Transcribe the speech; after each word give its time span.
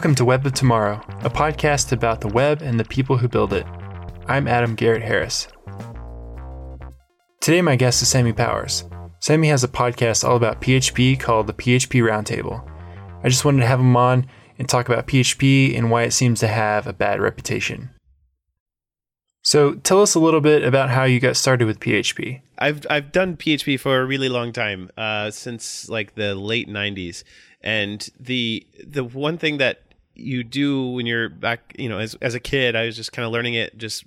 Welcome 0.00 0.14
to 0.14 0.24
Web 0.24 0.46
of 0.46 0.54
Tomorrow, 0.54 0.98
a 1.24 1.28
podcast 1.28 1.92
about 1.92 2.22
the 2.22 2.28
web 2.28 2.62
and 2.62 2.80
the 2.80 2.86
people 2.86 3.18
who 3.18 3.28
build 3.28 3.52
it. 3.52 3.66
I'm 4.28 4.48
Adam 4.48 4.74
Garrett 4.74 5.02
Harris. 5.02 5.46
Today, 7.42 7.60
my 7.60 7.76
guest 7.76 8.00
is 8.00 8.08
Sammy 8.08 8.32
Powers. 8.32 8.84
Sammy 9.18 9.48
has 9.48 9.62
a 9.62 9.68
podcast 9.68 10.26
all 10.26 10.36
about 10.36 10.62
PHP 10.62 11.20
called 11.20 11.48
the 11.48 11.52
PHP 11.52 12.00
Roundtable. 12.00 12.66
I 13.22 13.28
just 13.28 13.44
wanted 13.44 13.60
to 13.60 13.66
have 13.66 13.78
him 13.78 13.94
on 13.94 14.26
and 14.58 14.66
talk 14.66 14.88
about 14.88 15.06
PHP 15.06 15.76
and 15.76 15.90
why 15.90 16.04
it 16.04 16.12
seems 16.12 16.40
to 16.40 16.48
have 16.48 16.86
a 16.86 16.94
bad 16.94 17.20
reputation. 17.20 17.90
So, 19.42 19.74
tell 19.74 20.00
us 20.00 20.14
a 20.14 20.18
little 20.18 20.40
bit 20.40 20.64
about 20.64 20.88
how 20.88 21.04
you 21.04 21.20
got 21.20 21.36
started 21.36 21.66
with 21.66 21.78
PHP. 21.78 22.40
I've 22.56 22.86
I've 22.88 23.12
done 23.12 23.36
PHP 23.36 23.78
for 23.78 24.00
a 24.00 24.06
really 24.06 24.30
long 24.30 24.54
time, 24.54 24.90
uh, 24.96 25.30
since 25.30 25.90
like 25.90 26.14
the 26.14 26.34
late 26.34 26.70
'90s, 26.70 27.22
and 27.60 28.08
the 28.18 28.66
the 28.82 29.04
one 29.04 29.36
thing 29.36 29.58
that 29.58 29.89
you 30.20 30.44
do 30.44 30.88
when 30.90 31.06
you're 31.06 31.28
back, 31.28 31.74
you 31.78 31.88
know, 31.88 31.98
as 31.98 32.14
as 32.16 32.34
a 32.34 32.40
kid, 32.40 32.76
I 32.76 32.86
was 32.86 32.96
just 32.96 33.12
kind 33.12 33.26
of 33.26 33.32
learning 33.32 33.54
it 33.54 33.76
just 33.78 34.04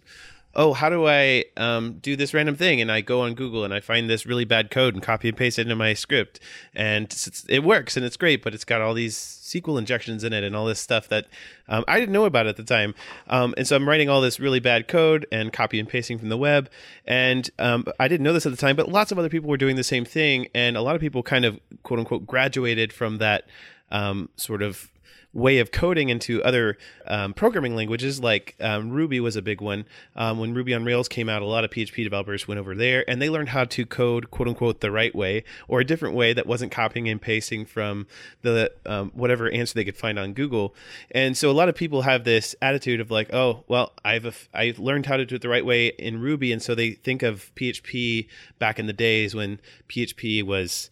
oh, 0.55 0.73
how 0.73 0.89
do 0.89 1.07
I 1.07 1.45
um, 1.57 1.93
do 2.01 2.15
this 2.15 2.33
random 2.33 2.55
thing? 2.55 2.79
And 2.79 2.91
I 2.91 3.01
go 3.01 3.21
on 3.21 3.33
Google 3.33 3.63
and 3.63 3.73
I 3.73 3.79
find 3.79 4.09
this 4.09 4.25
really 4.25 4.45
bad 4.45 4.69
code 4.69 4.93
and 4.93 5.01
copy 5.01 5.27
and 5.27 5.37
paste 5.37 5.57
it 5.57 5.63
into 5.63 5.75
my 5.75 5.93
script. 5.93 6.39
And 6.75 7.13
it 7.49 7.63
works 7.63 7.97
and 7.97 8.05
it's 8.05 8.17
great, 8.17 8.43
but 8.43 8.53
it's 8.53 8.65
got 8.65 8.81
all 8.81 8.93
these 8.93 9.15
SQL 9.17 9.79
injections 9.79 10.23
in 10.23 10.31
it 10.31 10.43
and 10.43 10.55
all 10.55 10.65
this 10.65 10.79
stuff 10.79 11.07
that 11.09 11.25
um, 11.67 11.83
I 11.87 11.99
didn't 11.99 12.13
know 12.13 12.25
about 12.25 12.45
at 12.45 12.57
the 12.57 12.63
time. 12.63 12.93
Um, 13.27 13.53
and 13.57 13.67
so 13.67 13.75
I'm 13.75 13.89
writing 13.89 14.09
all 14.09 14.21
this 14.21 14.39
really 14.39 14.59
bad 14.59 14.87
code 14.87 15.25
and 15.31 15.51
copy 15.51 15.79
and 15.79 15.89
pasting 15.89 16.19
from 16.19 16.29
the 16.29 16.37
web. 16.37 16.69
And 17.05 17.49
um, 17.57 17.85
I 17.99 18.07
didn't 18.07 18.23
know 18.23 18.33
this 18.33 18.45
at 18.45 18.51
the 18.51 18.57
time, 18.57 18.75
but 18.75 18.89
lots 18.89 19.11
of 19.11 19.17
other 19.17 19.29
people 19.29 19.49
were 19.49 19.57
doing 19.57 19.75
the 19.75 19.83
same 19.83 20.05
thing. 20.05 20.47
And 20.53 20.77
a 20.77 20.81
lot 20.81 20.95
of 20.95 21.01
people 21.01 21.23
kind 21.23 21.45
of 21.45 21.59
quote 21.81 21.99
unquote 21.99 22.27
graduated 22.27 22.93
from 22.93 23.17
that 23.17 23.45
um, 23.89 24.29
sort 24.35 24.61
of 24.61 24.89
way 25.33 25.57
of 25.57 25.71
coding 25.71 26.09
into 26.09 26.43
other 26.43 26.77
um, 27.07 27.33
programming 27.33 27.75
languages, 27.75 28.19
like 28.19 28.55
um, 28.61 28.91
Ruby 28.91 29.19
was 29.19 29.35
a 29.35 29.41
big 29.41 29.61
one. 29.61 29.85
Um, 30.15 30.39
when 30.39 30.53
Ruby 30.53 30.73
on 30.73 30.85
Rails 30.85 31.07
came 31.07 31.27
out, 31.27 31.41
a 31.41 31.45
lot 31.45 31.63
of 31.63 31.71
PHP 31.71 32.03
developers 32.03 32.47
went 32.47 32.59
over 32.59 32.75
there 32.75 33.03
and 33.09 33.21
they 33.21 33.29
learned 33.29 33.49
how 33.49 33.65
to 33.65 33.85
code 33.85 34.29
"quote 34.29 34.47
unquote" 34.47 34.81
the 34.81 34.91
right 34.91 35.13
way 35.13 35.43
or 35.67 35.79
a 35.79 35.85
different 35.85 36.15
way 36.15 36.33
that 36.33 36.45
wasn't 36.45 36.71
copying 36.71 37.09
and 37.09 37.21
pasting 37.21 37.65
from 37.65 38.05
the 38.43 38.71
um, 38.85 39.11
whatever 39.15 39.49
answer 39.49 39.73
they 39.73 39.85
could 39.85 39.97
find 39.97 40.19
on 40.19 40.33
Google. 40.33 40.75
And 41.11 41.35
so 41.35 41.49
a 41.49 41.53
lot 41.53 41.69
of 41.69 41.75
people 41.75 42.03
have 42.03 42.23
this 42.23 42.55
attitude 42.61 42.99
of 42.99 43.09
like, 43.09 43.33
oh, 43.33 43.63
well, 43.67 43.93
I've 44.05 44.49
I've 44.53 44.79
learned 44.79 45.07
how 45.07 45.17
to 45.17 45.25
do 45.25 45.35
it 45.35 45.41
the 45.41 45.49
right 45.49 45.65
way 45.65 45.87
in 45.87 46.21
Ruby, 46.21 46.51
and 46.51 46.61
so 46.61 46.75
they 46.75 46.91
think 46.91 47.23
of 47.23 47.51
PHP 47.55 48.27
back 48.59 48.77
in 48.77 48.85
the 48.85 48.93
days 48.93 49.33
when 49.33 49.59
PHP 49.89 50.43
was 50.43 50.89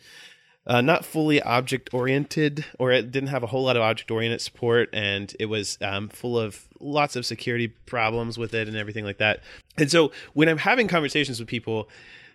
uh, 0.67 0.81
not 0.81 1.03
fully 1.05 1.41
object 1.41 1.93
oriented, 1.93 2.65
or 2.77 2.91
it 2.91 3.11
didn't 3.11 3.29
have 3.29 3.43
a 3.43 3.47
whole 3.47 3.63
lot 3.63 3.75
of 3.75 3.81
object 3.81 4.11
oriented 4.11 4.41
support, 4.41 4.89
and 4.93 5.35
it 5.39 5.47
was 5.47 5.77
um, 5.81 6.07
full 6.09 6.37
of 6.37 6.67
lots 6.79 7.15
of 7.15 7.25
security 7.25 7.67
problems 7.67 8.37
with 8.37 8.53
it 8.53 8.67
and 8.67 8.77
everything 8.77 9.05
like 9.05 9.17
that. 9.17 9.41
And 9.77 9.89
so 9.89 10.11
when 10.33 10.47
I'm 10.47 10.57
having 10.57 10.87
conversations 10.87 11.39
with 11.39 11.47
people, 11.47 11.89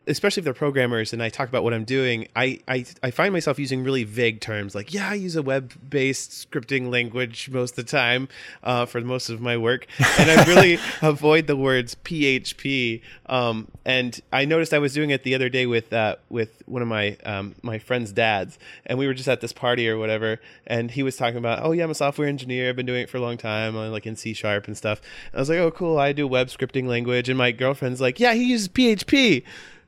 especially 0.07 0.41
if 0.41 0.45
they're 0.45 0.55
programmers 0.55 1.13
and 1.13 1.23
I 1.23 1.29
talk 1.29 1.49
about 1.49 1.65
what 1.65 1.75
I'm 1.75 1.85
doing, 1.85 2.29
I, 2.37 2.61
I, 2.69 2.85
I 3.03 3.11
find 3.11 3.33
myself 3.33 3.59
using 3.59 3.83
really 3.83 4.05
vague 4.05 4.41
terms 4.41 4.75
like, 4.75 4.95
yeah, 4.95 5.11
I 5.11 5.15
use 5.15 5.35
a 5.35 5.43
web 5.43 5.73
based 5.89 6.51
scripting 6.51 6.91
language 6.91 7.51
most 7.51 7.79
of 7.79 7.85
the 7.85 7.91
time 7.91 8.29
uh, 8.63 8.87
for 8.87 9.01
most 9.01 9.29
of 9.29 9.41
my 9.41 9.57
work. 9.57 9.87
And 10.19 10.31
I 10.31 10.45
really 10.45 10.79
avoid 11.03 11.47
the 11.47 11.57
words 11.57 11.97
PHP. 12.05 13.01
Um, 13.27 13.69
and 13.85 14.21
I 14.33 14.45
noticed 14.45 14.73
I 14.73 14.79
was 14.79 14.95
doing 14.95 15.11
it 15.11 15.25
the 15.25 15.35
other 15.35 15.49
day 15.49 15.67
with 15.67 15.93
uh, 15.93 16.17
with 16.29 16.63
one 16.67 16.83
of 16.83 16.89
my 16.89 17.17
um, 17.25 17.55
my 17.63 17.79
friend's 17.79 18.13
dads. 18.13 18.59
And 18.85 18.99
we 18.99 19.07
were 19.07 19.15
just 19.15 19.29
at 19.29 19.41
this 19.41 19.53
party 19.53 19.89
or 19.89 19.99
whatever. 19.99 20.41
And 20.67 20.91
he 20.91 21.03
was 21.03 21.17
talking 21.17 21.39
about, 21.39 21.65
oh, 21.65 21.73
yeah, 21.73 21.85
I'm 21.85 21.91
a 21.91 21.95
software 21.95 22.29
engineer. 22.29 22.69
I've 22.69 22.77
been 22.77 22.87
doing 22.87 23.03
it 23.03 23.11
for 23.11 23.17
a 23.17 23.21
long 23.21 23.37
time, 23.37 23.77
I'm 23.77 23.91
like 23.91 24.07
in 24.07 24.17
C 24.17 24.35
sharp 24.35 24.67
and 24.67 24.77
stuff. 24.77 25.01
And 25.33 25.39
I 25.39 25.41
was 25.41 25.49
like, 25.49 25.59
oh, 25.59 25.71
cool. 25.71 25.99
I 25.99 26.13
do 26.13 26.29
web 26.29 26.49
scripting 26.49 26.87
language. 26.87 27.29
And 27.29 27.39
my 27.39 27.51
girlfriend's 27.51 28.01
like, 28.01 28.21
yeah, 28.21 28.35
he 28.35 28.45
uses 28.45 28.69
PHP 28.69 29.43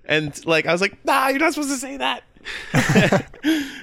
and 0.08 0.44
like 0.46 0.66
I 0.66 0.72
was 0.72 0.80
like, 0.80 1.04
nah, 1.04 1.28
you're 1.28 1.38
not 1.38 1.54
supposed 1.54 1.70
to 1.70 1.76
say 1.76 1.98
that. 1.98 2.24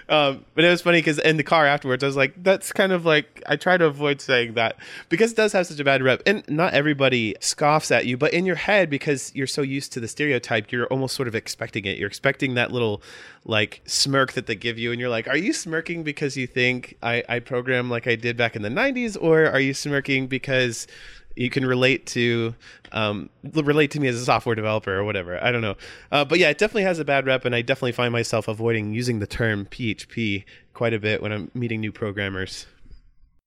um, 0.09 0.43
but 0.55 0.63
it 0.63 0.69
was 0.69 0.81
funny 0.81 0.99
because 0.99 1.19
in 1.19 1.37
the 1.37 1.43
car 1.43 1.65
afterwards, 1.67 2.03
I 2.03 2.07
was 2.07 2.15
like, 2.15 2.41
that's 2.43 2.71
kind 2.71 2.91
of 2.91 3.05
like 3.05 3.43
I 3.47 3.55
try 3.55 3.77
to 3.77 3.85
avoid 3.85 4.21
saying 4.21 4.55
that 4.55 4.77
because 5.09 5.31
it 5.31 5.35
does 5.35 5.51
have 5.53 5.67
such 5.67 5.79
a 5.79 5.83
bad 5.83 6.01
rep, 6.01 6.23
and 6.25 6.43
not 6.49 6.73
everybody 6.73 7.35
scoffs 7.39 7.91
at 7.91 8.05
you, 8.05 8.17
but 8.17 8.33
in 8.33 8.45
your 8.45 8.55
head, 8.55 8.89
because 8.89 9.33
you're 9.35 9.45
so 9.45 9.61
used 9.61 9.93
to 9.93 9.99
the 9.99 10.07
stereotype, 10.07 10.71
you're 10.71 10.87
almost 10.87 11.15
sort 11.15 11.27
of 11.27 11.35
expecting 11.35 11.85
it. 11.85 11.97
You're 11.97 12.07
expecting 12.07 12.55
that 12.55 12.71
little 12.71 13.01
like 13.43 13.81
smirk 13.85 14.33
that 14.33 14.47
they 14.47 14.55
give 14.55 14.79
you, 14.79 14.91
and 14.91 14.99
you're 14.99 15.09
like, 15.09 15.27
are 15.27 15.37
you 15.37 15.53
smirking 15.53 16.03
because 16.03 16.35
you 16.35 16.47
think 16.47 16.97
I, 17.03 17.23
I 17.29 17.39
program 17.39 17.89
like 17.89 18.07
I 18.07 18.15
did 18.15 18.35
back 18.35 18.55
in 18.55 18.61
the 18.61 18.69
'90s, 18.69 19.17
or 19.19 19.45
are 19.45 19.59
you 19.59 19.73
smirking 19.73 20.27
because 20.27 20.87
you 21.35 21.49
can 21.49 21.65
relate 21.65 22.05
to 22.07 22.55
um, 22.91 23.29
relate 23.53 23.91
to 23.91 23.99
me 23.99 24.07
as 24.07 24.15
a 24.15 24.25
software 24.25 24.55
developer 24.55 24.95
or 24.95 25.03
whatever. 25.03 25.43
I 25.43 25.51
don't 25.51 25.61
know, 25.61 25.75
uh, 26.11 26.25
but 26.25 26.39
yeah, 26.39 26.49
it 26.49 26.57
definitely 26.57 26.83
has 26.83 26.99
a 26.99 27.05
bad 27.05 27.25
rep, 27.25 27.45
and 27.45 27.55
I 27.55 27.61
definitely 27.61 27.91
find 27.91 28.11
myself 28.11 28.47
avoiding 28.47 28.93
using 28.93 29.19
the 29.19 29.27
term 29.27 29.65
PHP 29.65 30.43
quite 30.73 30.93
a 30.93 30.99
bit 30.99 31.21
when 31.21 31.31
I'm 31.31 31.51
meeting 31.53 31.81
new 31.81 31.91
programmers. 31.91 32.67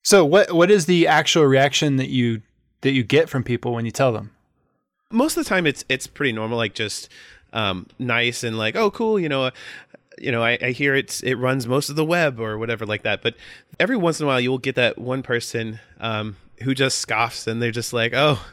So, 0.03 0.25
what 0.25 0.53
what 0.53 0.71
is 0.71 0.87
the 0.87 1.07
actual 1.07 1.45
reaction 1.45 1.97
that 1.97 2.09
you 2.09 2.43
that 2.83 2.93
you 2.93 3.03
get 3.03 3.29
from 3.29 3.43
people 3.43 3.73
when 3.73 3.85
you 3.85 3.91
tell 3.91 4.13
them? 4.13 4.33
Most 5.11 5.37
of 5.37 5.45
the 5.45 5.49
time, 5.49 5.67
it's 5.67 5.85
it's 5.89 6.07
pretty 6.07 6.33
normal, 6.33 6.59
like 6.59 6.75
just 6.75 7.09
um, 7.53 7.87
nice 7.99 8.45
and 8.45 8.59
like, 8.59 8.77
oh, 8.77 8.91
cool, 8.91 9.19
you 9.19 9.29
know, 9.29 9.51
you 10.21 10.33
know, 10.33 10.43
I, 10.43 10.59
I, 10.61 10.71
hear 10.71 10.95
it's 10.95 11.23
it 11.23 11.35
runs 11.35 11.67
most 11.67 11.89
of 11.89 11.97
the 11.97 12.05
web 12.05 12.41
or 12.41 12.59
whatever 12.59 12.87
like 12.87 13.03
that. 13.03 13.23
But 13.23 13.35
every 13.79 13.97
once 13.97 14.21
in 14.21 14.25
a 14.25 14.27
while, 14.27 14.41
you 14.41 14.51
will 14.51 14.59
get 14.59 14.75
that 14.77 14.99
one 14.99 15.23
person 15.23 15.81
um, 16.01 16.37
who 16.63 16.75
just 16.75 16.99
scoffs 16.99 17.47
and 17.47 17.61
they're 17.63 17.71
just 17.71 17.93
like, 17.93 18.13
oh, 18.15 18.45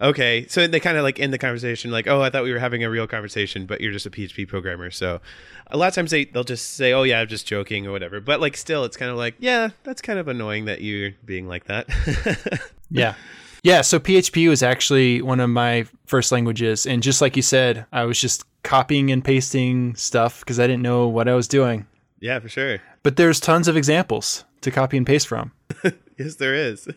okay. 0.00 0.46
So 0.48 0.66
they 0.66 0.80
kind 0.80 0.96
of 0.96 1.02
like 1.02 1.20
end 1.20 1.32
the 1.32 1.38
conversation 1.38 1.90
like, 1.90 2.06
oh, 2.06 2.20
I 2.22 2.30
thought 2.30 2.44
we 2.44 2.52
were 2.52 2.58
having 2.58 2.84
a 2.84 2.90
real 2.90 3.06
conversation, 3.06 3.66
but 3.66 3.80
you're 3.80 3.92
just 3.92 4.06
a 4.06 4.10
PHP 4.10 4.48
programmer. 4.48 4.90
So 4.90 5.20
a 5.68 5.76
lot 5.76 5.88
of 5.88 5.94
times 5.94 6.10
they 6.10 6.26
they'll 6.26 6.44
just 6.44 6.74
say, 6.74 6.92
oh 6.92 7.02
yeah, 7.02 7.20
I'm 7.20 7.28
just 7.28 7.46
joking 7.46 7.86
or 7.86 7.92
whatever. 7.92 8.20
But 8.20 8.40
like 8.40 8.56
still, 8.56 8.84
it's 8.84 8.96
kind 8.96 9.10
of 9.10 9.16
like, 9.16 9.34
yeah, 9.38 9.70
that's 9.82 10.02
kind 10.02 10.18
of 10.18 10.28
annoying 10.28 10.66
that 10.66 10.80
you're 10.80 11.12
being 11.24 11.46
like 11.46 11.64
that. 11.64 11.88
yeah. 12.90 13.14
Yeah, 13.62 13.80
so 13.80 13.98
PHP 13.98 14.46
was 14.50 14.62
actually 14.62 15.22
one 15.22 15.40
of 15.40 15.48
my 15.48 15.86
first 16.04 16.30
languages. 16.30 16.84
And 16.84 17.02
just 17.02 17.22
like 17.22 17.34
you 17.34 17.40
said, 17.40 17.86
I 17.92 18.04
was 18.04 18.20
just 18.20 18.44
copying 18.64 19.12
and 19.12 19.24
pasting 19.24 19.94
stuff 19.94 20.40
because 20.40 20.58
I 20.58 20.66
didn't 20.66 20.82
know 20.82 21.06
what 21.06 21.28
I 21.28 21.34
was 21.34 21.46
doing. 21.46 21.86
Yeah, 22.18 22.40
for 22.40 22.48
sure. 22.48 22.80
But 23.02 23.16
there's 23.16 23.38
tons 23.38 23.68
of 23.68 23.76
examples 23.76 24.44
to 24.62 24.70
copy 24.70 24.96
and 24.96 25.06
paste 25.06 25.28
from. 25.28 25.52
yes, 26.18 26.36
there 26.36 26.54
is. 26.54 26.88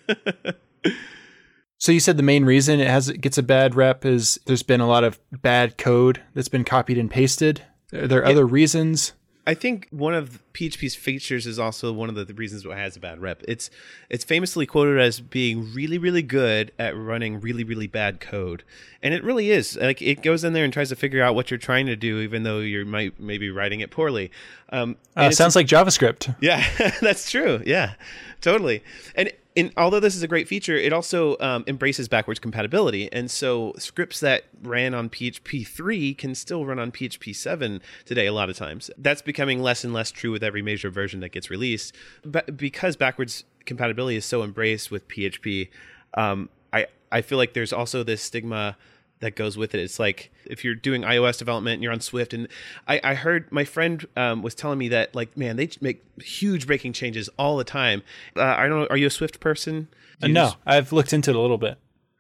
so 1.78 1.92
you 1.92 2.00
said 2.00 2.18
the 2.18 2.24
main 2.24 2.46
reason 2.46 2.80
it 2.80 2.88
has 2.88 3.10
it 3.10 3.22
gets 3.22 3.38
a 3.38 3.44
bad 3.44 3.76
rep 3.76 4.06
is 4.06 4.40
there's 4.46 4.64
been 4.64 4.82
a 4.82 4.88
lot 4.88 5.04
of 5.04 5.20
bad 5.32 5.78
code 5.78 6.22
that's 6.34 6.48
been 6.48 6.64
copied 6.64 6.98
and 6.98 7.12
pasted. 7.12 7.62
Are 7.94 8.08
there 8.08 8.24
yeah. 8.24 8.30
other 8.30 8.46
reasons? 8.46 9.14
I 9.48 9.54
think 9.54 9.88
one 9.92 10.14
of 10.14 10.44
PHP's 10.54 10.96
features 10.96 11.48
is 11.48 11.58
also 11.58 11.94
one 11.94 12.10
of 12.10 12.16
the, 12.16 12.26
the 12.26 12.34
reasons 12.34 12.68
why 12.68 12.74
it 12.74 12.80
has 12.80 12.98
a 12.98 13.00
bad 13.00 13.22
rep. 13.22 13.42
It's 13.48 13.70
it's 14.10 14.26
famously 14.26 14.66
quoted 14.66 15.00
as 15.00 15.22
being 15.22 15.74
really 15.74 15.98
really 15.98 16.22
good 16.22 16.74
at 16.78 16.98
running 16.98 17.40
really 17.40 17.64
really 17.64 17.88
bad 17.88 18.20
code, 18.20 18.66
and 19.02 19.14
it 19.14 19.24
really 19.24 19.50
is. 19.50 19.78
Like 19.78 20.02
it 20.02 20.22
goes 20.22 20.44
in 20.44 20.52
there 20.52 20.66
and 20.66 20.74
tries 20.74 20.90
to 20.90 20.98
figure 20.98 21.24
out 21.24 21.34
what 21.34 21.50
you're 21.50 21.58
trying 21.58 21.86
to 21.86 21.96
do, 21.96 22.20
even 22.20 22.44
though 22.44 22.60
you 22.60 22.84
might 22.86 23.18
maybe 23.22 23.50
writing 23.50 23.80
it 23.80 23.90
poorly. 23.90 24.32
Um, 24.70 24.98
uh, 25.16 25.32
sounds 25.32 25.56
like 25.56 25.66
JavaScript. 25.66 26.36
Yeah, 26.42 26.68
that's 27.02 27.32
true. 27.32 27.64
Yeah, 27.66 27.94
totally. 28.42 28.84
And 29.16 29.32
and 29.58 29.74
although 29.76 30.00
this 30.00 30.16
is 30.16 30.22
a 30.22 30.28
great 30.28 30.48
feature, 30.48 30.76
it 30.76 30.94
also 30.94 31.36
um, 31.40 31.64
embraces 31.66 32.08
backwards 32.08 32.40
compatibility. 32.40 33.12
And 33.12 33.30
so 33.30 33.74
scripts 33.80 34.20
that 34.20 34.44
ran 34.62 34.94
on 34.94 35.10
PHP 35.10 35.68
3 35.68 36.14
can 36.14 36.36
still 36.36 36.64
run 36.64 36.78
on 36.78 36.92
PHP 36.92 37.36
7 37.36 37.82
today, 38.06 38.28
a 38.28 38.34
lot 38.34 38.52
of 38.52 38.56
times. 38.56 38.92
That's 39.00 39.24
becoming 39.24 39.60
less 39.60 39.84
and 39.84 39.94
less 39.94 40.12
true 40.12 40.32
with 40.32 40.44
every 40.44 40.62
major 40.62 40.92
version 40.92 41.22
that 41.22 41.30
gets 41.30 41.50
released. 41.50 41.96
But 42.24 42.56
because 42.56 42.96
backwards 42.96 43.46
compatibility 43.66 44.16
is 44.16 44.26
so 44.26 44.44
embraced 44.44 44.92
with 44.92 45.08
PHP, 45.08 45.70
um, 46.14 46.50
I, 46.72 46.86
I 47.12 47.22
feel 47.22 47.40
like 47.40 47.54
there's 47.54 47.74
also 47.74 48.04
this 48.04 48.22
stigma 48.22 48.78
that 49.20 49.36
goes 49.36 49.58
with 49.58 49.74
it. 49.74 49.82
It's 49.82 50.00
like 50.00 50.32
if 50.46 50.64
you're 50.64 50.76
doing 50.76 51.02
iOS 51.02 51.38
development 51.38 51.76
and 51.76 51.84
you're 51.84 51.92
on 51.92 52.00
Swift, 52.00 52.34
and 52.34 52.48
I, 52.88 53.00
I 53.04 53.14
heard 53.16 53.52
my 53.52 53.66
friend 53.66 54.06
um, 54.16 54.42
was 54.42 54.56
telling 54.56 54.78
me 54.78 54.90
that 54.90 55.16
like 55.16 55.36
man, 55.38 55.56
they 55.56 55.70
make 55.82 56.04
huge 56.22 56.68
breaking 56.68 56.94
changes 56.94 57.30
all 57.38 57.58
the 57.58 57.64
time. 57.64 58.04
Uh, 58.36 58.44
I 58.44 58.68
don't 58.68 58.82
know. 58.82 58.88
Are 58.90 58.98
you 58.98 59.08
a 59.08 59.12
Swift 59.12 59.40
person? 59.40 59.88
Uh, 60.22 60.28
no, 60.28 60.46
just, 60.46 60.58
I've 60.66 60.92
looked 60.92 61.14
into 61.14 61.32
it 61.32 61.36
a 61.36 61.40
little 61.40 61.58
bit. 61.58 61.78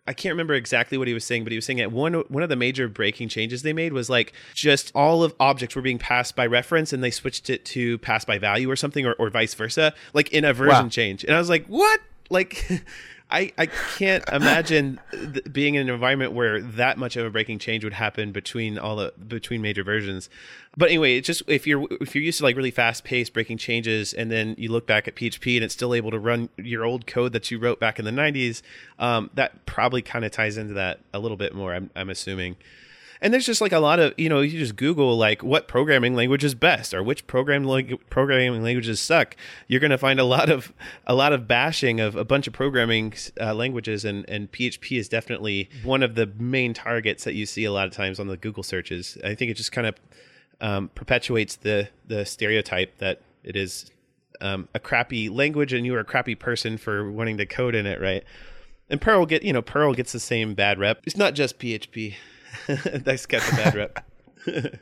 I 0.07 0.13
can't 0.13 0.31
remember 0.31 0.53
exactly 0.53 0.97
what 0.97 1.09
he 1.09 1.13
was 1.13 1.25
saying, 1.25 1.43
but 1.43 1.51
he 1.51 1.57
was 1.57 1.65
saying 1.65 1.79
that 1.79 1.91
one 1.91 2.13
one 2.13 2.41
of 2.41 2.49
the 2.49 2.55
major 2.55 2.87
breaking 2.87 3.27
changes 3.27 3.61
they 3.61 3.73
made 3.73 3.91
was 3.91 4.09
like 4.09 4.33
just 4.53 4.91
all 4.95 5.21
of 5.21 5.35
objects 5.39 5.75
were 5.75 5.81
being 5.81 5.99
passed 5.99 6.35
by 6.35 6.45
reference, 6.45 6.93
and 6.93 7.03
they 7.03 7.11
switched 7.11 7.49
it 7.49 7.65
to 7.65 7.97
pass 7.99 8.23
by 8.23 8.37
value 8.37 8.71
or 8.71 8.77
something, 8.77 9.05
or, 9.05 9.13
or 9.13 9.29
vice 9.29 9.53
versa, 9.53 9.93
like 10.13 10.31
in 10.31 10.45
a 10.45 10.53
version 10.53 10.85
wow. 10.85 10.89
change. 10.89 11.25
And 11.25 11.35
I 11.35 11.39
was 11.39 11.49
like, 11.49 11.65
what? 11.67 11.99
Like 12.29 12.65
I, 13.29 13.51
I 13.57 13.65
can't 13.65 14.23
imagine 14.29 15.01
th- 15.11 15.51
being 15.51 15.75
in 15.75 15.89
an 15.89 15.93
environment 15.93 16.31
where 16.31 16.61
that 16.61 16.97
much 16.97 17.17
of 17.17 17.25
a 17.25 17.29
breaking 17.29 17.59
change 17.59 17.83
would 17.83 17.93
happen 17.93 18.31
between 18.31 18.79
all 18.79 18.95
the 18.95 19.13
between 19.27 19.61
major 19.61 19.83
versions. 19.83 20.29
But 20.77 20.89
anyway, 20.89 21.17
it's 21.17 21.27
just 21.27 21.43
if 21.47 21.67
you're 21.67 21.85
if 21.99 22.15
you're 22.15 22.23
used 22.23 22.37
to 22.37 22.45
like 22.45 22.55
really 22.55 22.71
fast 22.71 23.03
paced 23.03 23.33
breaking 23.33 23.57
changes, 23.57 24.13
and 24.13 24.31
then 24.31 24.55
you 24.57 24.71
look 24.71 24.87
back 24.87 25.09
at 25.09 25.15
PHP 25.15 25.55
and 25.55 25.63
it's 25.63 25.73
still 25.73 25.93
able 25.93 26.11
to 26.11 26.19
run 26.19 26.49
your 26.57 26.85
old 26.85 27.05
code 27.05 27.33
that 27.33 27.51
you 27.51 27.59
wrote 27.59 27.81
back 27.81 27.99
in 27.99 28.05
the 28.05 28.11
'90s, 28.11 28.61
um, 28.97 29.29
that 29.33 29.65
probably 29.65 30.01
kind 30.01 30.23
of 30.23 30.31
ties 30.31 30.55
into 30.55 30.73
that 30.75 31.01
a 31.13 31.19
little 31.19 31.37
bit 31.37 31.53
more. 31.53 31.73
I'm, 31.73 31.89
I'm 31.97 32.09
assuming 32.09 32.55
and 33.21 33.33
there's 33.33 33.45
just 33.45 33.61
like 33.61 33.71
a 33.71 33.79
lot 33.79 33.99
of 33.99 34.13
you 34.17 34.29
know 34.29 34.41
you 34.41 34.57
just 34.57 34.75
google 34.75 35.17
like 35.17 35.43
what 35.43 35.67
programming 35.67 36.15
language 36.15 36.43
is 36.43 36.55
best 36.55 36.93
or 36.93 37.03
which 37.03 37.27
program 37.27 37.63
like 37.63 38.09
programming 38.09 38.63
languages 38.63 38.99
suck 38.99 39.35
you're 39.67 39.79
going 39.79 39.91
to 39.91 39.97
find 39.97 40.19
a 40.19 40.23
lot 40.23 40.49
of 40.49 40.73
a 41.05 41.13
lot 41.13 41.33
of 41.33 41.47
bashing 41.47 41.99
of 41.99 42.15
a 42.15 42.25
bunch 42.25 42.47
of 42.47 42.53
programming 42.53 43.13
uh, 43.39 43.53
languages 43.53 44.05
and 44.05 44.27
and 44.29 44.51
php 44.51 44.97
is 44.97 45.07
definitely 45.07 45.69
one 45.83 46.03
of 46.03 46.15
the 46.15 46.25
main 46.37 46.73
targets 46.73 47.23
that 47.23 47.33
you 47.33 47.45
see 47.45 47.63
a 47.63 47.71
lot 47.71 47.87
of 47.87 47.93
times 47.93 48.19
on 48.19 48.27
the 48.27 48.37
google 48.37 48.63
searches. 48.63 49.17
I 49.23 49.35
think 49.35 49.51
it 49.51 49.55
just 49.55 49.71
kind 49.71 49.87
of 49.87 49.95
um, 50.61 50.89
perpetuates 50.95 51.55
the 51.57 51.89
the 52.07 52.25
stereotype 52.25 52.97
that 52.99 53.21
it 53.43 53.55
is 53.55 53.91
um, 54.41 54.67
a 54.73 54.79
crappy 54.79 55.29
language 55.29 55.73
and 55.73 55.85
you're 55.85 55.99
a 55.99 56.05
crappy 56.05 56.35
person 56.35 56.77
for 56.77 57.11
wanting 57.11 57.37
to 57.37 57.45
code 57.45 57.75
in 57.75 57.85
it 57.85 57.99
right? 57.99 58.23
And 58.89 59.01
perl 59.01 59.25
get 59.25 59.43
you 59.43 59.53
know 59.53 59.61
perl 59.61 59.93
gets 59.93 60.11
the 60.11 60.19
same 60.19 60.53
bad 60.53 60.79
rep. 60.79 61.01
It's 61.05 61.17
not 61.17 61.33
just 61.33 61.59
php 61.59 62.15
That's 62.67 63.25
got 63.25 63.41
the 63.43 63.55
bad 63.55 63.75
rep. 63.75 64.05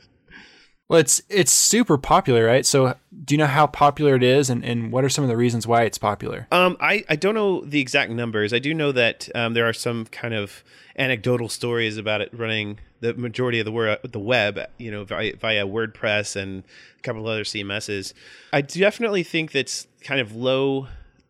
well, 0.90 1.00
it's 1.00 1.22
it's 1.30 1.52
super 1.52 1.98
popular, 1.98 2.46
right? 2.46 2.66
So, 2.66 2.96
do 3.24 3.34
you 3.34 3.38
know 3.38 3.48
how 3.48 3.68
popular 3.68 4.16
it 4.16 4.24
is, 4.24 4.50
and, 4.50 4.64
and 4.64 4.92
what 4.92 5.04
are 5.04 5.10
some 5.10 5.24
of 5.24 5.30
the 5.30 5.38
reasons 5.38 5.68
why 5.68 5.84
it's 5.84 5.98
popular? 5.98 6.48
Um, 6.52 6.78
I 6.80 7.04
I 7.10 7.16
don't 7.16 7.36
know 7.36 7.62
the 7.62 7.80
exact 7.80 8.12
numbers. 8.12 8.54
I 8.54 8.60
do 8.60 8.74
know 8.74 8.92
that 8.92 9.30
um, 9.36 9.54
there 9.54 9.68
are 9.68 9.74
some 9.74 10.06
kind 10.06 10.34
of 10.34 10.64
anecdotal 10.98 11.50
stories 11.50 11.98
about 11.98 12.22
it 12.22 12.30
running 12.32 12.80
the 13.02 13.14
majority 13.14 13.60
of 13.60 13.66
the 13.66 13.72
word 13.72 14.00
the 14.04 14.20
web, 14.20 14.60
you 14.78 14.92
know, 14.92 15.04
via, 15.04 15.36
via 15.36 15.68
WordPress 15.68 16.36
and 16.36 16.64
a 16.98 17.02
couple 17.02 17.22
of 17.22 17.28
other 17.28 17.44
CMSs. 17.44 18.14
I 18.54 18.62
definitely 18.62 19.24
think 19.24 19.52
that's 19.52 19.88
kind 20.02 20.22
of 20.22 20.36
low 20.36 20.88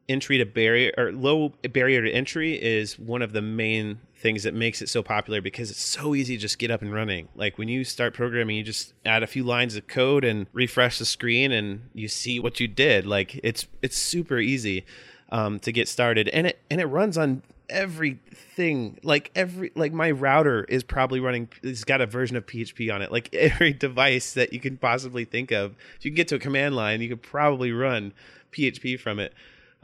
entry 0.07 0.37
to 0.37 0.45
barrier 0.45 0.93
or 0.97 1.11
low 1.11 1.49
barrier 1.71 2.03
to 2.03 2.11
entry 2.11 2.61
is 2.61 2.99
one 2.99 3.21
of 3.21 3.33
the 3.33 3.41
main 3.41 3.99
things 4.25 4.41
that 4.41 4.55
makes 4.55 4.81
it 4.81 4.89
so 4.89 5.03
popular 5.03 5.39
because 5.39 5.69
it's 5.69 5.79
so 5.79 6.15
easy 6.15 6.35
to 6.35 6.41
just 6.41 6.57
get 6.57 6.71
up 6.71 6.81
and 6.81 6.91
running. 6.91 7.27
Like 7.35 7.59
when 7.59 7.67
you 7.67 7.83
start 7.83 8.15
programming, 8.15 8.57
you 8.57 8.63
just 8.63 8.95
add 9.05 9.21
a 9.21 9.27
few 9.27 9.43
lines 9.43 9.75
of 9.75 9.85
code 9.85 10.23
and 10.23 10.47
refresh 10.51 10.97
the 10.97 11.05
screen 11.05 11.51
and 11.51 11.91
you 11.93 12.07
see 12.07 12.39
what 12.39 12.59
you 12.59 12.67
did. 12.67 13.05
Like 13.05 13.39
it's 13.43 13.67
it's 13.83 13.95
super 13.95 14.39
easy 14.39 14.83
um, 15.31 15.59
to 15.59 15.71
get 15.71 15.87
started 15.87 16.27
and 16.29 16.47
it 16.47 16.59
and 16.71 16.81
it 16.81 16.87
runs 16.87 17.19
on 17.19 17.43
everything 17.69 18.97
like 19.03 19.29
every 19.35 19.71
like 19.75 19.93
my 19.93 20.09
router 20.09 20.63
is 20.63 20.83
probably 20.83 21.19
running 21.19 21.47
it's 21.61 21.83
got 21.83 21.99
a 21.99 22.05
version 22.05 22.37
of 22.37 22.45
php 22.45 22.93
on 22.93 23.01
it 23.01 23.11
like 23.11 23.33
every 23.33 23.73
device 23.73 24.33
that 24.33 24.53
you 24.53 24.59
can 24.59 24.77
possibly 24.77 25.25
think 25.25 25.51
of 25.51 25.75
if 25.97 26.05
you 26.05 26.11
can 26.11 26.15
get 26.15 26.27
to 26.27 26.35
a 26.35 26.39
command 26.39 26.75
line 26.75 27.01
you 27.01 27.09
could 27.09 27.23
probably 27.23 27.71
run 27.71 28.13
php 28.51 28.99
from 28.99 29.19
it 29.19 29.33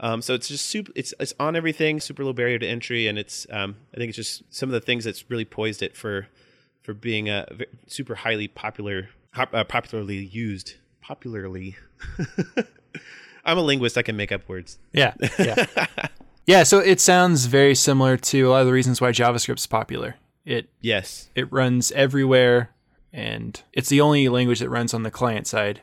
um, 0.02 0.20
so 0.20 0.34
it's 0.34 0.48
just 0.48 0.66
super. 0.66 0.90
It's 0.96 1.14
it's 1.20 1.32
on 1.38 1.54
everything. 1.54 2.00
Super 2.00 2.24
low 2.24 2.32
barrier 2.32 2.58
to 2.58 2.66
entry, 2.66 3.06
and 3.06 3.16
it's 3.16 3.46
um, 3.50 3.76
I 3.94 3.98
think 3.98 4.08
it's 4.08 4.16
just 4.16 4.42
some 4.50 4.68
of 4.68 4.72
the 4.72 4.80
things 4.80 5.04
that's 5.04 5.30
really 5.30 5.44
poised 5.44 5.80
it 5.80 5.96
for 5.96 6.26
for 6.82 6.92
being 6.92 7.30
a 7.30 7.46
super 7.86 8.16
highly 8.16 8.48
popular, 8.48 9.10
uh, 9.36 9.62
popularly 9.62 10.16
used, 10.16 10.74
popularly. 11.00 11.76
I'm 13.44 13.58
a 13.58 13.62
linguist. 13.62 13.96
I 13.96 14.02
can 14.02 14.16
make 14.16 14.32
up 14.32 14.48
words. 14.48 14.78
Yeah, 14.92 15.14
yeah, 15.38 15.66
yeah. 16.46 16.62
So 16.64 16.80
it 16.80 17.00
sounds 17.00 17.46
very 17.46 17.76
similar 17.76 18.16
to 18.16 18.48
a 18.48 18.50
lot 18.50 18.60
of 18.62 18.66
the 18.66 18.72
reasons 18.72 19.00
why 19.00 19.12
JavaScript's 19.12 19.68
popular. 19.68 20.16
It 20.44 20.68
yes, 20.80 21.30
it 21.36 21.50
runs 21.52 21.92
everywhere, 21.92 22.70
and 23.12 23.62
it's 23.72 23.88
the 23.88 24.00
only 24.00 24.28
language 24.28 24.58
that 24.58 24.68
runs 24.68 24.94
on 24.94 25.04
the 25.04 25.12
client 25.12 25.46
side, 25.46 25.80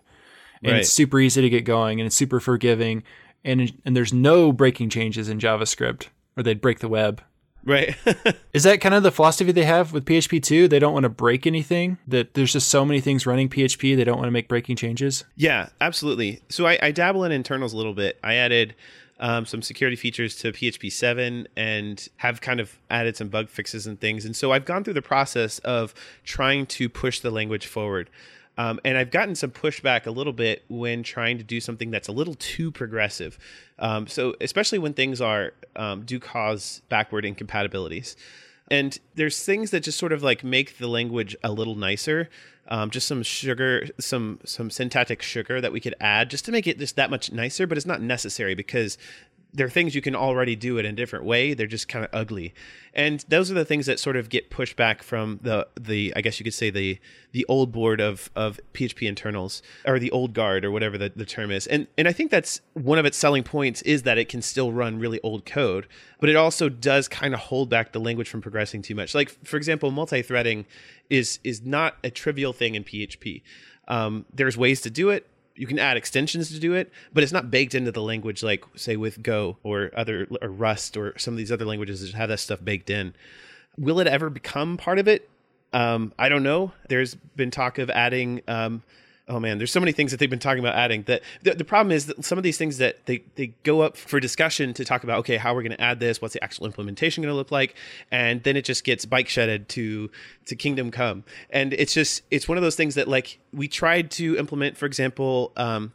and 0.62 0.74
right. 0.74 0.82
it's 0.82 0.90
super 0.90 1.22
easy 1.22 1.42
to 1.42 1.50
get 1.50 1.64
going, 1.64 2.02
and 2.02 2.08
it's 2.08 2.18
super 2.18 2.42
forgiving, 2.42 3.04
and 3.44 3.72
and 3.86 3.96
there's 3.96 4.14
no 4.14 4.52
breaking 4.52 4.90
changes 4.90 5.30
in 5.30 5.40
JavaScript, 5.40 6.08
or 6.38 6.44
they'd 6.44 6.62
break 6.62 6.80
the 6.80 6.88
web. 6.88 7.22
Right. 7.66 7.96
Is 8.54 8.64
that 8.64 8.82
kind 8.82 8.96
of 8.96 9.04
the 9.04 9.12
philosophy 9.12 9.52
they 9.52 9.66
have 9.66 9.92
with 9.92 10.06
PHP 10.06 10.42
too? 10.42 10.68
They 10.68 10.80
don't 10.80 10.94
want 10.94 11.04
to 11.04 11.10
break 11.10 11.46
anything. 11.46 11.98
That 12.08 12.34
there's 12.34 12.54
just 12.54 12.70
so 12.70 12.86
many 12.86 13.02
things 13.02 13.26
running 13.26 13.50
PHP, 13.50 13.96
they 13.96 14.04
don't 14.04 14.18
want 14.18 14.28
to 14.28 14.32
make 14.32 14.48
breaking 14.48 14.78
changes. 14.78 15.26
Yeah, 15.36 15.70
absolutely. 15.82 16.42
So 16.50 16.66
I, 16.66 16.80
I 16.82 16.92
dabble 16.92 17.24
in 17.26 17.32
internals 17.32 17.74
a 17.74 17.78
little 17.78 17.94
bit. 17.94 18.18
I 18.24 18.36
added 18.36 18.76
um, 19.20 19.46
some 19.46 19.62
security 19.62 19.98
features 19.98 20.36
to 20.38 20.52
PHP 20.52 20.92
7 20.92 21.48
and 21.58 22.08
have 22.18 22.42
kind 22.42 22.60
of 22.60 22.78
added 22.90 23.18
some 23.18 23.28
bug 23.28 23.50
fixes 23.50 23.86
and 23.86 24.00
things. 24.00 24.26
And 24.26 24.36
so 24.36 24.52
I've 24.52 24.66
gone 24.66 24.84
through 24.84 24.94
the 24.94 25.02
process 25.02 25.60
of 25.60 25.94
trying 26.24 26.66
to 26.68 26.88
push 26.88 27.20
the 27.20 27.32
language 27.32 27.68
forward. 27.68 28.10
Um, 28.60 28.78
and 28.84 28.98
I've 28.98 29.10
gotten 29.10 29.36
some 29.36 29.52
pushback 29.52 30.06
a 30.06 30.12
little 30.12 30.34
bit 30.34 30.66
when 30.68 31.02
trying 31.02 31.38
to 31.38 31.46
do 31.46 31.62
something 31.62 31.92
that's 31.92 32.10
a 32.10 32.12
little 32.12 32.34
too 32.36 32.74
progressive. 32.74 33.40
Um, 33.80 34.06
so, 34.06 34.36
especially 34.42 34.80
when 34.80 34.94
things 34.94 35.22
are 35.22 35.54
um, 35.78 36.04
do 36.04 36.20
cause 36.20 36.82
backward 36.90 37.24
incompatibilities. 37.24 38.18
And 38.70 39.00
there's 39.16 39.46
things 39.46 39.72
that 39.72 39.84
just 39.84 39.98
sort 39.98 40.12
of 40.12 40.24
like 40.24 40.44
make 40.44 40.78
the 40.78 40.88
language 40.88 41.38
a 41.42 41.54
little 41.54 41.76
nicer. 41.76 42.30
Um, 42.68 42.90
just 42.90 43.08
some 43.08 43.24
sugar, 43.24 43.88
some 43.98 44.42
some 44.44 44.70
syntactic 44.70 45.22
sugar 45.22 45.62
that 45.62 45.72
we 45.72 45.80
could 45.80 45.96
add 46.02 46.30
just 46.30 46.44
to 46.46 46.52
make 46.52 46.68
it 46.68 46.78
just 46.80 46.98
that 46.98 47.10
much 47.10 47.32
nicer. 47.32 47.66
But 47.66 47.78
it's 47.78 47.88
not 47.88 48.02
necessary 48.02 48.56
because 48.56 48.98
there 49.54 49.66
are 49.66 49.70
things 49.70 49.96
you 49.96 50.02
can 50.02 50.16
already 50.16 50.56
do 50.56 50.78
it 50.78 50.86
in 50.86 50.94
a 50.94 50.96
different 50.96 51.26
way. 51.26 51.54
They're 51.54 51.68
just 51.68 51.88
kind 51.88 52.06
of 52.06 52.12
ugly, 52.14 52.54
and 52.94 53.26
those 53.30 53.50
are 53.50 53.56
the 53.56 53.66
things 53.66 53.88
that 53.88 54.00
sort 54.00 54.16
of 54.16 54.30
get 54.30 54.50
pushed 54.50 54.76
back 54.76 55.02
from 55.02 55.40
the 55.42 55.68
the 55.80 56.14
I 56.16 56.22
guess 56.22 56.40
you 56.40 56.44
could 56.44 56.54
say 56.54 56.70
the 56.70 57.00
the 57.32 57.46
old 57.50 57.72
board 57.72 58.00
of 58.00 58.30
of 58.36 58.60
PHP 58.74 59.08
internals 59.08 59.62
or 59.86 59.98
the 59.98 60.12
old 60.12 60.34
guard 60.34 60.64
or 60.64 60.72
whatever 60.72 60.98
the, 60.98 61.12
the 61.16 61.26
term 61.26 61.50
is. 61.50 61.66
And 61.68 61.88
and 61.98 62.08
I 62.08 62.12
think 62.12 62.30
that's 62.30 62.62
one 62.74 63.00
of 63.00 63.06
its 63.06 63.18
selling 63.18 63.44
points 63.44 63.82
is 63.84 64.04
that 64.04 64.18
it 64.18 64.30
can 64.30 64.42
still 64.42 64.72
run 64.72 65.00
really 65.00 65.20
old 65.22 65.46
code, 65.46 65.88
but 66.20 66.30
it 66.30 66.36
also 66.36 66.70
does 66.70 67.08
kind 67.08 67.34
of 67.34 67.40
hold 67.40 67.70
back 67.70 67.92
the 67.92 68.00
language 68.00 68.30
from 68.30 68.42
progressing 68.42 68.82
too 68.82 68.96
much. 68.96 69.16
Like 69.16 69.30
for 69.46 69.58
example, 69.58 69.90
multi-threading 69.90 70.66
is 71.10 71.40
is 71.44 71.64
not 71.64 71.98
a 72.04 72.12
trivial 72.12 72.54
thing 72.54 72.76
in 72.76 72.84
PHP. 72.84 73.42
Um, 73.88 74.26
there's 74.32 74.56
ways 74.56 74.82
to 74.82 74.92
do 74.92 75.10
it 75.10 75.28
you 75.60 75.68
can 75.68 75.78
add 75.78 75.98
extensions 75.98 76.50
to 76.52 76.60
do 76.60 76.74
it, 76.74 76.90
but 77.14 77.22
it's 77.22 77.34
not 77.34 77.52
baked 77.52 77.76
into 77.76 77.92
the 77.92 78.02
language 78.02 78.42
like 78.42 78.64
say 78.76 78.96
with 78.96 79.22
Go 79.22 79.58
or 79.62 79.92
other 79.96 80.26
or 80.42 80.48
Rust 80.48 80.96
or 80.96 81.18
some 81.18 81.34
of 81.34 81.38
these 81.38 81.52
other 81.52 81.66
languages 81.66 82.02
that 82.02 82.16
have 82.16 82.30
that 82.30 82.40
stuff 82.40 82.64
baked 82.64 82.90
in. 82.90 83.14
Will 83.78 84.00
it 84.00 84.08
ever 84.08 84.30
become 84.30 84.78
part 84.78 85.00
of 85.00 85.08
it? 85.08 85.30
Um, 85.74 86.14
I 86.18 86.30
don't 86.30 86.44
know. 86.44 86.72
There's 86.88 87.14
been 87.14 87.52
talk 87.52 87.78
of 87.78 87.90
adding 87.90 88.42
um, 88.48 88.84
oh 89.30 89.40
man, 89.40 89.60
there's 89.60 89.72
so 89.72 89.80
many 89.80 89.92
things 89.92 90.12
that 90.12 90.20
they've 90.20 90.30
been 90.30 90.40
talking 90.40 90.60
about 90.60 90.76
adding. 90.76 91.04
That 91.04 91.22
the, 91.44 91.54
the 91.54 91.64
problem 91.64 91.92
is 91.92 92.08
that 92.08 92.26
some 92.26 92.38
of 92.38 92.44
these 92.44 92.58
things 92.58 92.80
that 92.80 93.06
they 93.06 93.24
they 93.36 93.54
go 93.64 93.82
up 93.82 93.96
for 93.96 94.20
discussion 94.20 94.74
to 94.74 94.84
talk 94.84 95.04
about. 95.04 95.20
Okay, 95.20 95.38
how 95.38 95.54
we're 95.54 95.62
going 95.62 95.74
to 95.74 95.82
add 95.82 96.00
this? 96.00 96.22
What's 96.22 96.34
the 96.34 96.44
actual 96.44 96.66
implementation 96.66 97.22
going 97.22 97.32
to 97.32 97.38
look 97.38 97.52
like? 97.52 97.76
And 98.12 98.44
then 98.44 98.58
it 98.58 98.66
just 98.66 98.84
gets 98.84 99.06
bike 99.06 99.30
shedded 99.30 99.70
to 99.70 100.10
to 100.48 100.56
Kingdom 100.56 100.92
Come. 100.92 101.24
And 101.50 101.74
it's 101.74 101.94
just 101.94 102.24
it's 102.32 102.50
one 102.50 102.58
of 102.58 102.64
those 102.64 102.76
things 102.76 102.96
that 102.96 103.08
like 103.08 103.40
we 103.54 103.68
tried 103.68 104.12
to 104.12 104.38
implement, 104.38 104.76
for 104.76 104.86
example. 104.86 105.54
Um, 105.56 105.94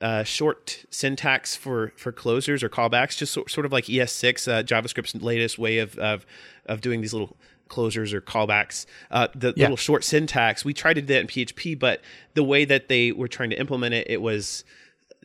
uh, 0.00 0.24
short 0.24 0.84
syntax 0.90 1.54
for 1.54 1.92
for 1.94 2.10
closures 2.10 2.64
or 2.64 2.68
callbacks, 2.68 3.16
just 3.16 3.32
so, 3.32 3.44
sort 3.46 3.64
of 3.64 3.70
like 3.70 3.84
ES6, 3.84 4.48
uh, 4.50 4.62
JavaScript's 4.64 5.14
latest 5.14 5.60
way 5.60 5.78
of, 5.78 5.96
of 5.96 6.26
of 6.66 6.80
doing 6.80 7.02
these 7.02 7.12
little 7.12 7.36
closures 7.72 8.12
or 8.12 8.20
callbacks, 8.20 8.86
uh, 9.10 9.28
the 9.34 9.54
yeah. 9.56 9.64
little 9.64 9.76
short 9.76 10.04
syntax. 10.04 10.64
We 10.64 10.74
tried 10.74 10.94
to 10.94 11.00
do 11.00 11.08
that 11.08 11.20
in 11.20 11.26
PHP, 11.26 11.78
but 11.78 12.00
the 12.34 12.44
way 12.44 12.64
that 12.64 12.88
they 12.88 13.12
were 13.12 13.28
trying 13.28 13.50
to 13.50 13.58
implement 13.58 13.94
it, 13.94 14.06
it 14.08 14.20
was 14.20 14.64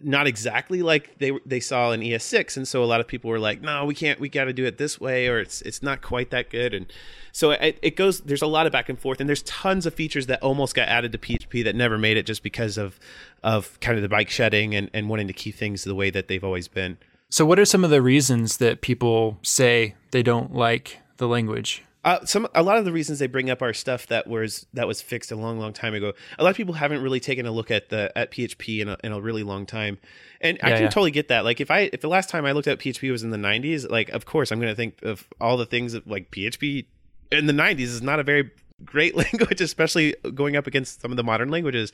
not 0.03 0.27
exactly 0.27 0.81
like 0.83 1.17
they 1.17 1.31
they 1.45 1.59
saw 1.59 1.91
in 1.91 2.01
ES6, 2.01 2.57
and 2.57 2.67
so 2.67 2.83
a 2.83 2.85
lot 2.85 2.99
of 2.99 3.07
people 3.07 3.29
were 3.29 3.39
like, 3.39 3.61
"No, 3.61 3.85
we 3.85 3.95
can't. 3.95 4.19
We 4.19 4.29
got 4.29 4.45
to 4.45 4.53
do 4.53 4.65
it 4.65 4.77
this 4.77 4.99
way, 4.99 5.27
or 5.27 5.39
it's 5.39 5.61
it's 5.63 5.81
not 5.81 6.01
quite 6.01 6.29
that 6.29 6.49
good." 6.49 6.73
And 6.73 6.85
so 7.31 7.51
it, 7.51 7.79
it 7.81 7.95
goes. 7.95 8.21
There's 8.21 8.41
a 8.41 8.47
lot 8.47 8.65
of 8.65 8.71
back 8.71 8.89
and 8.89 8.99
forth, 8.99 9.19
and 9.19 9.27
there's 9.27 9.43
tons 9.43 9.85
of 9.85 9.93
features 9.93 10.27
that 10.27 10.41
almost 10.41 10.75
got 10.75 10.87
added 10.87 11.11
to 11.13 11.17
PHP 11.17 11.63
that 11.63 11.75
never 11.75 11.97
made 11.97 12.17
it 12.17 12.25
just 12.25 12.43
because 12.43 12.77
of 12.77 12.99
of 13.43 13.79
kind 13.79 13.97
of 13.97 14.01
the 14.01 14.09
bike 14.09 14.29
shedding 14.29 14.75
and 14.75 14.89
and 14.93 15.09
wanting 15.09 15.27
to 15.27 15.33
keep 15.33 15.55
things 15.55 15.83
the 15.83 15.95
way 15.95 16.09
that 16.09 16.27
they've 16.27 16.43
always 16.43 16.67
been. 16.67 16.97
So, 17.29 17.45
what 17.45 17.59
are 17.59 17.65
some 17.65 17.83
of 17.83 17.89
the 17.89 18.01
reasons 18.01 18.57
that 18.57 18.81
people 18.81 19.39
say 19.41 19.95
they 20.11 20.23
don't 20.23 20.53
like 20.53 20.99
the 21.17 21.27
language? 21.27 21.83
Uh, 22.07 22.23
some 22.23 22.47
a 22.55 22.63
lot 22.63 22.77
of 22.77 22.85
the 22.85 22.91
reasons 22.93 23.19
they 23.19 23.27
bring 23.27 23.49
up 23.49 23.61
are 23.61 23.73
stuff 23.73 24.07
that 24.07 24.27
was 24.27 24.65
that 24.71 24.87
was 24.87 25.01
fixed 25.01 25.29
a 25.29 25.35
long, 25.35 25.59
long 25.59 25.73
time 25.73 25.93
ago. 25.93 26.13
A 26.39 26.43
lot 26.45 26.49
of 26.51 26.55
people 26.55 26.75
haven't 26.75 27.03
really 27.03 27.19
taken 27.19 27.45
a 27.45 27.51
look 27.51 27.69
at 27.69 27.89
the 27.89 28.17
at 28.17 28.31
PHP 28.31 28.79
in 28.79 28.87
a, 28.87 28.97
in 29.03 29.11
a 29.11 29.19
really 29.19 29.43
long 29.43 29.65
time, 29.65 29.97
and 30.39 30.57
yeah, 30.57 30.67
I 30.67 30.71
can 30.71 30.83
yeah. 30.83 30.87
totally 30.87 31.11
get 31.11 31.27
that. 31.27 31.43
Like 31.43 31.59
if 31.59 31.69
I 31.69 31.89
if 31.91 31.99
the 31.99 32.07
last 32.07 32.29
time 32.29 32.45
I 32.45 32.53
looked 32.53 32.69
at 32.69 32.79
PHP 32.79 33.11
was 33.11 33.23
in 33.23 33.31
the 33.31 33.37
'90s, 33.37 33.89
like 33.89 34.07
of 34.11 34.25
course 34.25 34.53
I'm 34.53 34.59
going 34.61 34.71
to 34.71 34.75
think 34.75 35.03
of 35.03 35.27
all 35.41 35.57
the 35.57 35.65
things 35.65 35.91
that, 35.91 36.07
like 36.07 36.31
PHP 36.31 36.85
in 37.29 37.45
the 37.45 37.51
'90s 37.51 37.81
is 37.81 38.01
not 38.01 38.21
a 38.21 38.23
very 38.23 38.51
great 38.85 39.13
language, 39.33 39.59
especially 39.59 40.15
going 40.33 40.55
up 40.55 40.65
against 40.65 41.01
some 41.01 41.11
of 41.11 41.17
the 41.17 41.25
modern 41.25 41.49
languages. 41.49 41.91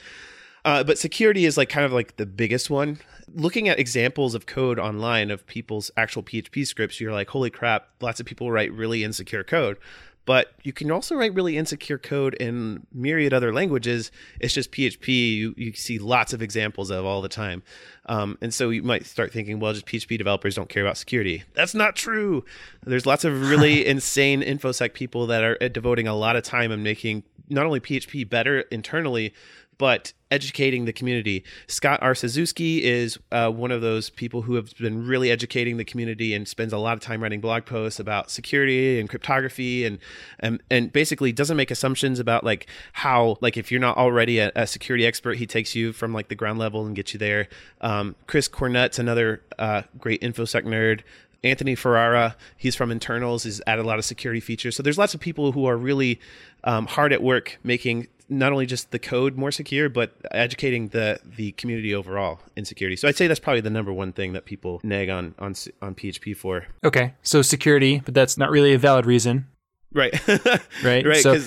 Uh, 0.66 0.84
but 0.84 0.98
security 0.98 1.46
is 1.46 1.58
like 1.58 1.70
kind 1.70 1.86
of 1.86 1.92
like 1.92 2.16
the 2.18 2.26
biggest 2.26 2.70
one. 2.70 3.00
Looking 3.34 3.68
at 3.68 3.80
examples 3.80 4.36
of 4.36 4.46
code 4.46 4.80
online 4.80 5.32
of 5.32 5.46
people's 5.48 5.92
actual 5.98 6.24
PHP 6.24 6.66
scripts, 6.66 7.02
you're 7.02 7.12
like, 7.12 7.30
holy 7.30 7.50
crap, 7.50 7.90
lots 8.02 8.20
of 8.20 8.26
people 8.26 8.52
write 8.52 8.72
really 8.72 9.04
insecure 9.04 9.44
code. 9.44 9.78
But 10.26 10.54
you 10.64 10.72
can 10.72 10.90
also 10.90 11.16
write 11.16 11.34
really 11.34 11.58
insecure 11.58 11.98
code 11.98 12.34
in 12.36 12.88
myriad 12.94 13.34
other 13.34 13.54
languages. 13.54 14.10
It's 14.40 14.54
just 14.54 14.72
PHP. 14.72 15.36
You, 15.36 15.54
you 15.58 15.74
see 15.74 16.00
lots 16.00 16.32
of 16.32 16.42
examples 16.42 16.90
of 16.90 17.04
all 17.04 17.22
the 17.22 17.28
time. 17.28 17.62
Um, 18.06 18.38
and 18.40 18.54
so 18.54 18.70
you 18.70 18.84
might 18.84 19.06
start 19.06 19.34
thinking, 19.34 19.60
well, 19.60 19.74
just 19.74 19.86
PHP 19.86 20.18
developers 20.18 20.56
don't 20.56 20.70
care 20.70 20.84
about 20.84 20.98
security. 20.98 21.44
That's 21.56 21.76
not 21.76 21.98
true. 21.98 22.46
There's 22.86 23.06
lots 23.06 23.26
of 23.26 23.50
really 23.50 23.86
insane 23.86 24.42
InfoSec 24.42 24.94
people 24.94 25.28
that 25.28 25.44
are 25.44 25.58
devoting 25.70 26.08
a 26.08 26.16
lot 26.16 26.38
of 26.38 26.44
time 26.44 26.72
and 26.72 26.84
making 26.84 27.24
not 27.50 27.66
only 27.66 27.82
PHP 27.82 28.30
better 28.30 28.62
internally, 28.62 29.34
but 29.78 30.14
educating 30.34 30.86
the 30.86 30.92
community. 30.92 31.44
Scott 31.68 32.00
R. 32.02 32.16
Is 32.24 33.20
uh, 33.32 33.52
one 33.52 33.72
of 33.72 33.82
those 33.82 34.10
people 34.10 34.42
who 34.42 34.56
have 34.56 34.76
been 34.78 35.06
really 35.06 35.30
educating 35.30 35.78
the 35.78 35.86
community 35.86 36.34
and 36.34 36.48
spends 36.48 36.74
a 36.74 36.78
lot 36.80 36.94
of 36.94 37.00
time 37.00 37.22
writing 37.22 37.40
blog 37.40 37.66
posts 37.66 38.00
about 38.00 38.32
security 38.32 39.00
and 39.00 39.08
cryptography 39.08 39.86
and 39.86 40.00
and, 40.40 40.62
and 40.72 40.92
basically 40.92 41.32
doesn't 41.32 41.56
make 41.56 41.70
assumptions 41.70 42.20
about 42.20 42.44
like 42.44 42.68
how 42.94 43.38
like 43.42 43.58
if 43.58 43.72
you're 43.72 43.80
not 43.80 43.96
already 43.96 44.40
a, 44.40 44.52
a 44.56 44.66
security 44.66 45.06
expert, 45.06 45.38
he 45.38 45.46
takes 45.46 45.76
you 45.76 45.94
from 45.94 46.14
like 46.14 46.30
the 46.30 46.36
ground 46.36 46.58
level 46.58 46.86
and 46.86 46.96
gets 46.96 47.14
you 47.14 47.20
there. 47.20 47.48
Um, 47.82 48.16
Chris 48.26 48.48
Cornutt's 48.48 48.98
another 48.98 49.42
uh, 49.60 49.84
great 50.00 50.22
infosec 50.22 50.64
nerd. 50.64 51.02
Anthony 51.44 51.76
Ferrara, 51.76 52.38
he's 52.56 52.76
from 52.76 52.90
internals, 52.90 53.44
he's 53.44 53.62
added 53.68 53.84
a 53.84 53.88
lot 53.88 54.00
of 54.00 54.06
security 54.06 54.40
features. 54.40 54.78
So 54.78 54.82
there's 54.82 54.98
lots 54.98 55.14
of 55.14 55.20
people 55.20 55.52
who 55.52 55.66
are 55.66 55.76
really 55.76 56.22
um, 56.64 56.88
hard 56.88 57.12
at 57.12 57.22
work 57.22 57.60
making 57.64 58.08
not 58.30 58.52
only 58.52 58.66
just 58.66 58.92
the 58.92 59.00
code 59.00 59.36
more 59.38 59.52
secure, 59.52 59.90
but 59.90 60.14
educating 60.32 60.90
the 60.90 61.20
the 61.24 61.52
community 61.54 61.94
overall 61.94 62.40
in 62.56 62.66
security. 62.66 62.96
So 62.96 63.08
I'd 63.08 63.16
say 63.16 63.28
that's 63.28 63.40
probably 63.40 63.62
the 63.62 63.70
number 63.70 63.94
one 63.94 64.14
thing 64.14 64.34
that 64.34 64.46
people 64.46 64.80
nag 64.84 65.10
on 65.10 65.36
on 65.40 65.56
on 65.82 65.96
PHP 65.96 66.36
for. 66.36 66.66
Okay, 66.84 67.14
so 67.24 67.42
security, 67.42 68.02
but 68.04 68.14
that's 68.14 68.38
not 68.38 68.50
really 68.50 68.74
a 68.74 68.78
valid 68.78 69.06
reason, 69.06 69.48
right? 69.94 70.14
right, 70.84 71.06
right. 71.06 71.18
So, 71.18 71.40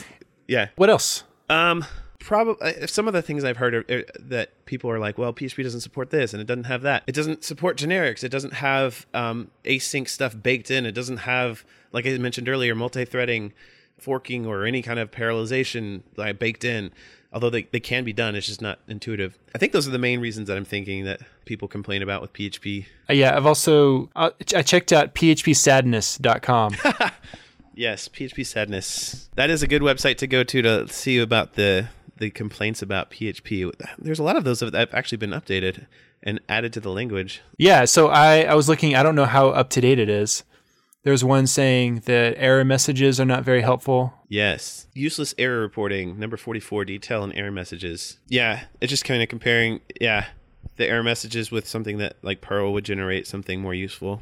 yeah. 0.48 0.68
What 0.76 0.90
else? 0.90 1.24
Um, 1.48 1.84
probably 2.26 2.86
some 2.88 3.06
of 3.06 3.14
the 3.14 3.22
things 3.22 3.44
I've 3.44 3.56
heard 3.56 3.74
are, 3.74 3.84
are, 3.88 4.04
that 4.18 4.66
people 4.66 4.90
are 4.90 4.98
like, 4.98 5.16
well, 5.16 5.32
PHP 5.32 5.62
doesn't 5.62 5.80
support 5.80 6.10
this 6.10 6.32
and 6.32 6.40
it 6.40 6.46
doesn't 6.46 6.64
have 6.64 6.82
that. 6.82 7.04
It 7.06 7.14
doesn't 7.14 7.44
support 7.44 7.78
generics. 7.78 8.24
It 8.24 8.30
doesn't 8.30 8.54
have 8.54 9.06
um, 9.14 9.50
async 9.64 10.08
stuff 10.08 10.34
baked 10.40 10.70
in. 10.70 10.86
It 10.86 10.92
doesn't 10.92 11.18
have, 11.18 11.64
like 11.92 12.04
I 12.04 12.18
mentioned 12.18 12.48
earlier, 12.48 12.74
multi-threading 12.74 13.52
forking 13.98 14.46
or 14.46 14.64
any 14.64 14.82
kind 14.82 14.98
of 14.98 15.10
parallelization 15.10 16.02
like 16.16 16.38
baked 16.38 16.64
in 16.64 16.90
although 17.32 17.50
they, 17.50 17.62
they 17.64 17.80
can 17.80 18.04
be 18.04 18.12
done 18.12 18.34
it's 18.34 18.46
just 18.46 18.62
not 18.62 18.78
intuitive. 18.88 19.38
I 19.54 19.58
think 19.58 19.72
those 19.72 19.86
are 19.88 19.90
the 19.90 19.98
main 19.98 20.20
reasons 20.20 20.48
that 20.48 20.56
i'm 20.56 20.64
thinking 20.64 21.04
that 21.04 21.20
people 21.44 21.68
complain 21.68 22.02
about 22.02 22.20
with 22.20 22.32
php 22.32 22.86
uh, 23.08 23.12
yeah 23.12 23.36
i've 23.36 23.46
also 23.46 24.10
uh, 24.16 24.30
i 24.54 24.62
checked 24.62 24.92
out 24.92 25.14
phpsadness.com 25.14 26.76
yes 27.74 28.08
php 28.08 28.44
sadness. 28.44 29.28
That 29.36 29.50
is 29.50 29.62
a 29.62 29.66
good 29.66 29.82
website 29.82 30.18
to 30.18 30.26
go 30.26 30.44
to 30.44 30.62
to 30.62 30.88
see 30.88 31.18
about 31.18 31.54
the 31.54 31.88
the 32.18 32.30
complaints 32.30 32.82
about 32.82 33.10
php 33.10 33.72
there's 33.98 34.18
a 34.18 34.22
lot 34.22 34.36
of 34.36 34.44
those 34.44 34.60
that 34.60 34.74
have 34.74 34.94
actually 34.94 35.18
been 35.18 35.30
updated 35.30 35.86
and 36.22 36.40
added 36.48 36.72
to 36.72 36.80
the 36.80 36.90
language. 36.90 37.42
Yeah 37.56 37.86
so 37.86 38.08
i 38.08 38.42
i 38.42 38.54
was 38.54 38.68
looking 38.68 38.94
i 38.94 39.02
don't 39.02 39.14
know 39.14 39.26
how 39.26 39.48
up 39.48 39.70
to 39.70 39.80
date 39.80 39.98
it 39.98 40.08
is 40.10 40.44
there's 41.06 41.22
one 41.22 41.46
saying 41.46 42.02
that 42.06 42.34
error 42.36 42.64
messages 42.64 43.20
are 43.20 43.24
not 43.24 43.44
very 43.44 43.62
helpful. 43.62 44.12
Yes. 44.28 44.88
Useless 44.92 45.36
error 45.38 45.60
reporting, 45.60 46.18
number 46.18 46.36
44, 46.36 46.84
detail 46.84 47.22
and 47.22 47.32
error 47.36 47.52
messages. 47.52 48.18
Yeah, 48.26 48.64
it's 48.80 48.90
just 48.90 49.04
kind 49.04 49.22
of 49.22 49.28
comparing, 49.28 49.82
yeah, 50.00 50.26
the 50.78 50.88
error 50.88 51.04
messages 51.04 51.52
with 51.52 51.68
something 51.68 51.98
that 51.98 52.16
like 52.22 52.40
Perl 52.40 52.72
would 52.72 52.84
generate 52.84 53.28
something 53.28 53.60
more 53.60 53.72
useful 53.72 54.20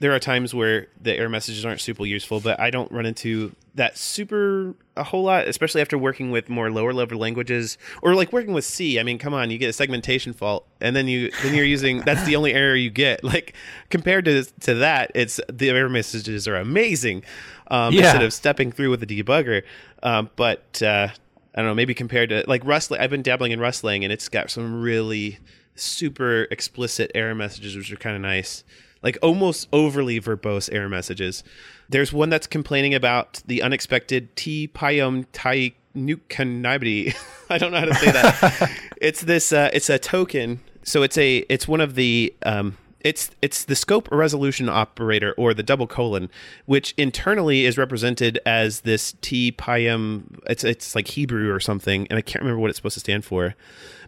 there 0.00 0.14
are 0.14 0.20
times 0.20 0.54
where 0.54 0.86
the 1.00 1.16
error 1.16 1.28
messages 1.28 1.64
aren't 1.64 1.80
super 1.80 2.06
useful, 2.06 2.38
but 2.38 2.60
I 2.60 2.70
don't 2.70 2.90
run 2.92 3.04
into 3.04 3.54
that 3.74 3.98
super 3.98 4.74
a 4.96 5.02
whole 5.02 5.24
lot, 5.24 5.48
especially 5.48 5.80
after 5.80 5.98
working 5.98 6.30
with 6.30 6.48
more 6.48 6.70
lower 6.70 6.92
level 6.92 7.18
languages 7.18 7.78
or 8.00 8.14
like 8.14 8.32
working 8.32 8.52
with 8.52 8.64
C. 8.64 9.00
I 9.00 9.02
mean, 9.02 9.18
come 9.18 9.34
on, 9.34 9.50
you 9.50 9.58
get 9.58 9.70
a 9.70 9.72
segmentation 9.72 10.32
fault, 10.32 10.66
and 10.80 10.94
then 10.94 11.08
you 11.08 11.32
then 11.42 11.54
you're 11.54 11.64
using 11.64 12.00
that's 12.02 12.24
the 12.24 12.36
only 12.36 12.54
error 12.54 12.76
you 12.76 12.90
get. 12.90 13.20
Like 13.28 13.54
compared 13.90 14.24
to 14.24 14.44
to 14.60 14.74
that, 14.76 15.10
it's 15.14 15.38
the 15.52 15.68
error 15.68 15.90
messages 15.90 16.48
are 16.48 16.56
amazing 16.56 17.24
um, 17.70 17.92
yeah. 17.92 18.04
instead 18.04 18.22
of 18.22 18.32
stepping 18.32 18.72
through 18.72 18.88
with 18.88 19.06
the 19.06 19.22
debugger. 19.22 19.64
Um, 20.02 20.30
but 20.34 20.80
uh, 20.82 21.08
I 21.54 21.56
don't 21.56 21.66
know, 21.66 21.74
maybe 21.74 21.92
compared 21.92 22.30
to 22.30 22.44
like 22.46 22.64
Rust, 22.64 22.90
I've 22.92 23.10
been 23.10 23.22
dabbling 23.22 23.52
in 23.52 23.60
Rustlang, 23.60 24.02
and 24.02 24.12
it's 24.12 24.30
got 24.30 24.50
some 24.50 24.80
really 24.80 25.40
super 25.74 26.46
explicit 26.50 27.10
error 27.14 27.34
messages, 27.34 27.76
which 27.76 27.92
are 27.92 27.96
kind 27.96 28.16
of 28.16 28.22
nice 28.22 28.64
like 29.02 29.18
almost 29.22 29.68
overly 29.72 30.20
verbose 30.20 30.68
error 30.72 30.88
messages. 30.88 31.44
There's 31.88 32.12
one 32.12 32.28
that's 32.28 32.46
complaining 32.46 32.94
about 32.94 33.42
the 33.46 33.62
unexpected 33.62 34.34
T 34.36 34.68
Pyom 34.68 35.26
Tai 35.32 35.72
Nukanibity. 35.96 37.16
I 37.50 37.58
don't 37.58 37.72
know 37.72 37.80
how 37.80 37.86
to 37.86 37.94
say 37.94 38.10
that. 38.10 38.70
it's 39.00 39.22
this. 39.22 39.52
Uh, 39.52 39.70
it's 39.72 39.88
a 39.88 39.98
token. 39.98 40.60
So 40.82 41.02
it's 41.02 41.18
a. 41.18 41.38
It's 41.48 41.66
one 41.66 41.80
of 41.80 41.94
the. 41.94 42.34
Um, 42.44 42.76
it's 43.00 43.30
it's 43.40 43.64
the 43.64 43.76
scope 43.76 44.08
resolution 44.10 44.68
operator 44.68 45.32
or 45.36 45.54
the 45.54 45.62
double 45.62 45.86
colon, 45.86 46.30
which 46.66 46.94
internally 46.96 47.64
is 47.64 47.78
represented 47.78 48.38
as 48.44 48.80
this 48.80 49.14
T 49.20 49.52
Pyom. 49.52 50.38
It's 50.46 50.64
it's 50.64 50.94
like 50.94 51.08
Hebrew 51.08 51.52
or 51.52 51.60
something, 51.60 52.06
and 52.08 52.18
I 52.18 52.22
can't 52.22 52.42
remember 52.42 52.60
what 52.60 52.70
it's 52.70 52.78
supposed 52.78 52.94
to 52.94 53.00
stand 53.00 53.24
for. 53.24 53.54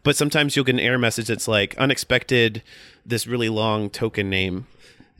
But 0.02 0.16
sometimes 0.16 0.56
you'll 0.56 0.64
get 0.64 0.74
an 0.74 0.80
error 0.80 0.98
message 0.98 1.28
that's 1.28 1.46
like 1.46 1.76
unexpected, 1.76 2.62
this 3.04 3.26
really 3.26 3.48
long 3.48 3.90
token 3.90 4.30
name 4.30 4.66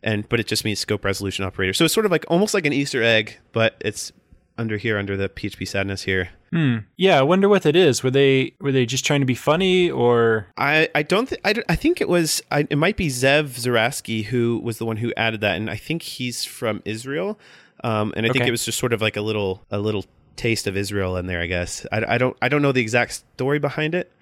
and 0.03 0.29
but 0.29 0.41
it 0.41 0.47
just 0.47 0.65
means 0.65 0.79
scope 0.79 1.05
resolution 1.05 1.45
operator. 1.45 1.73
So 1.73 1.85
it's 1.85 1.95
sort 1.95 2.07
of 2.07 2.12
like 2.12 2.25
almost 2.29 2.55
like 2.55 2.67
an 2.67 2.73
Easter 2.73 3.03
egg, 3.03 3.39
but 3.53 3.77
it's 3.81 4.12
under 4.61 4.76
here 4.76 4.99
under 4.99 5.17
the 5.17 5.29
PHP 5.29 5.67
sadness 5.67 6.02
here. 6.02 6.29
Hmm. 6.52 6.79
Yeah, 6.97 7.19
I 7.19 7.23
wonder 7.23 7.49
what 7.49 7.62
that 7.62 7.75
is. 7.75 8.02
Were 8.02 8.11
they 8.11 8.52
were 8.61 8.71
they 8.71 8.85
just 8.85 9.05
trying 9.05 9.21
to 9.21 9.26
be 9.26 9.35
funny 9.35 9.90
or? 9.90 10.47
I 10.57 10.88
I 10.95 11.02
don't 11.02 11.29
think 11.29 11.40
I, 11.45 11.55
I 11.69 11.76
think 11.76 12.00
it 12.00 12.09
was 12.09 12.43
I, 12.52 12.67
it 12.69 12.76
might 12.76 12.97
be 12.97 13.09
Zeev 13.09 13.59
Suraski 13.59 14.26
who 14.26 14.61
was 14.62 14.79
the 14.79 14.85
one 14.85 14.99
who 14.99 15.12
added 15.17 15.40
that, 15.40 15.57
and 15.57 15.71
I 15.71 15.76
think 15.76 16.02
he's 16.02 16.45
from 16.45 16.83
Israel, 16.85 17.38
um, 17.83 18.12
and 18.17 18.26
I 18.26 18.31
think 18.31 18.47
it 18.47 18.50
was 18.50 18.64
just 18.64 18.79
sort 18.79 18.93
of 18.93 19.00
like 19.00 19.17
a 19.17 19.23
little 19.23 19.64
a 19.71 19.79
little 19.79 20.05
taste 20.37 20.67
of 20.67 20.76
Israel 20.76 21.17
in 21.17 21.26
there. 21.26 21.40
I 21.40 21.47
guess 21.47 21.87
I, 21.90 22.14
I 22.14 22.19
don't 22.19 22.37
I 22.43 22.49
don't 22.49 22.62
know 22.62 22.73
the 22.73 22.83
exact 22.83 23.25
story 23.35 23.59
behind 23.59 23.95
it. 23.95 24.12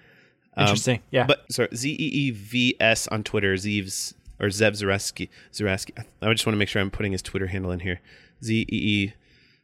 Um, 0.55 0.63
Interesting. 0.63 1.01
Yeah. 1.11 1.25
But 1.25 1.51
sorry, 1.51 1.69
Z 1.75 1.91
E 1.91 1.95
E 1.95 2.31
V 2.31 2.75
S 2.79 3.07
on 3.09 3.23
Twitter, 3.23 3.55
Zeev's 3.55 4.13
or 4.39 4.47
Zeev 4.47 4.71
Suraski. 4.71 5.29
Suraski. 5.51 5.91
I 6.21 6.31
just 6.31 6.45
want 6.45 6.53
to 6.53 6.57
make 6.57 6.69
sure 6.69 6.81
I'm 6.81 6.91
putting 6.91 7.11
his 7.11 7.21
Twitter 7.21 7.47
handle 7.47 7.71
in 7.71 7.81
here. 7.81 7.99
Z 8.43 8.61
E 8.61 8.65
E 8.71 9.13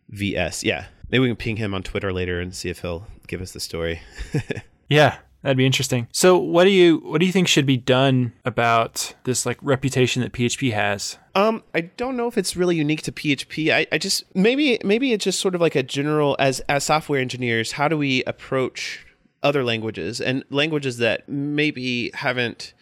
V 0.09 0.35
S. 0.35 0.63
Yeah. 0.63 0.85
Maybe 1.09 1.21
we 1.21 1.27
can 1.27 1.35
ping 1.35 1.57
him 1.57 1.74
on 1.74 1.83
Twitter 1.83 2.12
later 2.12 2.39
and 2.39 2.55
see 2.55 2.69
if 2.69 2.79
he'll 2.79 3.07
give 3.27 3.41
us 3.41 3.51
the 3.51 3.59
story. 3.59 4.01
yeah, 4.89 5.17
that'd 5.43 5.57
be 5.57 5.65
interesting. 5.65 6.07
So, 6.12 6.38
what 6.38 6.63
do 6.63 6.71
you 6.71 6.97
what 7.05 7.19
do 7.19 7.25
you 7.25 7.31
think 7.31 7.47
should 7.47 7.65
be 7.65 7.77
done 7.77 8.33
about 8.43 9.13
this 9.24 9.45
like 9.45 9.57
reputation 9.62 10.21
that 10.24 10.33
PHP 10.33 10.74
has? 10.74 11.17
Um, 11.35 11.63
I 11.74 11.81
don't 11.81 12.17
know 12.17 12.27
if 12.27 12.38
it's 12.38 12.55
really 12.55 12.75
unique 12.75 13.03
to 13.03 13.12
PHP. 13.12 13.71
I, 13.71 13.88
I 13.91 13.97
just 13.97 14.24
maybe 14.35 14.79
maybe 14.83 15.13
it's 15.13 15.24
just 15.24 15.39
sort 15.39 15.53
of 15.53 15.62
like 15.62 15.75
a 15.75 15.83
general 15.83 16.35
as 16.39 16.59
as 16.62 16.83
software 16.83 17.21
engineers, 17.21 17.74
how 17.74 17.88
do 17.88 17.97
we 17.97 18.24
approach 18.24 19.05
other 19.43 19.63
languages 19.63 20.19
and 20.19 20.43
languages 20.50 20.97
that 20.97 21.29
maybe 21.29 22.09
haven't 22.15 22.74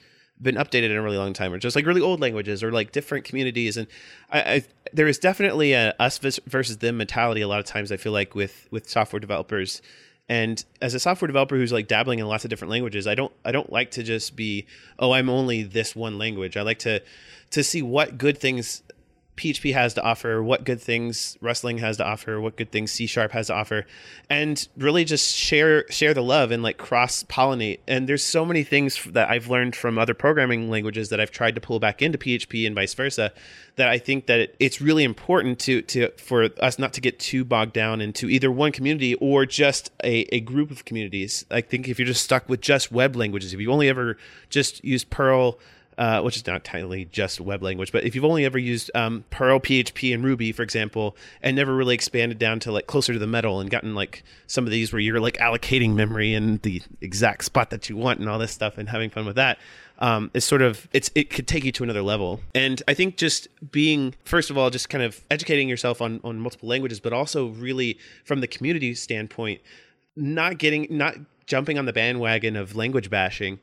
been 0.43 0.55
updated 0.55 0.91
in 0.91 0.97
a 0.97 1.01
really 1.01 1.17
long 1.17 1.33
time, 1.33 1.53
or 1.53 1.57
just 1.57 1.75
like 1.75 1.85
really 1.85 2.01
old 2.01 2.19
languages, 2.19 2.61
or 2.63 2.71
like 2.71 2.91
different 2.91 3.25
communities. 3.25 3.77
And 3.77 3.87
I, 4.29 4.39
I 4.39 4.63
there 4.91 5.07
is 5.07 5.17
definitely 5.17 5.73
a 5.73 5.95
us 5.99 6.19
versus 6.45 6.77
them 6.77 6.97
mentality. 6.97 7.41
A 7.41 7.47
lot 7.47 7.59
of 7.59 7.65
times, 7.65 7.91
I 7.91 7.97
feel 7.97 8.11
like 8.11 8.35
with 8.35 8.67
with 8.71 8.89
software 8.89 9.19
developers. 9.19 9.81
And 10.29 10.63
as 10.81 10.93
a 10.93 10.99
software 10.99 11.27
developer 11.27 11.55
who's 11.55 11.73
like 11.73 11.87
dabbling 11.87 12.19
in 12.19 12.27
lots 12.27 12.45
of 12.45 12.49
different 12.49 12.71
languages, 12.71 13.07
I 13.07 13.15
don't 13.15 13.33
I 13.43 13.51
don't 13.51 13.71
like 13.71 13.91
to 13.91 14.03
just 14.03 14.35
be 14.35 14.65
oh 14.99 15.11
I'm 15.11 15.29
only 15.29 15.63
this 15.63 15.95
one 15.95 16.17
language. 16.17 16.55
I 16.57 16.61
like 16.61 16.79
to 16.79 17.01
to 17.51 17.63
see 17.63 17.81
what 17.81 18.17
good 18.17 18.37
things 18.37 18.83
PHP 19.35 19.73
has 19.73 19.95
to 19.95 20.03
offer, 20.03 20.43
what 20.43 20.63
good 20.63 20.79
things 20.79 21.37
Rustlang 21.41 21.79
has 21.79 21.97
to 21.97 22.05
offer, 22.05 22.39
what 22.39 22.55
good 22.55 22.71
things 22.71 22.91
C 22.91 23.07
Sharp 23.07 23.31
has 23.31 23.47
to 23.47 23.55
offer, 23.55 23.85
and 24.29 24.67
really 24.77 25.05
just 25.05 25.35
share 25.35 25.89
share 25.89 26.13
the 26.13 26.21
love 26.21 26.51
and 26.51 26.61
like 26.61 26.77
cross 26.77 27.23
pollinate. 27.23 27.79
And 27.87 28.07
there's 28.07 28.23
so 28.23 28.45
many 28.45 28.63
things 28.63 29.03
that 29.05 29.29
I've 29.29 29.49
learned 29.49 29.75
from 29.75 29.97
other 29.97 30.13
programming 30.13 30.69
languages 30.69 31.09
that 31.09 31.19
I've 31.19 31.31
tried 31.31 31.55
to 31.55 31.61
pull 31.61 31.79
back 31.79 32.01
into 32.01 32.17
PHP 32.17 32.67
and 32.67 32.75
vice 32.75 32.93
versa. 32.93 33.33
That 33.75 33.89
I 33.89 33.97
think 33.97 34.27
that 34.27 34.39
it, 34.39 34.55
it's 34.59 34.79
really 34.79 35.03
important 35.03 35.59
to 35.61 35.81
to 35.81 36.11
for 36.17 36.49
us 36.59 36.77
not 36.77 36.93
to 36.93 37.01
get 37.01 37.19
too 37.19 37.43
bogged 37.43 37.73
down 37.73 38.01
into 38.01 38.29
either 38.29 38.51
one 38.51 38.71
community 38.71 39.15
or 39.15 39.47
just 39.47 39.91
a, 40.03 40.21
a 40.35 40.41
group 40.41 40.69
of 40.69 40.85
communities. 40.85 41.43
I 41.49 41.61
think 41.61 41.87
if 41.87 41.97
you're 41.97 42.05
just 42.05 42.23
stuck 42.23 42.47
with 42.47 42.61
just 42.61 42.91
web 42.91 43.15
languages, 43.15 43.53
if 43.53 43.59
you 43.59 43.71
only 43.71 43.89
ever 43.89 44.17
just 44.49 44.83
use 44.83 45.03
Perl 45.03 45.59
uh, 45.97 46.21
which 46.21 46.35
is 46.35 46.45
not 46.45 46.63
technically 46.63 47.05
just 47.05 47.39
web 47.39 47.61
language, 47.61 47.91
but 47.91 48.03
if 48.03 48.15
you've 48.15 48.25
only 48.25 48.45
ever 48.45 48.57
used 48.57 48.91
um, 48.95 49.23
Perl, 49.29 49.59
PHP, 49.59 50.13
and 50.13 50.23
Ruby, 50.23 50.51
for 50.51 50.63
example, 50.63 51.15
and 51.41 51.55
never 51.55 51.75
really 51.75 51.95
expanded 51.95 52.39
down 52.39 52.59
to 52.61 52.71
like 52.71 52.87
closer 52.87 53.13
to 53.13 53.19
the 53.19 53.27
metal 53.27 53.59
and 53.59 53.69
gotten 53.69 53.95
like 53.95 54.23
some 54.47 54.65
of 54.65 54.71
these 54.71 54.91
where 54.91 54.99
you're 54.99 55.19
like 55.19 55.37
allocating 55.37 55.93
memory 55.93 56.33
in 56.33 56.57
the 56.63 56.81
exact 57.01 57.45
spot 57.45 57.69
that 57.69 57.89
you 57.89 57.97
want 57.97 58.19
and 58.19 58.29
all 58.29 58.39
this 58.39 58.51
stuff 58.51 58.77
and 58.77 58.89
having 58.89 59.09
fun 59.09 59.25
with 59.25 59.35
that, 59.35 59.57
um, 59.99 60.31
is 60.33 60.43
sort 60.43 60.61
of 60.61 60.87
it's 60.93 61.09
it 61.15 61.29
could 61.29 61.47
take 61.47 61.63
you 61.63 61.71
to 61.71 61.83
another 61.83 62.01
level. 62.01 62.41
And 62.53 62.81
I 62.87 62.93
think 62.93 63.17
just 63.17 63.47
being 63.71 64.15
first 64.25 64.49
of 64.49 64.57
all 64.57 64.69
just 64.69 64.89
kind 64.89 65.03
of 65.03 65.23
educating 65.29 65.69
yourself 65.69 66.01
on 66.01 66.19
on 66.23 66.39
multiple 66.39 66.69
languages, 66.69 66.99
but 66.99 67.13
also 67.13 67.47
really 67.47 67.97
from 68.25 68.41
the 68.41 68.47
community 68.47 68.95
standpoint, 68.95 69.61
not 70.15 70.57
getting 70.57 70.87
not 70.89 71.15
jumping 71.45 71.77
on 71.77 71.85
the 71.85 71.93
bandwagon 71.93 72.55
of 72.55 72.75
language 72.75 73.09
bashing. 73.09 73.59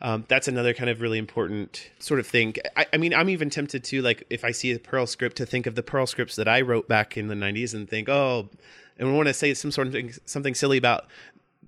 Um, 0.00 0.24
that's 0.28 0.48
another 0.48 0.74
kind 0.74 0.90
of 0.90 1.00
really 1.00 1.18
important 1.18 1.90
sort 1.98 2.20
of 2.20 2.26
thing. 2.26 2.54
I, 2.76 2.86
I, 2.92 2.96
mean, 2.96 3.14
I'm 3.14 3.28
even 3.30 3.48
tempted 3.48 3.84
to 3.84 4.02
like 4.02 4.24
if 4.28 4.44
I 4.44 4.50
see 4.50 4.72
a 4.72 4.78
Perl 4.78 5.06
script 5.06 5.36
to 5.36 5.46
think 5.46 5.66
of 5.66 5.74
the 5.74 5.82
Perl 5.82 6.06
scripts 6.06 6.36
that 6.36 6.48
I 6.48 6.60
wrote 6.60 6.88
back 6.88 7.16
in 7.16 7.28
the 7.28 7.34
'90s 7.34 7.74
and 7.74 7.88
think, 7.88 8.08
oh, 8.08 8.48
and 8.98 9.08
we 9.08 9.14
want 9.14 9.28
to 9.28 9.34
say 9.34 9.54
some 9.54 9.70
sort 9.70 9.86
of 9.86 9.92
thing, 9.92 10.12
something 10.26 10.54
silly 10.54 10.76
about 10.76 11.06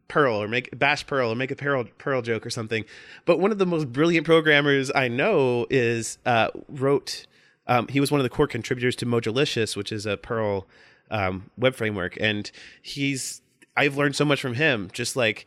Perl 0.09 0.37
or 0.37 0.49
make 0.49 0.77
bash 0.79 1.07
Perl 1.07 1.33
or 1.33 1.35
make 1.35 1.51
a 1.51 1.57
Perl 1.57 1.85
Perl 1.99 2.23
joke 2.23 2.47
or 2.47 2.51
something. 2.51 2.85
But 3.25 3.41
one 3.41 3.53
of 3.53 3.59
the 3.59 3.67
most 3.67 3.93
brilliant 3.93 4.27
programmers 4.27 4.91
I 4.95 5.09
know 5.09 5.67
is 5.71 6.19
uh, 6.27 6.49
wrote. 6.69 7.27
Um, 7.69 7.89
he 7.89 7.99
was 7.99 8.13
one 8.13 8.21
of 8.21 8.23
the 8.23 8.31
core 8.31 8.47
contributors 8.47 8.95
to 8.97 9.07
Mojolicious, 9.07 9.77
which 9.77 9.91
is 9.91 10.07
a 10.07 10.17
Perl 10.17 10.69
um, 11.11 11.51
web 11.57 11.75
framework, 11.75 12.17
and 12.21 12.51
he's 12.81 13.43
I've 13.77 13.97
learned 13.97 14.17
so 14.17 14.25
much 14.25 14.41
from 14.41 14.55
him. 14.55 14.89
Just 14.93 15.17
like 15.17 15.47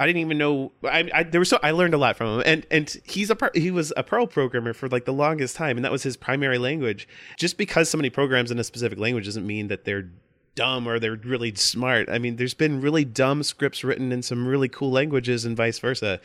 I 0.00 0.06
didn't 0.06 0.22
even 0.22 0.38
know. 0.38 0.72
I, 0.82 1.10
I 1.12 1.22
there 1.24 1.40
was 1.40 1.50
so 1.50 1.58
I 1.62 1.72
learned 1.72 1.92
a 1.92 1.98
lot 1.98 2.16
from 2.16 2.40
him, 2.40 2.42
and 2.46 2.66
and 2.70 2.96
he's 3.04 3.30
a 3.30 3.36
he 3.54 3.70
was 3.70 3.92
a 3.98 4.02
Perl 4.02 4.26
programmer 4.26 4.72
for 4.72 4.88
like 4.88 5.04
the 5.04 5.12
longest 5.12 5.56
time, 5.56 5.76
and 5.76 5.84
that 5.84 5.92
was 5.92 6.02
his 6.02 6.16
primary 6.16 6.56
language. 6.56 7.06
Just 7.36 7.58
because 7.58 7.90
somebody 7.90 8.08
programs 8.08 8.50
in 8.50 8.58
a 8.58 8.64
specific 8.64 8.98
language 8.98 9.26
doesn't 9.26 9.46
mean 9.46 9.68
that 9.68 9.84
they're 9.84 10.08
dumb 10.54 10.88
or 10.88 10.98
they're 10.98 11.16
really 11.16 11.54
smart. 11.54 12.08
I 12.08 12.18
mean, 12.18 12.36
there's 12.36 12.54
been 12.54 12.80
really 12.80 13.04
dumb 13.04 13.42
scripts 13.42 13.84
written 13.84 14.10
in 14.10 14.22
some 14.22 14.48
really 14.48 14.70
cool 14.70 14.90
languages, 14.90 15.44
and 15.44 15.54
vice 15.54 15.78
versa. 15.78 16.18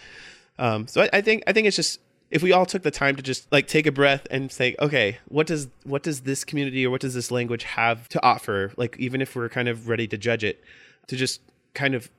Um, 0.58 0.88
so 0.88 1.01
I, 1.01 1.10
I 1.12 1.22
think 1.22 1.44
I 1.46 1.51
think 1.51 1.67
it's 1.67 1.75
just 1.75 2.00
if 2.32 2.41
we 2.41 2.53
all 2.53 2.65
took 2.65 2.84
the 2.84 2.91
time 2.91 3.17
to 3.17 3.22
just 3.22 3.51
like 3.51 3.67
take 3.67 3.86
a 3.86 3.91
breath 3.91 4.25
and 4.32 4.51
say 4.51 4.75
okay 4.79 5.20
what 5.27 5.48
does 5.48 5.67
what 5.84 6.01
does 6.01 6.22
this 6.22 6.44
community 6.44 6.86
or 6.86 6.89
what 6.89 7.01
does 7.01 7.13
this 7.13 7.29
language 7.29 7.63
have 7.63 8.10
to 8.10 8.24
offer 8.24 8.72
like 8.77 8.96
even 8.98 9.22
if 9.22 9.36
we're 9.36 9.48
kind 9.48 9.67
of 9.67 9.88
ready 9.88 10.08
to 10.08 10.17
judge 10.17 10.44
it 10.44 10.63
to 11.08 11.15
just 11.15 11.39
kind 11.74 11.94
of 11.94 12.10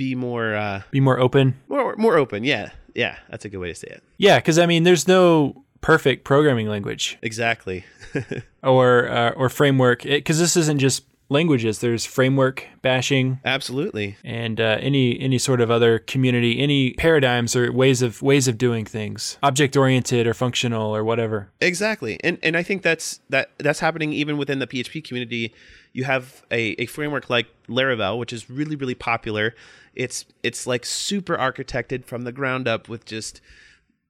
be 0.00 0.14
more 0.14 0.54
uh 0.54 0.80
be 0.90 0.98
more 1.00 1.20
open? 1.20 1.60
more 1.68 1.94
more 1.96 2.16
open. 2.16 2.42
Yeah. 2.42 2.70
Yeah. 2.94 3.16
That's 3.28 3.44
a 3.44 3.50
good 3.50 3.58
way 3.58 3.68
to 3.68 3.74
say 3.74 3.88
it. 3.88 4.02
Yeah 4.16 4.38
because 4.38 4.58
i 4.58 4.64
mean 4.64 4.82
there's 4.84 5.06
no 5.06 5.62
perfect 5.82 6.24
programming 6.24 6.68
language. 6.68 7.18
Exactly. 7.22 7.84
Or 8.62 9.08
uh, 9.08 9.30
or 9.36 9.48
framework. 9.48 10.02
Because 10.02 10.38
this 10.38 10.54
isn't 10.56 10.80
just 10.80 11.04
languages. 11.30 11.78
There's 11.78 12.04
framework 12.04 12.66
bashing, 12.82 13.40
absolutely, 13.44 14.16
and 14.22 14.60
uh, 14.60 14.76
any 14.80 15.18
any 15.18 15.38
sort 15.38 15.60
of 15.62 15.70
other 15.70 15.98
community, 16.00 16.58
any 16.60 16.92
paradigms 16.94 17.56
or 17.56 17.72
ways 17.72 18.02
of 18.02 18.20
ways 18.20 18.48
of 18.48 18.58
doing 18.58 18.84
things, 18.84 19.38
object 19.42 19.76
oriented 19.76 20.26
or 20.26 20.34
functional 20.34 20.94
or 20.94 21.02
whatever. 21.02 21.50
Exactly, 21.60 22.18
and 22.22 22.38
and 22.42 22.56
I 22.56 22.62
think 22.62 22.82
that's 22.82 23.20
that 23.30 23.52
that's 23.58 23.80
happening 23.80 24.12
even 24.12 24.36
within 24.36 24.58
the 24.58 24.66
PHP 24.66 25.02
community. 25.02 25.54
You 25.92 26.04
have 26.04 26.44
a, 26.50 26.72
a 26.82 26.86
framework 26.86 27.30
like 27.30 27.46
Laravel, 27.68 28.18
which 28.18 28.32
is 28.32 28.50
really 28.50 28.76
really 28.76 28.94
popular. 28.94 29.54
It's 29.94 30.26
it's 30.42 30.66
like 30.66 30.84
super 30.84 31.36
architected 31.36 32.04
from 32.04 32.22
the 32.22 32.32
ground 32.32 32.68
up 32.68 32.88
with 32.88 33.06
just 33.06 33.40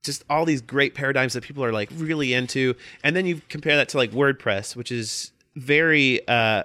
just 0.02 0.24
all 0.30 0.46
these 0.46 0.62
great 0.62 0.94
paradigms 0.94 1.34
that 1.34 1.42
people 1.42 1.62
are 1.62 1.72
like 1.72 1.90
really 1.94 2.32
into 2.32 2.74
and 3.04 3.14
then 3.14 3.26
you 3.26 3.42
compare 3.50 3.76
that 3.76 3.86
to 3.86 3.98
like 3.98 4.10
wordpress 4.12 4.74
which 4.74 4.90
is 4.90 5.30
very 5.56 6.26
uh 6.26 6.62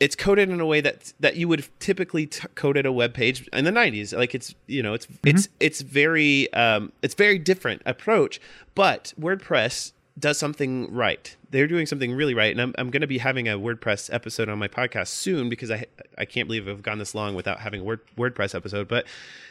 it's 0.00 0.16
coded 0.16 0.50
in 0.50 0.60
a 0.60 0.66
way 0.66 0.80
that 0.80 1.12
that 1.20 1.36
you 1.36 1.48
would 1.48 1.66
typically 1.78 2.26
t- 2.26 2.46
code 2.54 2.76
at 2.76 2.86
a 2.86 2.92
web 2.92 3.14
page 3.14 3.48
in 3.52 3.64
the 3.64 3.70
90s 3.70 4.16
like 4.16 4.34
it's 4.34 4.54
you 4.66 4.82
know 4.82 4.94
it's 4.94 5.06
mm-hmm. 5.06 5.28
it's 5.28 5.48
it's 5.60 5.80
very 5.80 6.52
um 6.52 6.92
it's 7.02 7.14
very 7.14 7.38
different 7.38 7.82
approach 7.86 8.40
but 8.74 9.12
wordpress 9.18 9.92
does 10.16 10.38
something 10.38 10.94
right. 10.94 11.34
They're 11.50 11.66
doing 11.66 11.86
something 11.86 12.12
really 12.12 12.34
right 12.34 12.52
and 12.52 12.60
i'm, 12.60 12.74
I'm 12.78 12.90
going 12.90 13.00
to 13.00 13.06
be 13.06 13.18
having 13.18 13.48
a 13.48 13.58
wordpress 13.58 14.12
episode 14.12 14.48
on 14.48 14.58
my 14.58 14.68
podcast 14.68 15.08
soon 15.08 15.48
because 15.48 15.70
i 15.70 15.86
i 16.18 16.24
can't 16.24 16.48
believe 16.48 16.68
i've 16.68 16.82
gone 16.82 16.98
this 16.98 17.14
long 17.14 17.34
without 17.34 17.60
having 17.60 17.80
a 17.80 17.84
word, 17.84 18.00
wordpress 18.16 18.54
episode 18.54 18.88
but 18.88 19.06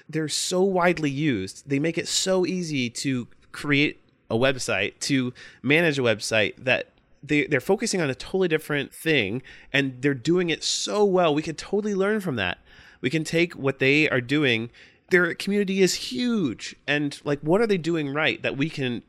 they're 0.10 0.30
so 0.30 0.62
widely 0.62 1.10
used. 1.10 1.68
They 1.68 1.80
make 1.80 1.98
it 1.98 2.08
so 2.08 2.46
easy 2.46 2.90
to 2.90 3.28
create 3.52 4.00
a 4.30 4.36
website 4.36 5.00
to 5.00 5.34
manage 5.62 6.00
a 6.00 6.02
website 6.02 6.56
that 6.58 6.88
they 7.24 7.48
they're 7.48 7.62
focusing 7.62 8.02
on 8.02 8.10
a 8.10 8.16
totally 8.16 8.48
different 8.48 8.94
thing 8.94 9.42
and 9.72 10.02
they're 10.02 10.14
doing 10.14 10.50
it 10.50 10.64
so 10.64 11.04
well. 11.04 11.34
We 11.34 11.42
could 11.42 11.58
totally 11.58 11.96
learn 11.96 12.20
from 12.20 12.36
that. 12.36 12.60
We 13.02 13.10
can 13.10 13.24
take 13.24 13.54
what 13.54 13.80
they 13.80 14.10
are 14.10 14.22
doing. 14.22 14.70
Their 15.10 15.34
community 15.36 15.82
is 15.82 15.94
huge, 15.96 16.76
and 16.88 17.20
like, 17.24 17.40
what 17.42 17.62
are 17.62 17.68
they 17.68 17.78
doing 17.78 18.14
right 18.14 18.42
that 18.42 18.58
we 18.58 18.70
can 18.70 19.04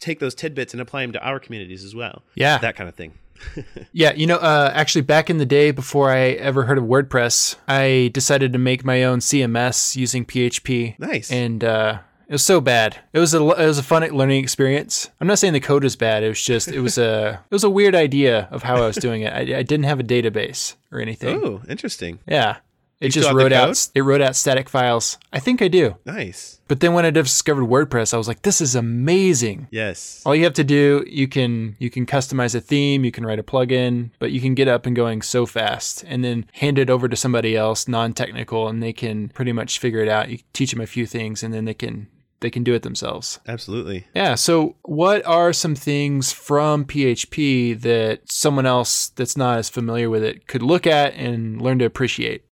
take 0.00 0.18
those 0.18 0.34
tidbits 0.34 0.74
and 0.74 0.80
apply 0.80 1.02
them 1.02 1.12
to 1.12 1.22
our 1.24 1.38
communities 1.38 1.84
as 1.84 1.94
well? 1.94 2.22
Yeah, 2.34 2.58
that 2.58 2.76
kind 2.76 2.88
of 2.88 2.96
thing. 2.96 3.14
yeah, 3.92 4.12
you 4.12 4.26
know, 4.26 4.36
uh, 4.36 4.72
actually, 4.74 5.02
back 5.02 5.30
in 5.30 5.38
the 5.38 5.46
day 5.46 5.70
before 5.70 6.10
I 6.10 6.30
ever 6.30 6.64
heard 6.64 6.78
of 6.78 6.84
WordPress, 6.84 7.56
I 7.66 8.10
decided 8.12 8.52
to 8.52 8.58
make 8.58 8.84
my 8.84 9.04
own 9.04 9.20
CMS 9.20 9.96
using 9.96 10.24
PHP. 10.24 10.98
Nice. 10.98 11.30
And 11.30 11.62
uh, 11.62 12.00
it 12.28 12.32
was 12.32 12.44
so 12.44 12.60
bad. 12.60 12.98
It 13.14 13.18
was 13.18 13.32
a 13.32 13.38
it 13.38 13.66
was 13.66 13.78
a 13.78 13.82
fun 13.82 14.06
learning 14.10 14.42
experience. 14.42 15.10
I'm 15.20 15.26
not 15.26 15.38
saying 15.38 15.54
the 15.54 15.60
code 15.60 15.84
is 15.84 15.96
bad. 15.96 16.22
It 16.22 16.28
was 16.28 16.42
just 16.42 16.68
it 16.68 16.80
was 16.80 16.98
a 16.98 17.42
it 17.50 17.54
was 17.54 17.64
a 17.64 17.70
weird 17.70 17.94
idea 17.94 18.48
of 18.50 18.62
how 18.62 18.76
I 18.76 18.86
was 18.86 18.96
doing 18.96 19.22
it. 19.22 19.32
I, 19.32 19.40
I 19.58 19.62
didn't 19.62 19.84
have 19.84 19.98
a 19.98 20.04
database 20.04 20.74
or 20.92 21.00
anything. 21.00 21.42
Oh, 21.42 21.62
interesting. 21.68 22.18
Yeah. 22.26 22.58
It 23.00 23.10
just 23.10 23.32
wrote 23.32 23.52
out 23.52 23.88
it 23.94 24.02
wrote 24.02 24.20
out 24.20 24.34
static 24.34 24.68
files. 24.68 25.18
I 25.32 25.38
think 25.38 25.62
I 25.62 25.68
do. 25.68 25.96
Nice. 26.04 26.60
But 26.66 26.80
then 26.80 26.94
when 26.94 27.06
I 27.06 27.10
discovered 27.10 27.64
WordPress, 27.64 28.12
I 28.12 28.16
was 28.16 28.26
like, 28.26 28.42
this 28.42 28.60
is 28.60 28.74
amazing. 28.74 29.68
Yes. 29.70 30.20
All 30.26 30.34
you 30.34 30.44
have 30.44 30.54
to 30.54 30.64
do, 30.64 31.04
you 31.06 31.28
can 31.28 31.76
you 31.78 31.90
can 31.90 32.06
customize 32.06 32.54
a 32.54 32.60
theme, 32.60 33.04
you 33.04 33.12
can 33.12 33.24
write 33.24 33.38
a 33.38 33.44
plugin, 33.44 34.10
but 34.18 34.32
you 34.32 34.40
can 34.40 34.54
get 34.54 34.68
up 34.68 34.84
and 34.84 34.96
going 34.96 35.22
so 35.22 35.46
fast 35.46 36.04
and 36.08 36.24
then 36.24 36.46
hand 36.54 36.78
it 36.78 36.90
over 36.90 37.08
to 37.08 37.16
somebody 37.16 37.56
else, 37.56 37.86
non-technical, 37.86 38.68
and 38.68 38.82
they 38.82 38.92
can 38.92 39.28
pretty 39.28 39.52
much 39.52 39.78
figure 39.78 40.00
it 40.00 40.08
out. 40.08 40.28
You 40.28 40.38
teach 40.52 40.72
them 40.72 40.80
a 40.80 40.86
few 40.86 41.06
things 41.06 41.42
and 41.42 41.54
then 41.54 41.64
they 41.64 41.74
can 41.74 42.08
they 42.40 42.50
can 42.50 42.62
do 42.62 42.74
it 42.74 42.82
themselves. 42.82 43.40
Absolutely. 43.46 44.06
Yeah. 44.14 44.34
So, 44.34 44.76
what 44.82 45.24
are 45.26 45.52
some 45.52 45.74
things 45.74 46.32
from 46.32 46.84
PHP 46.84 47.80
that 47.80 48.30
someone 48.30 48.66
else 48.66 49.08
that's 49.08 49.36
not 49.36 49.58
as 49.58 49.68
familiar 49.68 50.08
with 50.08 50.22
it 50.22 50.46
could 50.46 50.62
look 50.62 50.86
at 50.86 51.14
and 51.14 51.60
learn 51.60 51.78
to 51.80 51.84
appreciate? 51.84 52.44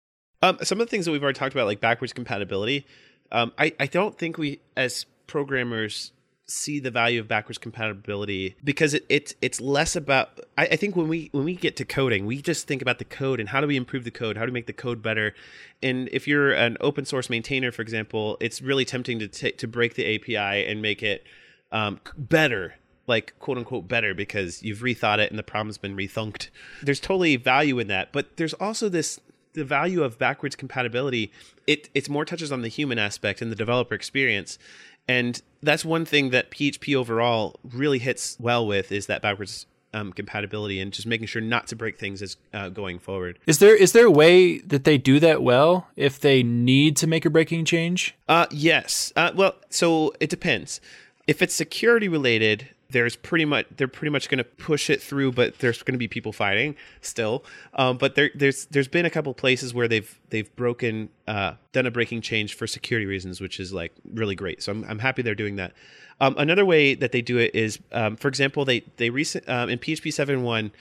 Um, 0.42 0.58
some 0.62 0.80
of 0.80 0.88
the 0.88 0.92
things 0.92 1.06
that 1.06 1.12
we've 1.12 1.24
already 1.24 1.38
talked 1.38 1.54
about, 1.54 1.66
like 1.66 1.80
backwards 1.80 2.14
compatibility, 2.14 2.86
um, 3.32 3.52
I, 3.58 3.74
I 3.80 3.88
don't 3.88 4.18
think 4.18 4.38
we, 4.38 4.60
as 4.76 5.06
programmers, 5.28 6.12
see 6.48 6.80
the 6.80 6.92
value 6.92 7.20
of 7.20 7.28
backwards 7.28 7.58
compatibility 7.58 8.56
because 8.64 8.94
it, 8.94 9.06
it's 9.10 9.34
it's 9.42 9.60
less 9.60 9.96
about 9.96 10.40
I, 10.58 10.68
I, 10.68 10.76
think 10.76 10.96
when 10.96 11.08
we 11.08 11.30
when 11.32 11.44
we 11.44 11.56
get 11.56 11.76
to 11.78 11.86
coding 11.86 12.26
we 12.28 12.40
just 12.42 12.68
think 12.68 12.84
about 12.84 13.00
the 13.00 13.06
code 13.06 13.40
and 13.40 13.50
how 13.50 13.62
do 13.62 13.68
we 13.68 13.76
improve 13.76 14.04
the 14.04 14.12
code? 14.12 14.38
How 14.38 14.46
do 14.46 14.52
we 14.52 14.54
make 14.54 14.68
the 14.68 14.74
code 14.74 15.02
better? 15.02 15.34
And 15.82 16.08
if 16.12 16.28
you're 16.28 16.52
an 16.52 16.78
open 16.82 17.06
source 17.06 17.30
maintainer 17.30 17.72
for 17.72 17.82
example 17.82 18.38
it's 18.40 18.62
really 18.62 18.86
tempting 18.86 19.18
to 19.20 19.28
t- 19.28 19.54
to 19.54 19.68
break 19.68 19.96
the 19.96 20.16
api 20.16 20.38
and 20.38 20.82
make 20.82 21.02
it 21.02 21.24
um, 21.72 22.00
better 22.16 22.76
like 23.08 23.34
quote 23.40 23.58
unquote 23.58 23.88
better 23.88 24.14
because 24.14 24.62
you've 24.62 24.80
rethought 24.80 25.18
it 25.18 25.32
and 25.32 25.40
the 25.40 25.44
problem's 25.44 25.80
been 25.80 25.96
rethunked. 25.96 26.50
There's 26.84 27.00
totally 27.00 27.38
value 27.38 27.80
in 27.80 27.88
that 27.88 28.12
but 28.12 28.38
there's 28.38 28.54
also 28.54 28.88
this 28.88 29.20
the 29.54 29.64
value 29.64 30.04
of 30.04 30.20
backwards 30.20 30.56
compatibility. 30.56 31.32
It 31.66 31.90
it's 31.96 32.08
more 32.08 32.24
touches 32.24 32.52
on 32.52 32.62
the 32.62 32.68
human 32.68 33.00
aspect 33.00 33.42
and 33.42 33.52
the 33.52 33.56
developer 33.56 33.96
experience 33.96 34.60
and 35.08 35.42
that's 35.62 35.86
one 35.86 36.06
thing 36.06 36.30
that 36.30 36.52
PHP 36.52 36.96
overall 36.96 37.60
really 37.64 38.00
hits 38.00 38.38
well 38.40 38.66
with 38.66 38.92
is 38.92 39.08
that 39.08 39.22
backwards 39.22 39.66
um, 39.96 40.12
compatibility 40.12 40.80
and 40.80 40.92
just 40.92 41.08
making 41.08 41.28
sure 41.28 41.42
not 41.42 41.68
to 41.68 41.76
break 41.76 41.98
things 41.98 42.22
as 42.22 42.36
uh, 42.54 42.70
going 42.70 43.00
forward. 43.00 43.40
Is 43.48 43.60
there 43.60 43.76
is 43.76 43.94
there 43.94 44.06
a 44.06 44.12
way 44.12 44.60
that 44.60 44.84
they 44.84 44.98
do 44.98 45.20
that 45.22 45.42
well 45.42 45.88
if 45.96 46.20
they 46.20 46.44
need 46.44 46.98
to 46.98 47.08
make 47.08 47.26
a 47.26 47.30
breaking 47.30 47.66
change? 47.66 48.14
Uh, 48.28 48.46
yes. 48.52 49.14
Uh, 49.16 49.32
well, 49.34 49.56
so 49.70 50.14
it 50.20 50.30
depends. 50.30 50.82
If 51.28 51.42
it's 51.42 51.56
security 51.56 52.08
related, 52.08 52.70
there's 52.90 53.16
pretty 53.16 53.46
much 53.46 53.66
they're 53.76 53.88
pretty 53.88 54.12
much 54.12 54.30
going 54.30 54.38
to 54.38 54.44
push 54.44 54.90
it 54.90 55.02
through, 55.02 55.32
but 55.32 55.60
there's 55.60 55.82
going 55.84 55.94
to 55.94 56.00
be 56.00 56.08
people 56.08 56.32
fighting 56.32 56.76
still. 57.02 57.44
Um, 57.74 57.98
but 57.98 58.16
there, 58.16 58.30
there's 58.36 58.66
there's 58.68 58.88
been 58.88 59.06
a 59.06 59.10
couple 59.10 59.34
places 59.34 59.74
where 59.74 59.88
they've 59.88 60.20
they've 60.30 60.54
broken 60.56 61.10
uh, 61.28 61.54
done 61.72 61.86
a 61.86 61.92
breaking 61.92 62.22
change 62.22 62.56
for 62.56 62.68
security 62.68 63.06
reasons, 63.06 63.42
which 63.42 63.60
is 63.60 63.74
like 63.74 63.92
really 64.14 64.36
great. 64.36 64.62
So 64.62 64.72
I'm 64.72 64.84
I'm 64.86 65.00
happy 65.00 65.22
they're 65.22 65.36
doing 65.36 65.56
that. 65.56 65.74
Um, 66.22 66.36
another 66.38 66.66
way 66.66 66.96
that 66.96 67.12
they 67.12 67.22
do 67.22 67.38
it 67.38 67.54
is, 67.54 67.80
um, 67.92 68.16
for 68.16 68.28
example, 68.28 68.66
they 68.66 68.84
they 68.98 69.10
recent 69.10 69.48
um, 69.50 69.70
in 69.70 69.80
PHP 69.80 70.08
7.1, 70.08 70.72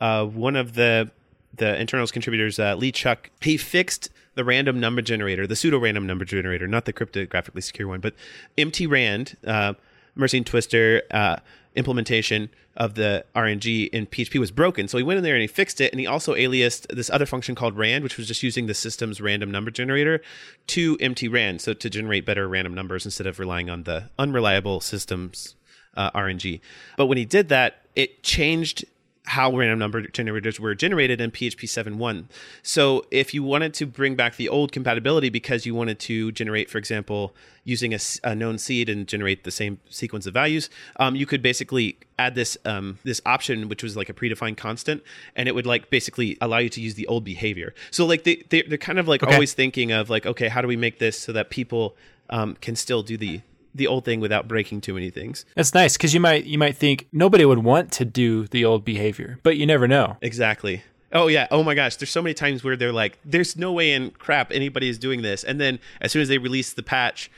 uh, 0.00 0.24
one 0.26 0.56
of 0.56 0.74
the 0.74 1.10
the 1.54 1.78
internals 1.80 2.12
contributors, 2.12 2.58
uh, 2.58 2.74
Lee 2.76 2.92
Chuck, 2.92 3.30
he 3.40 3.56
fixed 3.56 4.10
the 4.34 4.44
random 4.44 4.78
number 4.78 5.02
generator, 5.02 5.46
the 5.46 5.56
pseudo 5.56 5.78
random 5.78 6.06
number 6.06 6.24
generator, 6.24 6.68
not 6.68 6.84
the 6.84 6.92
cryptographically 6.92 7.62
secure 7.62 7.88
one, 7.88 8.00
but 8.00 8.14
mt_rand. 8.56 9.76
Mersenne 10.18 10.44
Twister 10.44 11.02
uh, 11.10 11.36
implementation 11.74 12.50
of 12.76 12.94
the 12.94 13.24
RNG 13.34 13.88
in 13.90 14.06
PHP 14.06 14.38
was 14.38 14.50
broken. 14.50 14.88
So 14.88 14.98
he 14.98 15.04
went 15.04 15.18
in 15.18 15.24
there 15.24 15.34
and 15.34 15.42
he 15.42 15.46
fixed 15.46 15.80
it. 15.80 15.92
And 15.92 16.00
he 16.00 16.06
also 16.06 16.34
aliased 16.34 16.86
this 16.88 17.10
other 17.10 17.26
function 17.26 17.54
called 17.54 17.76
rand, 17.76 18.04
which 18.04 18.16
was 18.16 18.26
just 18.26 18.42
using 18.42 18.66
the 18.66 18.74
system's 18.74 19.20
random 19.20 19.50
number 19.50 19.70
generator 19.70 20.20
to 20.68 20.96
mt_rand. 20.98 21.60
So 21.60 21.72
to 21.74 21.90
generate 21.90 22.24
better 22.24 22.48
random 22.48 22.74
numbers 22.74 23.04
instead 23.04 23.26
of 23.26 23.38
relying 23.38 23.70
on 23.70 23.84
the 23.84 24.10
unreliable 24.18 24.80
system's 24.80 25.54
uh, 25.96 26.10
RNG. 26.12 26.60
But 26.96 27.06
when 27.06 27.18
he 27.18 27.24
did 27.24 27.48
that, 27.48 27.82
it 27.96 28.22
changed 28.22 28.84
how 29.28 29.54
random 29.54 29.78
number 29.78 30.06
generators 30.08 30.58
were 30.58 30.74
generated 30.74 31.20
in 31.20 31.30
PHP 31.30 31.64
7.1. 31.64 32.24
So 32.62 33.04
if 33.10 33.34
you 33.34 33.42
wanted 33.42 33.74
to 33.74 33.86
bring 33.86 34.16
back 34.16 34.36
the 34.36 34.48
old 34.48 34.72
compatibility 34.72 35.28
because 35.28 35.66
you 35.66 35.74
wanted 35.74 35.98
to 36.00 36.32
generate, 36.32 36.70
for 36.70 36.78
example, 36.78 37.34
using 37.62 37.92
a, 37.92 37.98
a 38.24 38.34
known 38.34 38.56
seed 38.56 38.88
and 38.88 39.06
generate 39.06 39.44
the 39.44 39.50
same 39.50 39.80
sequence 39.90 40.26
of 40.26 40.32
values, 40.32 40.70
um, 40.96 41.14
you 41.14 41.26
could 41.26 41.42
basically 41.42 41.98
add 42.18 42.34
this 42.34 42.56
um, 42.64 42.98
this 43.04 43.20
option, 43.26 43.68
which 43.68 43.82
was 43.82 43.96
like 43.96 44.08
a 44.08 44.14
predefined 44.14 44.56
constant, 44.56 45.02
and 45.36 45.46
it 45.46 45.54
would 45.54 45.66
like 45.66 45.90
basically 45.90 46.38
allow 46.40 46.58
you 46.58 46.70
to 46.70 46.80
use 46.80 46.94
the 46.94 47.06
old 47.06 47.24
behavior. 47.24 47.74
So 47.90 48.06
like 48.06 48.24
they, 48.24 48.42
they 48.48 48.62
are 48.64 48.76
kind 48.78 48.98
of 48.98 49.06
like 49.06 49.22
Okay. 49.22 49.32
always 49.32 49.52
thinking 49.52 49.92
of 49.92 50.08
like, 50.08 50.24
okay, 50.24 50.48
how 50.48 50.62
do 50.62 50.68
we 50.68 50.76
make 50.76 50.98
this 50.98 51.18
so 51.18 51.32
that 51.32 51.50
people 51.50 51.96
um, 52.30 52.56
can 52.62 52.76
still 52.76 53.02
do 53.02 53.16
the 53.18 53.42
the 53.78 53.86
old 53.86 54.04
thing 54.04 54.20
without 54.20 54.46
breaking 54.46 54.82
too 54.82 54.92
many 54.94 55.10
things. 55.10 55.44
That's 55.54 55.72
nice 55.72 55.96
because 55.96 56.12
you 56.12 56.20
might 56.20 56.44
you 56.44 56.58
might 56.58 56.76
think 56.76 57.08
nobody 57.12 57.44
would 57.44 57.58
want 57.64 57.90
to 57.92 58.04
do 58.04 58.46
the 58.48 58.64
old 58.64 58.84
behavior, 58.84 59.38
but 59.42 59.56
you 59.56 59.66
never 59.66 59.88
know. 59.88 60.18
Exactly. 60.20 60.82
Oh 61.12 61.28
yeah. 61.28 61.46
Oh 61.50 61.62
my 61.62 61.74
gosh. 61.74 61.96
There's 61.96 62.10
so 62.10 62.20
many 62.20 62.34
times 62.34 62.62
where 62.62 62.76
they're 62.76 62.92
like, 62.92 63.18
"There's 63.24 63.56
no 63.56 63.72
way 63.72 63.92
in 63.92 64.10
crap 64.10 64.52
anybody 64.52 64.88
is 64.90 64.98
doing 64.98 65.22
this," 65.22 65.42
and 65.42 65.58
then 65.60 65.78
as 66.00 66.12
soon 66.12 66.20
as 66.22 66.28
they 66.28 66.36
release 66.38 66.74
the 66.74 66.82
patch, 66.82 67.30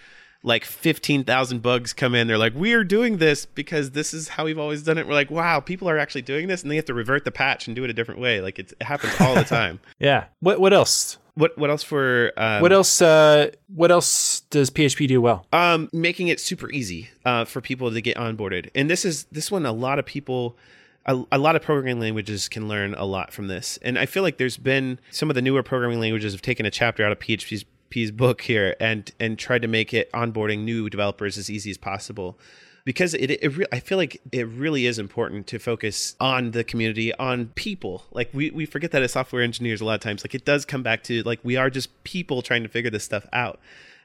like 0.43 0.65
15,000 0.65 1.63
bugs 1.63 1.93
come 1.93 2.15
in. 2.15 2.27
They're 2.27 2.39
like, 2.39 2.55
"We 2.57 2.73
are 2.73 2.83
doing 2.83 3.19
this 3.19 3.47
because 3.47 3.93
this 3.93 4.13
is 4.13 4.29
how 4.29 4.47
we've 4.47 4.59
always 4.59 4.83
done 4.83 4.99
it." 4.99 5.07
We're 5.07 5.15
like, 5.15 5.31
"Wow, 5.31 5.61
people 5.61 5.89
are 5.89 5.99
actually 5.99 6.23
doing 6.23 6.49
this," 6.49 6.63
and 6.63 6.71
they 6.71 6.77
have 6.77 6.87
to 6.87 6.95
revert 6.95 7.25
the 7.25 7.31
patch 7.31 7.67
and 7.69 7.77
do 7.77 7.85
it 7.85 7.91
a 7.91 7.93
different 7.93 8.21
way. 8.21 8.41
Like 8.41 8.59
it's, 8.59 8.73
it 8.73 8.83
happens 8.83 9.13
all 9.21 9.35
the 9.37 9.45
time. 9.59 9.79
Yeah. 10.01 10.25
What 10.41 10.59
what 10.61 10.73
else? 10.73 11.19
What 11.41 11.59
What 11.59 11.71
else 11.71 11.83
for? 11.83 12.33
Um, 12.37 12.63
What 12.63 12.73
else? 12.73 13.03
Uh, 13.03 13.51
what 13.75 13.91
else 13.91 14.41
does 14.51 14.71
PHP 14.71 15.09
do 15.09 15.21
well? 15.21 15.47
um, 15.53 15.89
making 15.93 16.29
it 16.29 16.39
super 16.41 16.71
easy 16.71 17.09
uh, 17.25 17.45
for 17.45 17.61
people 17.61 17.91
to 17.91 18.01
get 18.01 18.17
onboarded. 18.17 18.71
And 18.75 18.89
this 18.89 19.05
is 19.05 19.25
this 19.33 19.51
one. 19.51 19.67
A 19.67 19.73
lot 19.73 19.99
of 19.99 20.07
people, 20.07 20.57
a, 21.07 21.23
a 21.33 21.39
lot 21.39 21.57
of 21.57 21.63
programming 21.63 21.99
languages 22.01 22.49
can 22.49 22.69
learn 22.69 22.95
a 22.95 23.05
lot 23.05 23.33
from 23.33 23.49
this. 23.49 23.79
And 23.83 23.99
I 23.99 24.07
feel 24.07 24.23
like 24.23 24.37
there's 24.39 24.57
been 24.57 24.99
some 25.11 25.31
of 25.31 25.35
the 25.35 25.43
newer 25.43 25.63
programming 25.63 25.99
languages 26.01 26.33
have 26.33 26.43
taken 26.43 26.67
a 26.67 26.71
chapter 26.71 27.05
out 27.05 27.13
of 27.13 27.19
PHP's 27.19 27.65
P's 27.91 28.13
book 28.13 28.43
here 28.43 28.77
and 28.79 29.11
and 29.19 29.37
tried 29.37 29.63
to 29.63 29.69
make 29.69 29.93
it 29.93 30.13
onboarding 30.13 30.61
new 30.61 30.89
developers 30.89 31.37
as 31.37 31.51
easy 31.51 31.71
as 31.71 31.77
possible. 31.77 32.39
Because 32.85 33.15
it, 33.15 33.31
it 33.31 33.57
re- 33.57 33.67
I 33.73 33.81
feel 33.81 33.99
like 33.99 34.21
it 34.33 34.47
really 34.47 34.87
is 34.87 34.99
important 34.99 35.47
to 35.49 35.59
focus 35.59 36.17
on 36.19 36.53
the 36.53 36.65
community, 36.65 37.15
on 37.15 37.49
people. 37.49 38.05
Like 38.11 38.31
we, 38.33 38.51
we 38.51 38.67
forget 38.67 38.91
that 38.93 39.03
as 39.03 39.13
software 39.13 39.43
engineers 39.43 39.81
a 39.81 39.85
lot 39.85 39.95
of 39.95 40.01
times. 40.01 40.25
Like 40.25 40.35
it 40.35 40.45
does 40.45 40.65
come 40.65 40.83
back 40.83 41.03
to 41.05 41.23
like 41.23 41.41
we 41.43 41.57
are 41.57 41.71
just 41.71 42.03
people 42.05 42.43
trying 42.43 42.63
to 42.63 42.69
figure 42.69 42.91
this 42.91 43.05
stuff 43.05 43.27
out. 43.33 43.61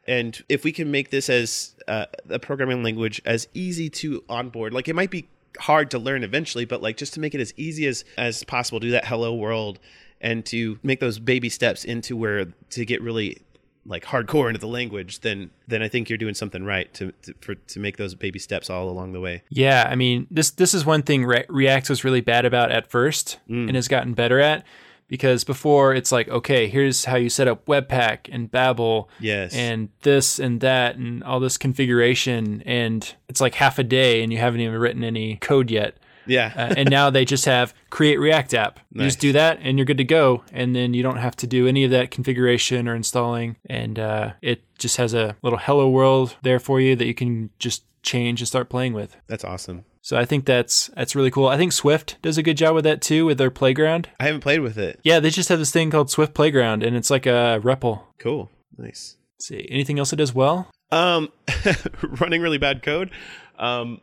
And 0.07 0.43
if 0.49 0.63
we 0.63 0.71
can 0.71 0.91
make 0.91 1.09
this 1.09 1.29
as 1.29 1.73
uh, 1.88 2.05
a 2.29 2.38
programming 2.38 2.83
language 2.83 3.21
as 3.25 3.47
easy 3.53 3.89
to 3.89 4.23
onboard, 4.29 4.73
like 4.73 4.88
it 4.88 4.95
might 4.95 5.09
be 5.09 5.27
hard 5.59 5.91
to 5.91 5.99
learn 5.99 6.23
eventually, 6.23 6.65
but 6.65 6.81
like 6.81 6.97
just 6.97 7.13
to 7.13 7.19
make 7.19 7.33
it 7.33 7.41
as 7.41 7.53
easy 7.57 7.88
as 7.88 8.05
as 8.17 8.43
possible, 8.43 8.79
do 8.79 8.91
that 8.91 9.05
hello 9.05 9.33
world, 9.33 9.79
and 10.21 10.45
to 10.47 10.79
make 10.83 10.99
those 10.99 11.19
baby 11.19 11.49
steps 11.49 11.83
into 11.83 12.15
where 12.15 12.45
to 12.69 12.85
get 12.85 13.01
really 13.01 13.41
like 13.85 14.03
hardcore 14.03 14.47
into 14.47 14.59
the 14.59 14.67
language, 14.67 15.19
then 15.21 15.51
then 15.67 15.81
I 15.81 15.87
think 15.87 16.09
you're 16.09 16.17
doing 16.17 16.33
something 16.33 16.63
right 16.63 16.91
to, 16.95 17.11
to 17.23 17.33
for 17.41 17.55
to 17.55 17.79
make 17.79 17.97
those 17.97 18.15
baby 18.15 18.39
steps 18.39 18.69
all 18.69 18.89
along 18.89 19.13
the 19.13 19.19
way. 19.21 19.43
Yeah, 19.49 19.87
I 19.89 19.95
mean 19.95 20.27
this 20.31 20.51
this 20.51 20.73
is 20.73 20.85
one 20.85 21.03
thing 21.03 21.25
Re- 21.25 21.45
React 21.49 21.89
was 21.89 22.03
really 22.03 22.21
bad 22.21 22.45
about 22.45 22.71
at 22.71 22.89
first 22.89 23.39
mm. 23.49 23.67
and 23.67 23.75
has 23.75 23.87
gotten 23.87 24.13
better 24.13 24.39
at 24.39 24.65
because 25.07 25.43
before 25.43 25.93
it's 25.93 26.11
like 26.11 26.27
okay, 26.29 26.67
here's 26.67 27.05
how 27.05 27.15
you 27.15 27.29
set 27.29 27.47
up 27.47 27.65
Webpack 27.67 28.27
and 28.31 28.49
Babel 28.49 29.09
Yes. 29.19 29.53
and 29.53 29.89
this 30.01 30.39
and 30.39 30.61
that 30.61 30.95
and 30.95 31.23
all 31.23 31.39
this 31.39 31.57
configuration 31.57 32.63
and 32.65 33.15
it's 33.29 33.41
like 33.41 33.55
half 33.55 33.77
a 33.77 33.83
day 33.83 34.23
and 34.23 34.33
you 34.33 34.39
haven't 34.39 34.61
even 34.61 34.79
written 34.79 35.03
any 35.03 35.37
code 35.37 35.69
yet. 35.69 35.97
Yeah. 36.27 36.53
Uh, 36.55 36.73
and 36.77 36.89
now 36.89 37.09
they 37.09 37.25
just 37.25 37.45
have 37.45 37.73
create 37.89 38.17
React 38.19 38.53
app. 38.53 38.79
You 38.91 39.01
Nice. 39.01 39.07
just 39.13 39.19
do 39.19 39.31
that 39.33 39.59
and 39.61 39.77
you're 39.77 39.85
good 39.85 39.97
to 39.97 40.03
go. 40.03 40.43
And 40.51 40.75
then 40.75 40.93
you 40.93 41.03
don't 41.03 41.17
have 41.17 41.35
to 41.38 41.47
do 41.47 41.67
any 41.67 41.83
of 41.83 41.91
that 41.91 42.11
configuration 42.11 42.88
or 42.88 42.95
installing. 42.95 43.57
And 43.69 43.97
uh, 43.99 44.33
it 44.41 44.63
just 44.77 44.97
has 44.97 45.13
a 45.13 45.35
little 45.41 45.59
hello 45.59 45.89
world 45.89 46.35
there 46.41 46.59
for 46.59 46.79
you 46.81 46.95
that 46.95 47.05
you 47.05 47.13
can 47.13 47.49
just 47.59 47.83
change 48.03 48.41
and 48.41 48.47
start 48.47 48.69
playing 48.69 48.93
with. 48.93 49.15
That's 49.27 49.43
awesome. 49.43 49.85
So 50.01 50.15
I 50.17 50.25
think 50.25 50.45
that's 50.45 50.91
that's 50.95 51.15
really 51.15 51.31
cool. 51.31 51.47
I 51.47 51.57
think 51.57 51.71
Swift 51.73 52.17
does 52.21 52.38
a 52.38 52.43
good 52.43 52.57
job 52.57 52.75
with 52.75 52.83
that 52.83 53.01
too 53.01 53.25
with 53.25 53.39
their 53.39 53.49
playground. 53.49 54.07
I 54.19 54.25
haven't 54.25 54.41
played 54.41 54.59
with 54.59 54.77
it. 54.77 54.99
Yeah, 55.03 55.19
they 55.19 55.31
just 55.31 55.49
have 55.49 55.57
this 55.57 55.71
thing 55.71 55.89
called 55.89 56.11
Swift 56.11 56.35
Playground 56.35 56.83
and 56.83 56.95
it's 56.95 57.09
like 57.09 57.25
a 57.25 57.59
REPL. 57.63 58.03
Cool. 58.19 58.51
Nice. 58.77 59.17
Let's 59.35 59.47
see. 59.47 59.67
Anything 59.71 59.97
else 59.97 60.13
it 60.13 60.17
does 60.17 60.33
well? 60.35 60.69
Um, 60.91 61.29
running 62.19 62.41
really 62.41 62.59
bad 62.59 62.83
code. 62.83 63.09
Um, 63.57 63.99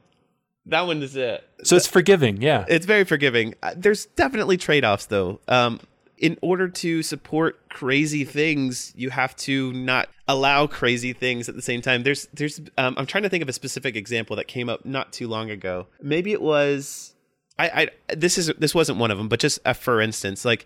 that 0.67 0.83
one 0.83 1.03
is 1.03 1.17
it. 1.17 1.47
So 1.65 1.77
it's 1.77 1.87
forgiving, 1.87 2.41
yeah. 2.41 2.65
It's 2.69 2.87
very 2.87 3.05
forgiving. 3.05 3.55
Uh, 3.63 3.75
There's 3.77 4.07
definitely 4.07 4.57
trade 4.57 4.85
offs 4.85 5.07
though. 5.07 5.41
Um, 5.49 5.81
in 6.19 6.39
order 6.41 6.69
to 6.69 7.03
support 7.03 7.69
crazy 7.69 8.25
things, 8.25 8.93
you 8.95 9.11
have 9.11 9.35
to 9.35 9.73
not 9.73 10.09
allow 10.29 10.69
crazy 10.69 11.13
things 11.13 11.49
at 11.49 11.57
the 11.57 11.63
same 11.63 11.83
time. 11.83 12.05
There's, 12.05 12.29
there's. 12.33 12.61
Um, 12.79 12.95
I'm 12.97 13.07
trying 13.07 13.25
to 13.25 13.29
think 13.29 13.43
of 13.43 13.49
a 13.49 13.53
specific 13.53 13.97
example 13.97 14.37
that 14.37 14.47
came 14.47 14.69
up 14.69 14.87
not 14.87 15.13
too 15.13 15.27
long 15.27 15.51
ago. 15.51 15.89
Maybe 16.01 16.31
it 16.33 16.41
was. 16.41 17.15
I, 17.59 17.91
I 18.09 18.15
this 18.15 18.39
is 18.39 18.53
this 18.59 18.73
wasn't 18.75 18.99
one 18.99 19.11
of 19.11 19.19
them, 19.19 19.29
but 19.29 19.41
just 19.41 19.59
uh, 19.65 19.73
for 19.73 20.01
instance, 20.01 20.45
like 20.45 20.65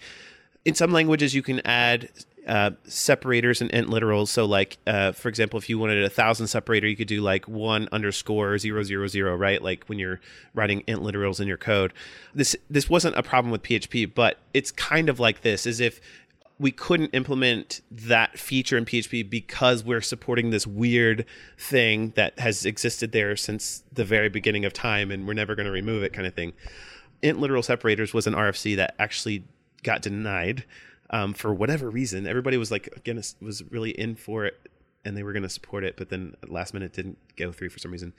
in 0.67 0.75
some 0.75 0.91
languages 0.91 1.33
you 1.33 1.43
can 1.43 1.65
add 1.65 2.11
uh, 2.47 2.73
separators 2.85 3.61
and 3.61 3.71
int 3.71 3.89
literals. 3.89 4.29
So, 4.29 4.45
like 4.45 4.79
uh, 4.87 5.13
for 5.13 5.29
example, 5.29 5.59
if 5.59 5.69
you 5.71 5.79
wanted 5.79 6.03
a 6.03 6.11
thousand 6.11 6.49
separator, 6.49 6.89
you 6.89 6.97
could 6.97 7.09
do 7.09 7.23
like 7.23 7.47
one 7.47 7.89
underscore 7.93 8.59
zero 8.59 8.83
zero 8.83 9.07
zero, 9.07 9.37
right? 9.37 9.63
Like 9.63 9.85
when 9.87 9.99
you're 9.99 10.21
writing 10.55 10.83
int 10.89 11.01
literals 11.01 11.41
in 11.41 11.47
your 11.47 11.57
code. 11.57 11.93
This 12.35 12.57
this 12.69 12.91
wasn't 12.91 13.17
a 13.17 13.23
problem 13.23 13.53
with 13.53 13.63
PHP, 13.63 14.13
but 14.13 14.39
it's 14.53 14.73
kind 14.73 15.09
of 15.09 15.21
like 15.21 15.43
this: 15.43 15.67
as 15.67 15.79
if 15.79 16.01
we 16.59 16.73
couldn't 16.73 17.11
implement 17.15 17.81
that 17.91 18.37
feature 18.37 18.77
in 18.77 18.85
PHP 18.85 19.29
because 19.29 19.85
we're 19.85 20.01
supporting 20.01 20.51
this 20.51 20.67
weird 20.67 21.27
thing 21.59 22.13
that 22.17 22.39
has 22.41 22.65
existed 22.65 23.13
there 23.13 23.37
since 23.37 23.85
the 23.93 24.05
very 24.05 24.29
beginning 24.29 24.65
of 24.65 24.73
time, 24.73 25.13
and 25.13 25.29
we're 25.29 25.35
never 25.35 25.55
going 25.55 25.67
to 25.67 25.73
remove 25.73 26.03
it, 26.03 26.13
kind 26.13 26.27
of 26.27 26.35
thing 26.35 26.55
int 27.23 27.41
literal 27.41 27.63
separators 27.63 28.13
was 28.13 28.27
an 28.27 28.35
RFC 28.35 28.77
that 28.77 28.95
actually 28.99 29.43
got 29.87 30.03
denied 30.03 30.65
um, 31.11 31.33
for 31.33 31.55
whatever 31.55 31.89
reason. 31.89 32.27
Everybody 32.27 32.59
was 32.59 32.71
like, 32.71 32.89
again, 32.97 33.23
was 33.41 33.63
really 33.71 33.91
in 33.91 34.17
for 34.17 34.45
it, 34.45 34.69
and 35.05 35.17
they 35.17 35.23
were 35.23 35.33
going 35.33 35.45
to 35.45 35.49
support 35.49 35.85
it, 35.85 35.97
but 35.97 36.11
then 36.11 36.35
last 36.47 36.75
minute 36.75 36.93
didn't 36.93 37.19
go 37.37 37.53
through 37.53 37.71
for 37.71 37.79
some 37.79 37.93
reason. 37.93 38.13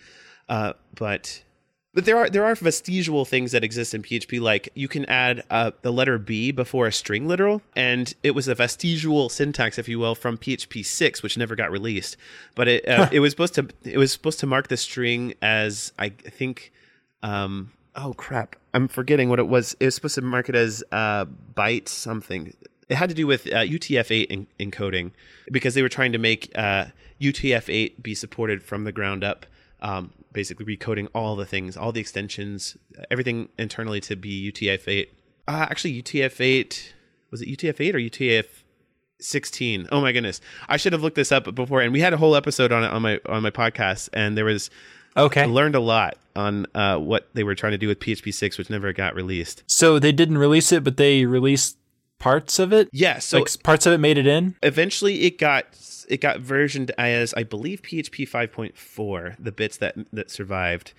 Uh, 0.47 0.73
but 0.95 1.43
but 1.93 2.05
there 2.05 2.17
are 2.17 2.29
there 2.29 2.45
are 2.45 2.55
vestigial 2.55 3.25
things 3.25 3.51
that 3.51 3.63
exist 3.63 3.93
in 3.93 4.01
PHP, 4.03 4.39
like 4.39 4.69
you 4.75 4.87
can 4.87 5.05
add 5.05 5.43
uh, 5.49 5.71
the 5.81 5.91
letter 5.91 6.17
B 6.17 6.51
before 6.51 6.87
a 6.87 6.91
string 6.91 7.27
literal, 7.27 7.61
and 7.75 8.13
it 8.23 8.31
was 8.31 8.47
a 8.47 8.55
vestigial 8.55 9.29
syntax, 9.29 9.77
if 9.77 9.89
you 9.89 9.99
will, 9.99 10.15
from 10.15 10.37
PHP 10.37 10.85
six, 10.85 11.21
which 11.21 11.37
never 11.37 11.55
got 11.55 11.71
released. 11.71 12.15
But 12.55 12.67
it 12.69 12.87
uh, 12.87 13.09
it 13.11 13.19
was 13.19 13.31
supposed 13.31 13.55
to 13.55 13.67
it 13.83 13.97
was 13.97 14.11
supposed 14.11 14.39
to 14.39 14.47
mark 14.47 14.69
the 14.69 14.77
string 14.77 15.33
as 15.41 15.91
I 15.99 16.09
think 16.09 16.71
um 17.23 17.71
oh 17.97 18.13
crap. 18.13 18.55
I'm 18.73 18.87
forgetting 18.87 19.29
what 19.29 19.39
it 19.39 19.47
was. 19.47 19.75
It 19.79 19.85
was 19.85 19.95
supposed 19.95 20.15
to 20.15 20.21
mark 20.21 20.49
it 20.49 20.55
as 20.55 20.83
uh 20.91 21.25
byte 21.25 21.87
something. 21.87 22.53
It 22.89 22.95
had 22.95 23.09
to 23.09 23.15
do 23.15 23.27
with 23.27 23.47
uh, 23.47 23.65
utf-8 23.65 24.27
en- 24.29 24.47
encoding 24.59 25.11
because 25.51 25.73
they 25.73 25.81
were 25.81 25.89
trying 25.89 26.13
to 26.13 26.17
make 26.17 26.51
uh, 26.55 26.85
utf-8 27.19 28.01
be 28.01 28.15
supported 28.15 28.63
from 28.63 28.85
the 28.85 28.93
ground 28.93 29.25
up 29.25 29.45
um, 29.81 30.13
basically 30.31 30.77
recoding 30.77 31.09
all 31.13 31.35
the 31.35 31.45
things 31.45 31.75
all 31.75 31.91
the 31.91 31.99
extensions 31.99 32.77
everything 33.11 33.49
internally 33.57 33.99
to 33.99 34.15
be 34.15 34.49
utf-8 34.51 35.07
uh, 35.49 35.67
actually 35.69 36.01
utf-8 36.01 36.93
was 37.29 37.41
it 37.41 37.49
utf-8 37.49 37.93
or 37.93 37.99
utf 37.99 38.45
16 39.19 39.87
oh 39.91 39.99
my 39.99 40.11
goodness. 40.11 40.39
I 40.69 40.77
should 40.77 40.93
have 40.93 41.01
looked 41.01 41.15
this 41.15 41.31
up 41.31 41.53
before 41.55 41.81
and 41.81 41.91
we 41.91 41.99
had 42.01 42.13
a 42.13 42.17
whole 42.17 42.35
episode 42.35 42.71
on 42.71 42.83
it 42.83 42.91
on 42.91 43.01
my 43.01 43.19
on 43.25 43.43
my 43.43 43.51
podcast 43.51 44.09
and 44.13 44.37
there 44.37 44.45
was 44.45 44.69
Okay. 45.15 45.41
I 45.41 45.45
learned 45.45 45.73
a 45.73 45.79
lot 45.79 46.17
on 46.37 46.65
uh, 46.75 46.97
what 46.97 47.27
they 47.33 47.43
were 47.43 47.55
trying 47.55 47.71
to 47.73 47.77
do 47.77 47.87
with 47.87 47.99
PHP 47.99 48.33
6, 48.33 48.57
which 48.57 48.69
never 48.69 48.93
got 48.93 49.15
released. 49.15 49.63
So 49.67 49.99
they 49.99 50.11
didn't 50.11 50.37
release 50.37 50.71
it, 50.71 50.83
but 50.83 50.95
they 50.97 51.25
released 51.25 51.77
parts 52.19 52.59
of 52.59 52.71
it. 52.71 52.89
Yeah, 52.93 53.19
so 53.19 53.39
like 53.39 53.63
parts 53.63 53.85
of 53.85 53.93
it 53.93 53.97
made 53.99 54.17
it 54.17 54.27
in. 54.27 54.55
eventually 54.63 55.23
it 55.23 55.37
got 55.37 55.65
it 56.09 56.21
got 56.21 56.39
versioned 56.39 56.91
as 56.97 57.33
I 57.33 57.43
believe 57.43 57.81
PHP 57.81 58.27
5.4, 58.29 59.35
the 59.39 59.51
bits 59.51 59.77
that 59.77 59.95
that 60.13 60.31
survived. 60.31 60.93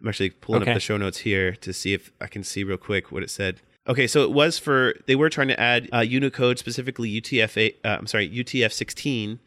I'm 0.00 0.08
actually 0.08 0.30
pulling 0.30 0.62
Okay. 0.62 0.70
up 0.72 0.76
the 0.76 0.80
show 0.80 0.96
notes 0.96 1.18
here 1.18 1.52
to 1.56 1.72
see 1.72 1.92
if 1.94 2.12
I 2.20 2.26
can 2.26 2.42
see 2.44 2.64
real 2.64 2.76
quick 2.76 3.12
what 3.12 3.22
it 3.22 3.30
said. 3.30 3.60
Okay, 3.86 4.06
so 4.06 4.22
it 4.22 4.32
was 4.32 4.58
for 4.58 4.94
they 5.06 5.14
were 5.14 5.28
trying 5.30 5.48
to 5.48 5.60
add 5.60 5.88
uh, 5.92 6.00
Unicode 6.00 6.58
specifically 6.58 7.10
UTF-8. 7.20 7.74
Uh, 7.84 7.88
I'm 7.98 8.06
sorry, 8.06 8.28
UTF-16, 8.30 9.38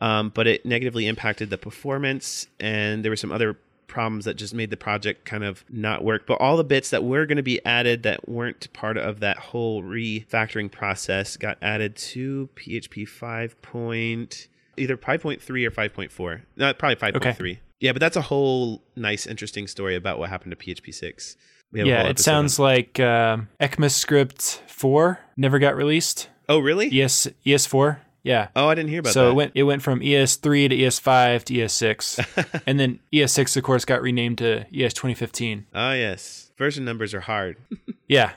um, 0.00 0.30
but 0.34 0.46
it 0.46 0.64
negatively 0.64 1.06
impacted 1.06 1.50
the 1.50 1.58
performance, 1.58 2.46
and 2.58 3.04
there 3.04 3.10
were 3.12 3.16
some 3.16 3.30
other 3.30 3.58
problems 3.86 4.24
that 4.24 4.34
just 4.34 4.54
made 4.54 4.70
the 4.70 4.76
project 4.76 5.24
kind 5.24 5.44
of 5.44 5.64
not 5.70 6.02
work. 6.04 6.26
But 6.26 6.40
all 6.40 6.56
the 6.56 6.64
bits 6.64 6.90
that 6.90 7.04
were 7.04 7.26
going 7.26 7.36
to 7.36 7.42
be 7.42 7.64
added 7.64 8.02
that 8.04 8.28
weren't 8.28 8.72
part 8.72 8.96
of 8.96 9.20
that 9.20 9.36
whole 9.38 9.82
refactoring 9.82 10.70
process 10.70 11.36
got 11.36 11.58
added 11.62 11.96
to 11.96 12.48
PHP 12.56 13.06
5. 13.08 13.60
Point, 13.62 14.48
either 14.76 14.96
5.3 14.96 15.40
or 15.66 15.70
5.4. 15.70 16.42
No, 16.56 16.72
probably 16.74 16.96
5.3. 16.96 17.16
Okay. 17.16 17.60
Yeah, 17.80 17.92
but 17.92 18.00
that's 18.00 18.16
a 18.16 18.22
whole 18.22 18.82
nice, 18.96 19.26
interesting 19.26 19.66
story 19.66 19.94
about 19.96 20.18
what 20.18 20.30
happened 20.30 20.52
to 20.52 20.56
PHP 20.56 20.94
6. 20.94 21.36
We 21.72 21.80
have 21.80 21.88
Yeah, 21.88 22.02
it 22.08 22.18
sounds 22.18 22.58
on- 22.58 22.64
like 22.64 23.00
uh, 23.00 23.38
ECMAScript 23.60 24.60
4 24.68 25.18
never 25.36 25.58
got 25.58 25.76
released. 25.76 26.28
Oh, 26.48 26.58
really? 26.60 26.86
ES 27.00 27.28
ES4. 27.44 27.98
Yeah. 28.24 28.48
Oh, 28.56 28.68
I 28.68 28.74
didn't 28.74 28.88
hear 28.88 29.00
about 29.00 29.12
so 29.12 29.20
that. 29.20 29.26
So 29.26 29.30
it 29.30 29.34
went 29.34 29.52
it 29.54 29.62
went 29.62 29.82
from 29.82 30.00
ES3 30.00 30.70
to 30.70 30.76
ES5 30.76 31.44
to 31.44 31.54
ES6, 31.54 32.62
and 32.66 32.80
then 32.80 32.98
ES6 33.12 33.56
of 33.56 33.62
course 33.62 33.84
got 33.84 34.02
renamed 34.02 34.38
to 34.38 34.66
E 34.74 34.82
ES 34.84 34.94
2015. 34.94 35.66
Oh, 35.66 35.78
ah, 35.78 35.92
yes. 35.92 36.50
Version 36.56 36.84
numbers 36.84 37.14
are 37.14 37.20
hard. 37.20 37.56
Yeah. 38.06 38.32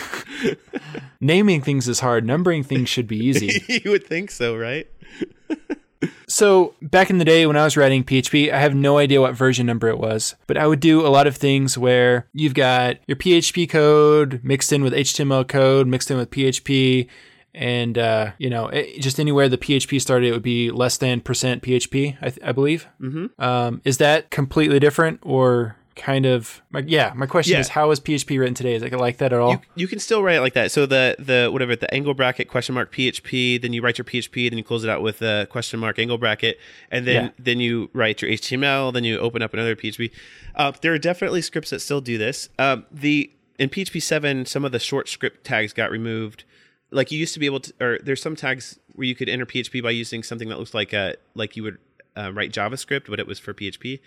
Naming 1.20 1.62
things 1.62 1.86
is 1.86 2.00
hard. 2.00 2.26
Numbering 2.26 2.64
things 2.64 2.88
should 2.88 3.06
be 3.06 3.16
easy. 3.16 3.62
you 3.68 3.92
would 3.92 4.04
think 4.04 4.32
so, 4.32 4.56
right? 4.56 4.88
So 6.26 6.74
back 6.82 7.08
in 7.08 7.18
the 7.18 7.24
day 7.24 7.46
when 7.46 7.56
I 7.56 7.62
was 7.62 7.76
writing 7.76 8.02
PHP, 8.02 8.52
I 8.52 8.58
have 8.58 8.74
no 8.74 8.98
idea 8.98 9.20
what 9.20 9.34
version 9.34 9.64
number 9.64 9.86
it 9.86 9.98
was, 9.98 10.34
but 10.48 10.56
I 10.56 10.66
would 10.66 10.80
do 10.80 11.06
a 11.06 11.08
lot 11.08 11.28
of 11.28 11.36
things 11.36 11.78
where 11.78 12.26
you've 12.32 12.54
got 12.54 12.98
your 13.06 13.16
PHP 13.16 13.70
code 13.70 14.40
mixed 14.42 14.72
in 14.72 14.82
with 14.82 14.92
HTML 14.92 15.46
code, 15.46 15.86
mixed 15.86 16.10
in 16.10 16.16
with 16.16 16.30
PHP, 16.30 17.06
and 17.58 17.98
uh, 17.98 18.30
you 18.38 18.48
know 18.48 18.68
it, 18.68 19.00
just 19.00 19.18
anywhere 19.20 19.48
the 19.48 19.58
PHP 19.58 20.00
started, 20.00 20.28
it 20.28 20.32
would 20.32 20.42
be 20.42 20.70
less 20.70 20.96
than 20.96 21.20
percent 21.20 21.62
PHP, 21.62 22.16
I, 22.22 22.30
th- 22.30 22.40
I 22.42 22.52
believe. 22.52 22.86
Mm-hmm. 23.00 23.42
Um, 23.42 23.82
is 23.84 23.98
that 23.98 24.30
completely 24.30 24.78
different 24.80 25.20
or? 25.22 25.74
Kind 25.96 26.26
of, 26.26 26.62
my, 26.70 26.84
yeah. 26.86 27.12
My 27.16 27.26
question 27.26 27.54
Yeah. 27.54 27.58
is, 27.58 27.70
how 27.70 27.90
is 27.90 27.98
PHP 27.98 28.38
written 28.38 28.54
today? 28.54 28.74
Is 28.76 28.84
it 28.84 28.92
like 28.92 29.16
that 29.16 29.32
at 29.32 29.40
all? 29.40 29.50
You, 29.50 29.58
you 29.74 29.88
can 29.88 29.98
still 29.98 30.22
write 30.22 30.36
it 30.36 30.40
like 30.42 30.52
that. 30.54 30.70
So 30.70 30.86
the 30.86 31.16
the 31.18 31.48
whatever 31.52 31.74
the 31.74 31.92
angle 31.92 32.14
bracket 32.14 32.46
question 32.46 32.76
mark 32.76 32.92
PHP, 32.94 33.60
then 33.60 33.72
you 33.72 33.82
write 33.82 33.98
your 33.98 34.04
PHP, 34.04 34.48
then 34.48 34.58
you 34.58 34.62
close 34.62 34.84
it 34.84 34.90
out 34.90 35.02
with 35.02 35.20
a 35.22 35.48
question 35.50 35.80
mark 35.80 35.98
angle 35.98 36.16
bracket, 36.16 36.56
and 36.92 37.04
then 37.04 37.24
Yeah. 37.24 37.30
then 37.40 37.58
you 37.58 37.90
write 37.94 38.22
your 38.22 38.30
HTML, 38.30 38.92
then 38.92 39.02
you 39.02 39.18
open 39.18 39.42
up 39.42 39.52
another 39.52 39.74
PHP. 39.74 40.12
Uh, 40.54 40.70
there 40.82 40.92
are 40.94 40.98
definitely 40.98 41.42
scripts 41.42 41.70
that 41.70 41.80
still 41.80 42.00
do 42.00 42.16
this. 42.16 42.48
Um, 42.60 42.86
the 42.92 43.32
in 43.58 43.68
PHP 43.68 44.00
seven, 44.00 44.46
some 44.46 44.64
of 44.64 44.70
the 44.70 44.78
short 44.78 45.08
script 45.08 45.42
tags 45.42 45.72
got 45.72 45.90
removed. 45.90 46.44
Like 46.90 47.12
you 47.12 47.18
used 47.18 47.34
to 47.34 47.40
be 47.40 47.46
able 47.46 47.60
to, 47.60 47.72
or 47.80 47.98
there's 48.02 48.22
some 48.22 48.36
tags 48.36 48.78
where 48.94 49.06
you 49.06 49.14
could 49.14 49.28
enter 49.28 49.46
PHP 49.46 49.82
by 49.82 49.90
using 49.90 50.22
something 50.22 50.48
that 50.48 50.58
looks 50.58 50.74
like 50.74 50.92
a 50.92 51.16
like 51.34 51.56
you 51.56 51.62
would 51.62 51.78
uh, 52.16 52.32
write 52.32 52.52
JavaScript, 52.52 53.08
but 53.08 53.20
it 53.20 53.26
was 53.26 53.38
for 53.38 53.54
PHP 53.54 54.00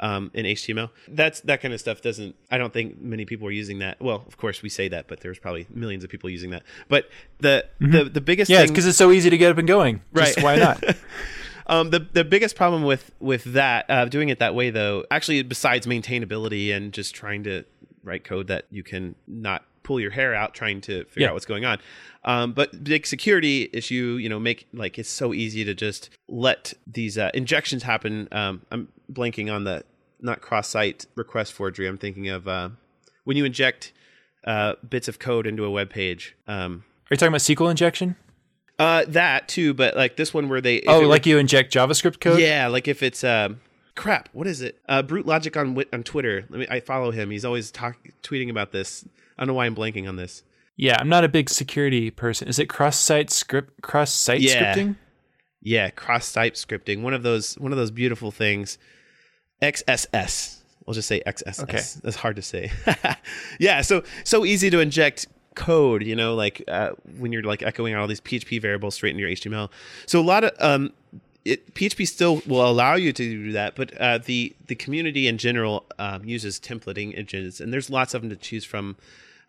um, 0.00 0.30
in 0.34 0.44
HTML. 0.44 0.90
That's 1.08 1.40
that 1.42 1.62
kind 1.62 1.72
of 1.72 1.80
stuff 1.80 2.02
doesn't. 2.02 2.34
I 2.50 2.58
don't 2.58 2.72
think 2.72 3.00
many 3.00 3.24
people 3.24 3.46
are 3.46 3.52
using 3.52 3.78
that. 3.78 4.00
Well, 4.00 4.24
of 4.26 4.36
course 4.36 4.62
we 4.62 4.68
say 4.68 4.88
that, 4.88 5.06
but 5.06 5.20
there's 5.20 5.38
probably 5.38 5.66
millions 5.70 6.04
of 6.04 6.10
people 6.10 6.28
using 6.28 6.50
that. 6.50 6.64
But 6.88 7.08
the 7.38 7.66
the 7.80 8.04
the 8.04 8.20
biggest 8.20 8.50
yeah, 8.50 8.66
because 8.66 8.86
it's 8.86 8.98
so 8.98 9.12
easy 9.12 9.30
to 9.30 9.38
get 9.38 9.50
up 9.50 9.58
and 9.58 9.68
going. 9.68 10.02
Just 10.14 10.36
Right. 10.38 10.44
why 10.44 10.56
not? 10.56 10.82
um, 11.68 11.90
the 11.90 12.00
the 12.00 12.24
biggest 12.24 12.56
problem 12.56 12.82
with 12.82 13.12
with 13.20 13.44
that 13.44 13.86
uh, 13.88 14.04
doing 14.06 14.28
it 14.28 14.40
that 14.40 14.54
way 14.54 14.70
though, 14.70 15.04
actually 15.10 15.42
besides 15.42 15.86
maintainability 15.86 16.74
and 16.74 16.92
just 16.92 17.14
trying 17.14 17.44
to 17.44 17.64
write 18.02 18.24
code 18.24 18.48
that 18.48 18.66
you 18.70 18.82
can 18.82 19.14
not 19.28 19.64
pull 19.82 19.98
your 20.00 20.10
hair 20.10 20.34
out 20.34 20.54
trying 20.54 20.80
to 20.82 21.04
figure 21.04 21.22
Yeah. 21.22 21.28
out 21.28 21.34
what's 21.34 21.46
going 21.46 21.64
on. 21.64 21.78
Um, 22.24 22.52
but 22.52 22.84
big 22.84 23.06
security 23.06 23.68
issue, 23.72 24.16
you 24.20 24.28
know, 24.28 24.38
make 24.38 24.66
like 24.72 24.98
it's 24.98 25.08
so 25.10 25.34
easy 25.34 25.64
to 25.64 25.74
just 25.74 26.10
let 26.28 26.72
these 26.86 27.18
uh, 27.18 27.30
injections 27.34 27.82
happen. 27.82 28.28
Um, 28.30 28.62
I'm 28.70 28.88
blanking 29.12 29.52
on 29.52 29.64
the 29.64 29.84
not 30.20 30.40
cross-site 30.40 31.06
request 31.16 31.52
forgery. 31.52 31.88
I'm 31.88 31.98
thinking 31.98 32.28
of 32.28 32.46
uh, 32.46 32.68
when 33.24 33.36
you 33.36 33.44
inject 33.44 33.92
uh, 34.44 34.74
bits 34.88 35.08
of 35.08 35.18
code 35.18 35.46
into 35.46 35.64
a 35.64 35.70
web 35.70 35.90
page. 35.90 36.36
Um, 36.46 36.84
Are 37.10 37.14
you 37.14 37.16
talking 37.16 37.28
about 37.28 37.40
SQL 37.40 37.70
injection? 37.70 38.16
uh, 38.78 39.04
that 39.08 39.48
too, 39.48 39.74
but 39.74 39.96
like 39.96 40.16
this 40.16 40.32
one 40.32 40.48
where 40.48 40.60
they 40.60 40.80
Oh, 40.86 40.98
it 40.98 41.02
were- 41.02 41.06
like 41.08 41.26
you 41.26 41.38
inject 41.38 41.72
JavaScript 41.72 42.20
code? 42.20 42.40
yeah, 42.40 42.68
like 42.68 42.86
if 42.88 43.02
it's 43.02 43.22
um, 43.24 43.60
crap. 43.96 44.28
What 44.32 44.46
is 44.46 44.60
it? 44.62 44.78
Uh, 44.88 45.02
Brute 45.02 45.26
Logic 45.26 45.56
on 45.56 45.76
on 45.92 46.02
Twitter. 46.04 46.44
Let 46.48 46.58
me. 46.60 46.66
I 46.70 46.80
follow 46.80 47.10
him. 47.10 47.30
He's 47.30 47.44
always 47.44 47.70
talk 47.70 47.96
tweeting 48.22 48.48
about 48.50 48.72
this. 48.72 49.04
I 49.42 49.44
don't 49.44 49.48
know 49.48 49.54
why 49.54 49.66
I'm 49.66 49.74
blanking 49.74 50.08
on 50.08 50.14
this. 50.14 50.44
Yeah, 50.76 50.96
I'm 51.00 51.08
not 51.08 51.24
a 51.24 51.28
big 51.28 51.50
security 51.50 52.12
person. 52.12 52.46
Is 52.46 52.60
it 52.60 52.66
cross-site 52.68 53.28
script 53.28 53.82
cross-site 53.82 54.40
Yeah. 54.40 54.72
scripting? 54.72 54.94
Yeah, 55.60 55.90
cross-site 55.90 56.54
scripting. 56.54 57.02
One 57.02 57.12
of 57.12 57.24
those. 57.24 57.56
One 57.58 57.72
of 57.72 57.78
those 57.78 57.90
beautiful 57.90 58.30
things. 58.30 58.78
XSS. 59.60 60.58
We'll 60.86 60.94
just 60.94 61.08
say 61.08 61.22
XSS. 61.26 61.60
Okay. 61.64 61.82
That's 62.04 62.14
hard 62.14 62.36
to 62.36 62.42
say. 62.42 62.70
yeah. 63.58 63.80
So 63.80 64.04
so 64.22 64.44
easy 64.44 64.70
to 64.70 64.78
inject 64.78 65.26
code. 65.56 66.04
You 66.04 66.14
know, 66.14 66.36
like 66.36 66.62
uh, 66.68 66.90
when 67.18 67.32
you're 67.32 67.42
like 67.42 67.64
echoing 67.64 67.94
out 67.94 68.00
all 68.00 68.06
these 68.06 68.20
PHP 68.20 68.62
variables 68.62 68.94
straight 68.94 69.10
into 69.10 69.22
your 69.22 69.30
HTML. 69.30 69.70
So 70.06 70.20
a 70.20 70.22
lot 70.22 70.44
of 70.44 70.52
um, 70.60 70.92
it, 71.44 71.74
PHP 71.74 72.06
still 72.06 72.42
will 72.46 72.64
allow 72.64 72.94
you 72.94 73.12
to 73.12 73.22
do 73.22 73.52
that, 73.52 73.74
but 73.74 74.00
uh, 74.00 74.18
the 74.18 74.54
the 74.68 74.76
community 74.76 75.26
in 75.26 75.36
general 75.36 75.84
um, 75.98 76.24
uses 76.24 76.60
templating 76.60 77.18
engines, 77.18 77.60
and 77.60 77.72
there's 77.72 77.90
lots 77.90 78.14
of 78.14 78.22
them 78.22 78.30
to 78.30 78.36
choose 78.36 78.64
from. 78.64 78.96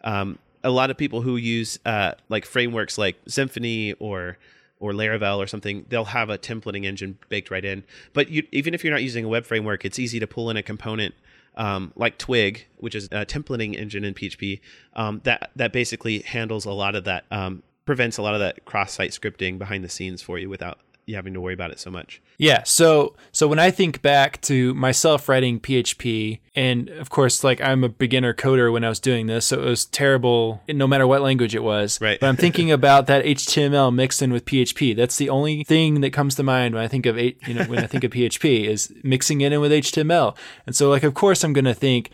Um, 0.03 0.39
a 0.63 0.69
lot 0.69 0.89
of 0.89 0.97
people 0.97 1.21
who 1.21 1.35
use 1.35 1.79
uh, 1.85 2.13
like 2.29 2.45
frameworks 2.45 2.97
like 2.97 3.23
Symfony 3.25 3.95
or 3.99 4.37
or 4.79 4.91
Laravel 4.91 5.37
or 5.37 5.47
something, 5.47 5.85
they'll 5.87 6.03
have 6.05 6.29
a 6.29 6.37
templating 6.37 6.83
engine 6.83 7.17
baked 7.29 7.49
right 7.49 7.63
in. 7.63 7.85
But 8.11 8.29
you, 8.29 8.45
even 8.51 8.73
if 8.73 8.83
you're 8.83 8.91
not 8.91 9.01
using 9.01 9.23
a 9.23 9.29
web 9.29 9.45
framework, 9.45 9.85
it's 9.85 9.97
easy 9.97 10.19
to 10.19 10.27
pull 10.27 10.49
in 10.49 10.57
a 10.57 10.63
component 10.63 11.15
um, 11.55 11.93
like 11.95 12.17
Twig, 12.17 12.67
which 12.77 12.95
is 12.95 13.05
a 13.05 13.25
templating 13.25 13.77
engine 13.77 14.03
in 14.03 14.13
PHP 14.13 14.59
um, 14.95 15.21
that 15.23 15.51
that 15.55 15.71
basically 15.71 16.19
handles 16.19 16.65
a 16.65 16.71
lot 16.71 16.95
of 16.95 17.05
that, 17.05 17.25
um, 17.31 17.63
prevents 17.85 18.17
a 18.17 18.21
lot 18.21 18.33
of 18.33 18.39
that 18.39 18.65
cross-site 18.65 19.11
scripting 19.11 19.57
behind 19.57 19.83
the 19.83 19.89
scenes 19.89 20.21
for 20.21 20.37
you 20.37 20.49
without 20.49 20.79
you 21.05 21.15
having 21.15 21.33
to 21.33 21.41
worry 21.41 21.53
about 21.53 21.71
it 21.71 21.79
so 21.79 21.91
much. 21.91 22.21
Yeah. 22.37 22.63
So 22.63 23.15
so 23.31 23.47
when 23.47 23.59
I 23.59 23.71
think 23.71 24.01
back 24.01 24.41
to 24.41 24.73
myself 24.73 25.27
writing 25.27 25.59
PHP, 25.59 26.39
and 26.55 26.89
of 26.89 27.09
course, 27.09 27.43
like 27.43 27.61
I'm 27.61 27.83
a 27.83 27.89
beginner 27.89 28.33
coder 28.33 28.71
when 28.71 28.83
I 28.83 28.89
was 28.89 28.99
doing 28.99 29.27
this, 29.27 29.47
so 29.47 29.61
it 29.61 29.65
was 29.65 29.85
terrible 29.85 30.61
no 30.67 30.87
matter 30.87 31.05
what 31.05 31.21
language 31.21 31.55
it 31.55 31.63
was. 31.63 31.99
Right. 32.01 32.19
But 32.19 32.27
I'm 32.27 32.37
thinking 32.37 32.71
about 32.79 33.07
that 33.07 33.25
HTML 33.25 33.93
mixed 33.93 34.21
in 34.21 34.31
with 34.31 34.45
PHP. 34.45 34.95
That's 34.95 35.17
the 35.17 35.29
only 35.29 35.63
thing 35.63 36.01
that 36.01 36.11
comes 36.11 36.35
to 36.35 36.43
mind 36.43 36.73
when 36.73 36.83
I 36.83 36.87
think 36.87 37.05
of 37.05 37.17
eight, 37.17 37.39
you 37.47 37.53
know 37.53 37.65
when 37.65 37.79
I 37.79 37.87
think 37.87 38.03
of 38.03 38.11
PHP 38.11 38.65
is 38.67 38.93
mixing 39.03 39.41
it 39.41 39.51
in 39.51 39.59
with 39.59 39.71
HTML. 39.71 40.35
And 40.65 40.75
so 40.75 40.89
like 40.89 41.03
of 41.03 41.13
course 41.13 41.43
I'm 41.43 41.53
gonna 41.53 41.73
think, 41.73 42.11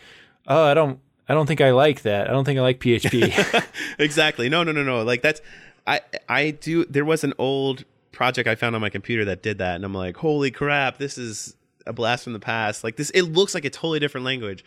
oh 0.47 0.65
I 0.65 0.73
don't 0.73 0.99
I 1.27 1.33
don't 1.35 1.45
think 1.45 1.61
I 1.61 1.71
like 1.71 2.01
that. 2.01 2.27
I 2.27 2.31
don't 2.31 2.43
think 2.43 2.57
I 2.57 2.63
like 2.63 2.79
PHP. 2.79 3.65
exactly. 3.99 4.49
No, 4.49 4.63
no, 4.63 4.71
no, 4.71 4.83
no. 4.83 5.03
Like 5.03 5.21
that's 5.21 5.41
I 5.85 6.01
I 6.27 6.51
do 6.51 6.85
there 6.85 7.05
was 7.05 7.23
an 7.23 7.33
old 7.37 7.85
project 8.11 8.47
I 8.47 8.55
found 8.55 8.75
on 8.75 8.81
my 8.81 8.89
computer 8.89 9.25
that 9.25 9.43
did 9.43 9.57
that 9.59 9.75
and 9.75 9.85
I'm 9.85 9.93
like, 9.93 10.17
"Holy 10.17 10.51
crap, 10.51 10.97
this 10.97 11.17
is 11.17 11.55
a 11.85 11.93
blast 11.93 12.23
from 12.23 12.33
the 12.33 12.39
past." 12.39 12.83
Like 12.83 12.95
this 12.95 13.09
it 13.11 13.23
looks 13.23 13.53
like 13.53 13.65
a 13.65 13.69
totally 13.69 13.99
different 13.99 14.25
language. 14.25 14.63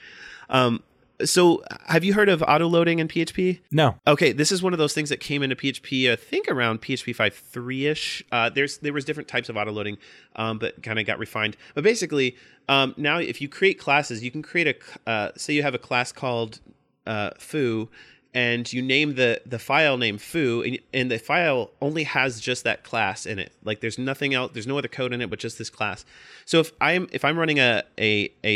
Um 0.49 0.83
so 1.25 1.63
have 1.87 2.05
you 2.05 2.15
heard 2.15 2.29
of 2.29 2.43
auto 2.43 2.67
loading 2.67 2.99
in 2.99 3.09
PHP? 3.09 3.61
no. 3.71 3.97
Okay, 4.07 4.33
this 4.33 4.51
is 4.51 4.63
one 4.63 4.73
of 4.73 4.79
those 4.79 4.95
things 4.95 5.09
that 5.09 5.21
came 5.21 5.43
into 5.43 5.55
PHP, 5.55 6.11
I 6.11 6.17
think 6.17 6.49
around 6.49 6.83
PHP 6.83 7.15
5.3 7.15 7.91
ish. 7.91 8.25
Uh, 8.33 8.49
there's 8.49 8.79
there 8.79 8.93
was 8.93 9.05
different 9.05 9.29
types 9.29 9.49
of 9.49 9.57
auto 9.57 9.71
loading, 9.73 9.99
um, 10.37 10.59
but 10.59 10.83
kind 10.83 10.99
of 10.99 11.07
got 11.07 11.19
refined. 11.19 11.57
But 11.75 11.85
basically, 11.85 12.37
um, 12.69 12.95
now 12.97 13.19
if 13.19 13.41
you 13.41 13.49
create 13.49 13.79
classes, 13.79 14.23
you 14.25 14.31
can 14.31 14.43
create 14.43 14.69
a 15.07 15.11
uh, 15.11 15.31
say 15.37 15.53
you 15.53 15.63
have 15.63 15.75
a 15.75 15.79
class 15.79 16.13
called 16.13 16.61
uh, 17.07 17.31
foo, 17.39 17.89
and 18.35 18.73
you 18.73 18.83
name 18.83 19.15
the 19.15 19.41
the 19.45 19.59
file 19.59 19.97
name 19.97 20.19
foo, 20.19 20.63
and, 20.63 20.79
and 20.93 21.11
the 21.11 21.19
file 21.19 21.71
only 21.81 22.05
has 22.05 22.41
just 22.41 22.65
that 22.65 22.83
class 22.83 23.27
in 23.27 23.39
it. 23.39 23.53
Like 23.65 23.81
there's 23.81 23.99
nothing 23.99 24.35
else, 24.35 24.53
there's 24.53 24.67
no 24.67 24.79
other 24.79 24.89
code 24.89 25.13
in 25.13 25.21
it, 25.21 25.31
but 25.31 25.39
just 25.39 25.59
this 25.59 25.71
class. 25.71 26.05
So 26.45 26.61
if 26.61 26.73
I'm 26.81 27.09
if 27.13 27.25
I'm 27.25 27.39
running 27.39 27.59
a 27.59 27.83
a 27.99 28.33
a, 28.45 28.55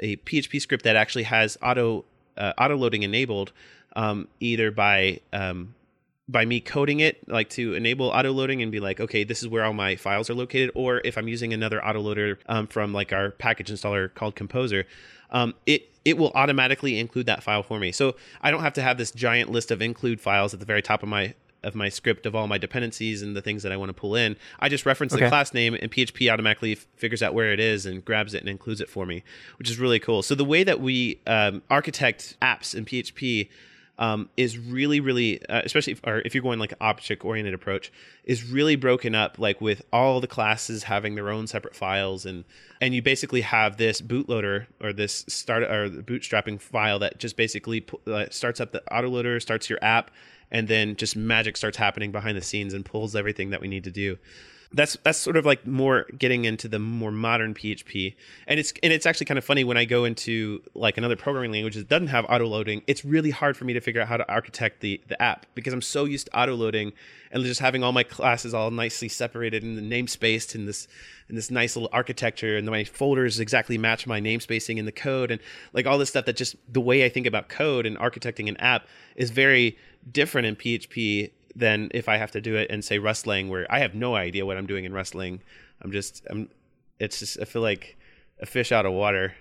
a 0.00 0.16
PHP 0.16 0.60
script 0.60 0.84
that 0.84 0.96
actually 0.96 1.24
has 1.24 1.58
auto 1.62 2.04
uh, 2.36 2.52
auto 2.58 2.76
loading 2.76 3.02
enabled, 3.02 3.52
um, 3.96 4.28
either 4.40 4.70
by 4.70 5.20
um, 5.32 5.74
by 6.28 6.44
me 6.44 6.60
coding 6.60 7.00
it 7.00 7.26
like 7.28 7.48
to 7.48 7.74
enable 7.74 8.10
auto 8.10 8.32
loading 8.32 8.62
and 8.62 8.70
be 8.70 8.80
like 8.80 9.00
okay 9.00 9.24
this 9.24 9.42
is 9.42 9.48
where 9.48 9.64
all 9.64 9.72
my 9.72 9.96
files 9.96 10.28
are 10.28 10.34
located 10.34 10.70
or 10.74 11.00
if 11.04 11.16
i'm 11.16 11.26
using 11.26 11.54
another 11.54 11.80
autoloader 11.80 12.36
um, 12.46 12.66
from 12.66 12.92
like 12.92 13.12
our 13.12 13.30
package 13.30 13.70
installer 13.70 14.12
called 14.14 14.36
composer 14.36 14.86
um, 15.30 15.54
it 15.66 15.90
it 16.08 16.16
will 16.16 16.32
automatically 16.34 16.98
include 16.98 17.26
that 17.26 17.42
file 17.42 17.62
for 17.62 17.78
me. 17.78 17.92
So 17.92 18.16
i 18.40 18.50
don't 18.50 18.62
have 18.62 18.72
to 18.74 18.82
have 18.82 18.98
this 18.98 19.10
giant 19.10 19.50
list 19.50 19.70
of 19.70 19.82
include 19.82 20.20
files 20.20 20.54
at 20.54 20.60
the 20.60 20.66
very 20.66 20.82
top 20.82 21.02
of 21.02 21.08
my 21.08 21.34
of 21.64 21.74
my 21.74 21.88
script 21.88 22.24
of 22.24 22.36
all 22.36 22.46
my 22.46 22.56
dependencies 22.56 23.20
and 23.20 23.36
the 23.36 23.42
things 23.42 23.64
that 23.64 23.72
i 23.72 23.76
want 23.76 23.88
to 23.88 23.92
pull 23.92 24.14
in. 24.14 24.36
I 24.60 24.68
just 24.68 24.86
reference 24.86 25.12
the 25.12 25.28
class 25.28 25.52
name 25.52 25.74
and 25.74 25.90
php 25.90 26.32
automatically 26.32 26.72
f- 26.72 26.86
figures 26.96 27.22
out 27.22 27.34
where 27.34 27.52
it 27.52 27.60
is 27.60 27.84
and 27.84 28.04
grabs 28.04 28.32
it 28.32 28.40
and 28.40 28.48
includes 28.48 28.80
it 28.80 28.88
for 28.88 29.04
me 29.06 29.22
which 29.58 29.68
is 29.68 29.78
really 29.78 29.98
cool. 29.98 30.22
So 30.22 30.34
the 30.34 30.44
way 30.44 30.64
that 30.64 30.80
we 30.80 31.20
um, 31.26 31.62
architect 31.68 32.36
apps 32.40 32.74
in 32.74 32.84
php 32.84 33.48
um, 33.98 34.28
is 34.36 34.56
really, 34.56 35.00
really, 35.00 35.44
uh, 35.48 35.62
especially 35.64 35.94
if, 35.94 36.00
or 36.04 36.20
if 36.24 36.34
you're 36.34 36.42
going 36.42 36.58
like 36.58 36.72
object 36.80 37.24
oriented 37.24 37.54
approach, 37.54 37.92
is 38.24 38.44
really 38.44 38.76
broken 38.76 39.14
up, 39.14 39.38
like 39.38 39.60
with 39.60 39.82
all 39.92 40.20
the 40.20 40.26
classes 40.26 40.84
having 40.84 41.14
their 41.14 41.30
own 41.30 41.46
separate 41.46 41.74
files, 41.74 42.24
and 42.24 42.44
and 42.80 42.94
you 42.94 43.02
basically 43.02 43.40
have 43.40 43.76
this 43.76 44.00
bootloader 44.00 44.66
or 44.80 44.92
this 44.92 45.24
start 45.28 45.64
or 45.64 45.88
bootstrapping 45.88 46.60
file 46.60 46.98
that 47.00 47.18
just 47.18 47.36
basically 47.36 47.84
uh, 48.06 48.26
starts 48.30 48.60
up 48.60 48.72
the 48.72 48.82
autoloader, 48.90 49.40
starts 49.42 49.68
your 49.68 49.78
app, 49.82 50.10
and 50.50 50.68
then 50.68 50.94
just 50.96 51.16
magic 51.16 51.56
starts 51.56 51.76
happening 51.76 52.12
behind 52.12 52.36
the 52.36 52.42
scenes 52.42 52.74
and 52.74 52.84
pulls 52.84 53.16
everything 53.16 53.50
that 53.50 53.60
we 53.60 53.68
need 53.68 53.84
to 53.84 53.90
do 53.90 54.16
that's 54.72 54.98
that's 55.02 55.18
sort 55.18 55.36
of 55.36 55.46
like 55.46 55.66
more 55.66 56.06
getting 56.18 56.44
into 56.44 56.68
the 56.68 56.78
more 56.78 57.10
modern 57.10 57.54
PHP. 57.54 58.14
And 58.46 58.60
it's 58.60 58.72
and 58.82 58.92
it's 58.92 59.06
actually 59.06 59.26
kind 59.26 59.38
of 59.38 59.44
funny 59.44 59.64
when 59.64 59.78
I 59.78 59.86
go 59.86 60.04
into 60.04 60.62
like 60.74 60.98
another 60.98 61.16
programming 61.16 61.52
language 61.52 61.74
that 61.76 61.88
doesn't 61.88 62.08
have 62.08 62.26
auto 62.28 62.46
loading. 62.46 62.82
It's 62.86 63.04
really 63.04 63.30
hard 63.30 63.56
for 63.56 63.64
me 63.64 63.72
to 63.72 63.80
figure 63.80 64.02
out 64.02 64.08
how 64.08 64.18
to 64.18 64.28
architect 64.30 64.80
the 64.80 65.00
the 65.08 65.20
app 65.22 65.46
because 65.54 65.72
I'm 65.72 65.80
so 65.80 66.04
used 66.04 66.26
to 66.26 66.38
auto 66.38 66.54
loading 66.54 66.92
and 67.30 67.42
just 67.44 67.60
having 67.60 67.82
all 67.82 67.92
my 67.92 68.02
classes 68.02 68.52
all 68.52 68.70
nicely 68.70 69.08
separated 69.08 69.62
in 69.62 69.74
the 69.76 69.82
namespaced 69.82 70.54
in 70.54 70.66
this 70.66 70.86
in 71.30 71.34
this 71.34 71.50
nice 71.50 71.74
little 71.74 71.90
architecture 71.92 72.56
and 72.58 72.66
my 72.66 72.84
folders 72.84 73.40
exactly 73.40 73.78
match 73.78 74.06
my 74.06 74.20
namespacing 74.20 74.76
in 74.76 74.84
the 74.84 74.92
code 74.92 75.30
and 75.30 75.40
like 75.72 75.86
all 75.86 75.96
this 75.96 76.10
stuff 76.10 76.26
that 76.26 76.36
just 76.36 76.56
the 76.70 76.80
way 76.80 77.06
I 77.06 77.08
think 77.08 77.26
about 77.26 77.48
code 77.48 77.86
and 77.86 77.96
architecting 77.98 78.48
an 78.48 78.56
app 78.58 78.86
is 79.16 79.30
very 79.30 79.78
different 80.10 80.46
in 80.46 80.56
PHP 80.56 81.30
than 81.58 81.90
if 81.92 82.08
I 82.08 82.16
have 82.16 82.30
to 82.32 82.40
do 82.40 82.56
it 82.56 82.70
and 82.70 82.84
say 82.84 82.98
Rustlang, 82.98 83.48
where 83.48 83.66
I 83.70 83.80
have 83.80 83.94
no 83.94 84.14
idea 84.14 84.46
what 84.46 84.56
I'm 84.56 84.66
doing 84.66 84.84
in 84.84 84.92
Rustlang. 84.92 85.40
I'm 85.82 85.92
just 85.92 86.24
I'm 86.30 86.48
it's 86.98 87.18
just 87.18 87.40
I 87.40 87.44
feel 87.44 87.62
like 87.62 87.96
a 88.40 88.46
fish 88.46 88.72
out 88.72 88.86
of 88.86 88.92
water. 88.92 89.34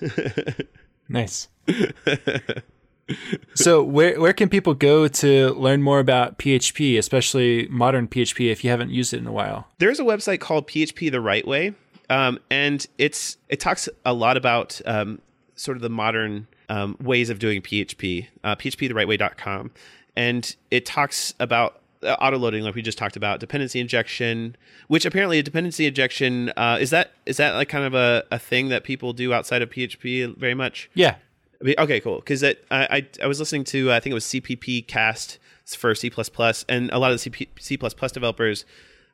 nice. 1.08 1.48
so 3.54 3.82
where 3.82 4.20
where 4.20 4.32
can 4.32 4.48
people 4.48 4.74
go 4.74 5.06
to 5.06 5.50
learn 5.50 5.82
more 5.82 6.00
about 6.00 6.38
PHP, 6.38 6.98
especially 6.98 7.68
modern 7.68 8.08
PHP, 8.08 8.50
if 8.50 8.64
you 8.64 8.70
haven't 8.70 8.90
used 8.90 9.12
it 9.12 9.18
in 9.18 9.26
a 9.26 9.32
while? 9.32 9.68
There's 9.78 10.00
a 10.00 10.04
website 10.04 10.40
called 10.40 10.66
PHP 10.66 11.10
the 11.10 11.20
Right 11.20 11.46
Way, 11.46 11.74
um, 12.08 12.38
and 12.50 12.86
it's 12.98 13.36
it 13.48 13.60
talks 13.60 13.88
a 14.04 14.14
lot 14.14 14.36
about 14.36 14.80
um, 14.86 15.20
sort 15.54 15.76
of 15.76 15.82
the 15.82 15.90
modern 15.90 16.46
um, 16.70 16.96
ways 17.00 17.28
of 17.30 17.38
doing 17.38 17.60
PHP. 17.60 18.28
Uh, 18.42 18.56
PHPtherightway.com 18.56 19.72
and 20.16 20.56
it 20.70 20.86
talks 20.86 21.34
about 21.40 21.80
uh, 22.02 22.16
auto 22.20 22.38
loading 22.38 22.62
like 22.62 22.74
we 22.74 22.82
just 22.82 22.96
talked 22.96 23.16
about 23.16 23.40
dependency 23.40 23.78
injection 23.78 24.56
which 24.88 25.04
apparently 25.04 25.38
a 25.38 25.42
dependency 25.42 25.86
injection 25.86 26.50
uh, 26.56 26.78
is 26.80 26.90
that 26.90 27.12
is 27.26 27.36
that 27.36 27.54
like 27.54 27.68
kind 27.68 27.84
of 27.84 27.94
a, 27.94 28.24
a 28.30 28.38
thing 28.38 28.68
that 28.68 28.84
people 28.84 29.12
do 29.12 29.32
outside 29.32 29.62
of 29.62 29.70
php 29.70 30.36
very 30.36 30.54
much? 30.54 30.90
Yeah. 30.94 31.16
Okay 31.78 32.00
cool. 32.00 32.16
Because 32.20 32.42
I, 32.42 32.56
I, 32.70 33.06
I 33.22 33.26
was 33.26 33.38
listening 33.38 33.64
to 33.64 33.92
i 33.92 34.00
think 34.00 34.12
it 34.12 34.14
was 34.14 34.24
CppCast 34.24 35.38
for 35.76 35.94
c++ 35.94 36.10
and 36.68 36.90
a 36.90 36.98
lot 36.98 37.12
of 37.12 37.22
the 37.22 37.30
C++ 37.30 37.48
C++ 37.58 37.76
developers 37.76 38.64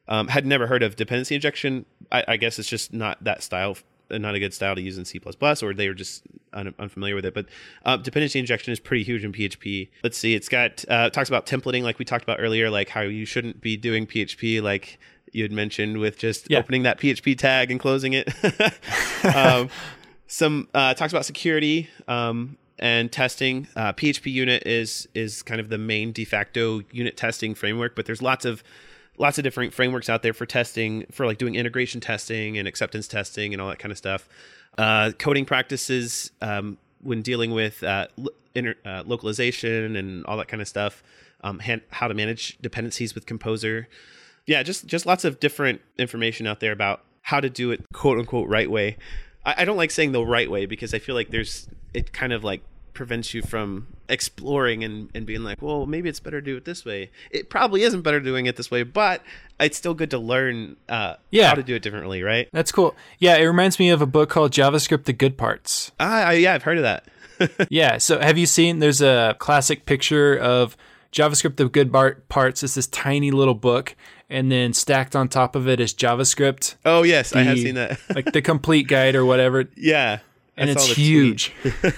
um, 0.09 0.29
had 0.29 0.47
never 0.47 0.67
heard 0.67 0.83
of 0.83 0.97
dependency 0.97 1.35
injection. 1.35 1.85
I, 2.13 2.25
I 2.29 2.37
guess 2.37 2.59
it's 2.59 2.69
just 2.69 2.93
not 2.93 3.23
that 3.25 3.43
style 3.43 3.77
not 4.11 4.35
a 4.35 4.41
good 4.41 4.55
style 4.55 4.75
to 4.75 4.81
use 4.81 4.99
in 4.99 5.05
C++, 5.05 5.21
or 5.63 5.75
they 5.75 5.89
were 5.89 5.95
just 5.95 6.23
un- 6.53 6.75
unfamiliar 6.79 7.15
with 7.15 7.25
it. 7.25 7.35
But 7.35 7.47
uh, 7.85 7.97
dependency 7.97 8.39
injection 8.39 8.73
is 8.73 8.81
pretty 8.81 9.05
huge 9.05 9.25
in 9.25 9.33
PHP. 9.33 9.89
Let's 10.03 10.19
see, 10.19 10.35
it's 10.35 10.49
got 10.49 10.85
uh, 10.89 11.11
talks 11.11 11.29
about 11.29 11.47
templating, 11.47 11.83
like 11.83 11.99
we 11.99 12.05
talked 12.05 12.25
about 12.25 12.41
earlier, 12.41 12.71
like 12.71 12.89
how 12.89 13.03
you 13.03 13.25
shouldn't 13.25 13.61
be 13.61 13.77
doing 13.77 14.07
PHP 14.07 14.63
like 14.63 14.99
you 15.33 15.43
had 15.43 15.53
mentioned 15.53 15.99
with 15.99 16.19
just 16.19 16.51
yeah. 16.51 16.59
opening 16.59 16.85
that 16.85 16.99
PHP 16.99 17.37
tag 17.37 17.71
and 17.71 17.79
closing 17.79 18.13
it. 18.15 18.29
um, 19.35 19.69
some 20.27 20.69
uh, 20.75 20.95
talks 20.95 21.13
about 21.13 21.25
security 21.25 21.89
um, 22.09 22.57
and 22.79 23.11
testing. 23.11 23.69
Uh, 23.77 23.93
PHPUnit 23.93 24.63
is 24.67 25.09
is 25.15 25.43
kind 25.43 25.61
of 25.61 25.69
the 25.69 25.79
main 25.79 26.13
de 26.13 26.25
facto 26.25 26.83
unit 26.91 27.17
testing 27.17 27.55
framework, 27.55 27.95
but 27.95 28.07
there's 28.07 28.23
lots 28.23 28.45
of 28.45 28.63
lots 29.19 29.39
of 29.39 29.45
different 29.45 29.73
frameworks 29.73 30.09
out 30.09 30.23
there 30.23 30.33
for 30.33 30.47
testing, 30.47 31.07
for 31.11 31.27
like 31.27 31.39
doing 31.39 31.55
integration 31.55 32.01
testing 32.01 32.59
and 32.59 32.69
acceptance 32.69 33.09
testing 33.09 33.53
and 33.53 33.61
all 33.61 33.69
that 33.69 33.79
kind 33.79 33.93
of 33.93 33.99
stuff. 33.99 34.29
Uh, 34.79 35.13
coding 35.19 35.45
practices 35.45 36.31
um, 36.43 36.79
when 37.03 37.23
dealing 37.23 37.53
with 37.53 37.83
uh, 37.83 38.07
inter, 38.55 38.75
uh, 38.85 39.03
localization 39.07 39.97
and 39.97 40.25
all 40.27 40.37
that 40.37 40.49
kind 40.49 40.61
of 40.61 40.69
stuff. 40.69 41.03
Um, 41.43 41.61
hand, 41.61 41.83
how 41.91 42.09
to 42.09 42.15
manage 42.15 42.59
dependencies 42.59 43.15
with 43.15 43.27
Composer. 43.27 43.89
Yeah, 44.47 44.63
just 44.63 44.87
just 44.87 45.07
lots 45.07 45.25
of 45.25 45.39
different 45.41 45.81
information 45.99 46.47
out 46.47 46.61
there 46.61 46.73
about 46.73 47.03
how 47.23 47.41
to 47.41 47.51
do 47.51 47.71
it 47.71 47.85
quote 47.93 48.19
unquote 48.19 48.49
right 48.49 48.71
way. 48.71 48.97
I, 49.45 49.55
I 49.59 49.65
don't 49.65 49.77
like 49.77 49.91
saying 49.91 50.13
the 50.13 50.25
right 50.25 50.51
way 50.51 50.67
because 50.67 50.95
I 50.95 50.99
feel 50.99 51.15
like 51.15 51.31
there's 51.31 51.69
it 51.95 52.13
kind 52.13 52.33
of 52.33 52.45
like 52.45 52.63
prevents 52.97 53.35
you 53.35 53.43
from 53.43 53.87
exploring 54.09 54.83
and, 54.83 55.11
and 55.15 55.27
being 55.27 55.45
like, 55.45 55.63
well, 55.63 55.87
maybe 55.87 56.09
it's 56.09 56.19
better 56.19 56.41
to 56.41 56.45
do 56.45 56.57
it 56.57 56.65
this 56.65 56.85
way. 56.85 57.11
It 57.31 57.49
probably 57.49 57.83
isn't 57.83 58.03
better 58.03 58.19
doing 58.19 58.47
it 58.47 58.57
this 58.57 58.71
way, 58.71 58.83
but 58.83 59.23
it's 59.61 59.77
still 59.77 59.95
good 59.95 60.11
to 60.11 60.19
learn 60.19 60.77
uh, 60.89 61.15
yeah. 61.31 61.49
how 61.49 61.55
to 61.55 61.63
do 61.63 61.77
it 61.77 61.83
differently, 61.83 62.23
right? 62.23 62.49
That's 62.53 62.73
cool. 62.73 62.97
Yeah, 63.19 63.37
it 63.37 63.45
reminds 63.45 63.79
me 63.79 63.91
of 63.91 64.03
a 64.03 64.07
book 64.07 64.31
called 64.31 64.51
JavaScript: 64.51 65.05
The 65.05 65.13
Good 65.13 65.39
Parts. 65.39 65.93
Ah, 66.01 66.31
yeah, 66.31 66.55
I've 66.55 66.65
heard 66.65 66.79
of 66.79 66.83
that. 66.83 67.05
yeah. 67.71 67.99
So 67.99 68.19
have 68.19 68.39
you 68.39 68.47
seen? 68.47 68.81
There's 68.81 69.03
a 69.03 69.37
classic 69.39 69.87
picture 69.87 70.37
of 70.37 70.77
JavaScript: 71.13 71.57
The 71.57 71.69
Good 71.69 71.93
Parts. 72.29 72.63
It's 72.63 72.75
this 72.75 72.87
tiny 72.87 73.31
little 73.31 73.55
book, 73.55 73.95
and 74.29 74.51
then 74.51 74.73
stacked 74.73 75.15
on 75.15 75.29
top 75.29 75.55
of 75.55 75.69
it 75.69 75.81
is 75.81 75.95
JavaScript. 75.95 76.77
Oh 76.85 77.03
yes, 77.03 77.31
the, 77.31 77.41
I 77.41 77.43
have 77.43 77.59
seen 77.59 77.75
that. 77.75 78.01
like 78.15 78.25
the 78.33 78.43
complete 78.43 78.89
guide 78.89 79.15
or 79.15 79.25
whatever. 79.25 79.69
Yeah 79.77 80.21
and 80.57 80.71
it's 80.71 80.87
huge. 80.87 81.53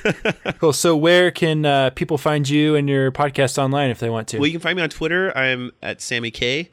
cool. 0.59 0.73
So, 0.73 0.97
where 0.97 1.31
can 1.31 1.65
uh, 1.65 1.91
people 1.91 2.19
find 2.19 2.49
you 2.49 2.75
and 2.75 2.89
your 2.89 3.13
podcast 3.13 3.59
online 3.59 3.91
if 3.91 4.01
they 4.01 4.11
want 4.11 4.29
to? 4.29 4.39
Well, 4.39 4.47
you 4.47 4.53
can 4.53 4.61
find 4.61 4.77
me 4.77 4.83
on 4.83 4.91
Twitter. 4.91 5.37
I'm 5.37 5.73
at 5.83 6.01
Sammy 6.01 6.31
K, 6.31 6.71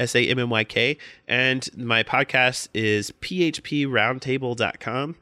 S 0.00 0.14
A 0.14 0.26
M 0.26 0.38
M 0.38 0.50
Y 0.50 0.64
K, 0.64 0.96
and 1.28 1.68
my 1.76 2.02
podcast 2.02 2.68
is 2.74 3.12
phproundtable.com. 3.20 5.16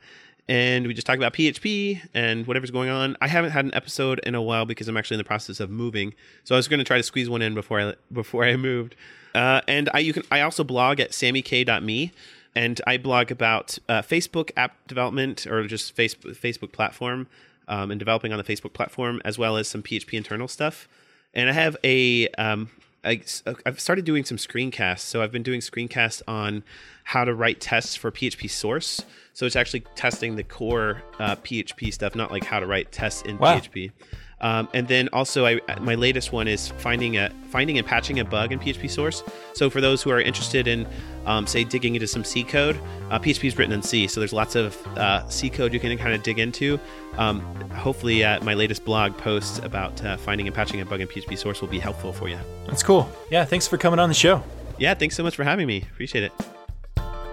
And 0.46 0.86
we 0.86 0.92
just 0.92 1.06
talk 1.06 1.16
about 1.16 1.32
PHP 1.32 2.02
and 2.12 2.46
whatever's 2.46 2.70
going 2.70 2.90
on. 2.90 3.16
I 3.22 3.28
haven't 3.28 3.52
had 3.52 3.64
an 3.64 3.72
episode 3.72 4.20
in 4.24 4.34
a 4.34 4.42
while 4.42 4.66
because 4.66 4.88
I'm 4.88 4.96
actually 4.98 5.14
in 5.14 5.18
the 5.20 5.24
process 5.24 5.58
of 5.58 5.70
moving, 5.70 6.12
so 6.44 6.54
I 6.54 6.58
was 6.58 6.68
going 6.68 6.78
to 6.78 6.84
try 6.84 6.98
to 6.98 7.02
squeeze 7.02 7.30
one 7.30 7.40
in 7.40 7.54
before 7.54 7.80
I 7.80 7.94
before 8.12 8.44
I 8.44 8.56
moved. 8.56 8.94
Uh, 9.34 9.62
and 9.66 9.88
I 9.94 9.98
you 10.00 10.12
can 10.12 10.22
I 10.30 10.42
also 10.42 10.62
blog 10.62 11.00
at 11.00 11.10
sammyk.me 11.10 12.12
and 12.54 12.80
I 12.86 12.96
blog 12.96 13.30
about 13.30 13.78
uh, 13.88 14.02
Facebook 14.02 14.50
app 14.56 14.76
development 14.86 15.46
or 15.46 15.66
just 15.66 15.96
Facebook 15.96 16.36
Facebook 16.36 16.72
platform 16.72 17.26
um, 17.68 17.90
and 17.90 17.98
developing 17.98 18.32
on 18.32 18.38
the 18.38 18.44
Facebook 18.44 18.72
platform, 18.72 19.20
as 19.24 19.38
well 19.38 19.56
as 19.56 19.68
some 19.68 19.82
PHP 19.82 20.14
internal 20.14 20.48
stuff. 20.48 20.88
And 21.32 21.48
I 21.48 21.52
have 21.52 21.76
a 21.82 22.28
um, 22.30 22.70
I, 23.04 23.20
I've 23.66 23.80
started 23.80 24.04
doing 24.04 24.24
some 24.24 24.38
screencasts. 24.38 25.00
So 25.00 25.22
I've 25.22 25.32
been 25.32 25.42
doing 25.42 25.60
screencasts 25.60 26.22
on 26.26 26.62
how 27.04 27.24
to 27.24 27.34
write 27.34 27.60
tests 27.60 27.94
for 27.94 28.10
PHP 28.10 28.50
source. 28.50 29.04
So 29.34 29.46
it's 29.46 29.56
actually 29.56 29.80
testing 29.94 30.36
the 30.36 30.44
core 30.44 31.02
uh, 31.18 31.36
PHP 31.36 31.92
stuff, 31.92 32.14
not 32.14 32.30
like 32.30 32.44
how 32.44 32.60
to 32.60 32.66
write 32.66 32.92
tests 32.92 33.22
in 33.22 33.36
wow. 33.38 33.58
PHP. 33.58 33.92
Um, 34.40 34.68
and 34.74 34.86
then 34.88 35.08
also, 35.12 35.46
I, 35.46 35.60
my 35.80 35.94
latest 35.94 36.32
one 36.32 36.48
is 36.48 36.68
finding 36.78 37.16
a 37.16 37.30
finding 37.48 37.78
and 37.78 37.86
patching 37.86 38.20
a 38.20 38.24
bug 38.24 38.52
in 38.52 38.58
PHP 38.58 38.90
source. 38.90 39.22
So 39.54 39.70
for 39.70 39.80
those 39.80 40.02
who 40.02 40.10
are 40.10 40.20
interested 40.20 40.66
in, 40.66 40.86
um, 41.24 41.46
say, 41.46 41.64
digging 41.64 41.94
into 41.94 42.06
some 42.06 42.24
C 42.24 42.44
code, 42.44 42.78
uh, 43.10 43.18
PHP 43.18 43.44
is 43.44 43.56
written 43.56 43.72
in 43.72 43.82
C, 43.82 44.06
so 44.06 44.20
there's 44.20 44.32
lots 44.32 44.54
of 44.54 44.76
uh, 44.98 45.26
C 45.28 45.48
code 45.48 45.72
you 45.72 45.80
can 45.80 45.96
kind 45.96 46.14
of 46.14 46.22
dig 46.22 46.38
into. 46.38 46.78
Um, 47.16 47.40
hopefully, 47.70 48.24
uh, 48.24 48.42
my 48.44 48.54
latest 48.54 48.84
blog 48.84 49.16
post 49.16 49.64
about 49.64 50.04
uh, 50.04 50.16
finding 50.16 50.46
and 50.46 50.54
patching 50.54 50.80
a 50.80 50.84
bug 50.84 51.00
in 51.00 51.08
PHP 51.08 51.38
source 51.38 51.60
will 51.60 51.68
be 51.68 51.78
helpful 51.78 52.12
for 52.12 52.28
you. 52.28 52.38
That's 52.66 52.82
cool. 52.82 53.08
Yeah, 53.30 53.44
thanks 53.44 53.66
for 53.66 53.78
coming 53.78 53.98
on 53.98 54.08
the 54.08 54.14
show. 54.14 54.42
Yeah, 54.78 54.94
thanks 54.94 55.16
so 55.16 55.22
much 55.22 55.36
for 55.36 55.44
having 55.44 55.66
me. 55.66 55.86
Appreciate 55.92 56.24
it. 56.24 56.32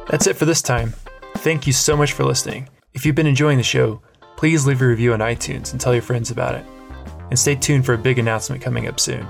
That's 0.07 0.27
it 0.27 0.35
for 0.35 0.45
this 0.45 0.61
time. 0.61 0.93
Thank 1.37 1.65
you 1.65 1.73
so 1.73 1.97
much 1.97 2.13
for 2.13 2.23
listening. 2.23 2.69
If 2.93 3.05
you've 3.05 3.15
been 3.15 3.27
enjoying 3.27 3.57
the 3.57 3.63
show, 3.63 4.01
please 4.35 4.67
leave 4.67 4.81
a 4.81 4.87
review 4.87 5.13
on 5.13 5.19
iTunes 5.19 5.71
and 5.71 5.81
tell 5.81 5.93
your 5.93 6.03
friends 6.03 6.29
about 6.29 6.55
it 6.55 6.65
and 7.31 7.39
stay 7.39 7.55
tuned 7.55 7.85
for 7.85 7.95
a 7.95 7.97
big 7.97 8.19
announcement 8.19 8.61
coming 8.61 8.87
up 8.87 8.99
soon. 8.99 9.25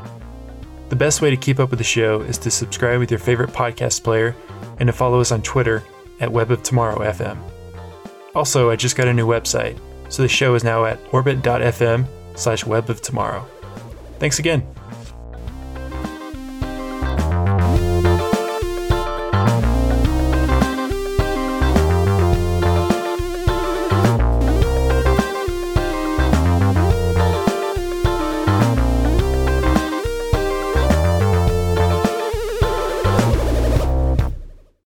The 0.89 0.97
best 0.97 1.21
way 1.21 1.29
to 1.29 1.37
keep 1.37 1.57
up 1.57 1.69
with 1.69 1.79
the 1.79 1.85
show 1.85 2.19
is 2.19 2.37
to 2.39 2.51
subscribe 2.51 2.99
with 2.99 3.09
your 3.09 3.19
favorite 3.19 3.51
podcast 3.51 4.03
player 4.03 4.35
and 4.79 4.87
to 4.87 4.93
follow 4.93 5.21
us 5.21 5.31
on 5.31 5.41
Twitter 5.41 5.83
at 6.19 6.29
Web 6.29 6.51
of 6.51 6.63
Tomorrow 6.63 6.99
FM. 6.99 7.37
Also, 8.35 8.69
I 8.69 8.75
just 8.75 8.97
got 8.97 9.07
a 9.07 9.13
new 9.13 9.25
website, 9.25 9.79
so 10.09 10.21
the 10.21 10.27
show 10.27 10.53
is 10.55 10.65
now 10.65 10.83
at 10.83 10.99
orbit.fm 11.13 12.05
slash 12.35 12.65
web 12.65 12.89
of 12.89 13.01
tomorrow. 13.01 13.45
Thanks 14.19 14.39
again. 14.39 14.67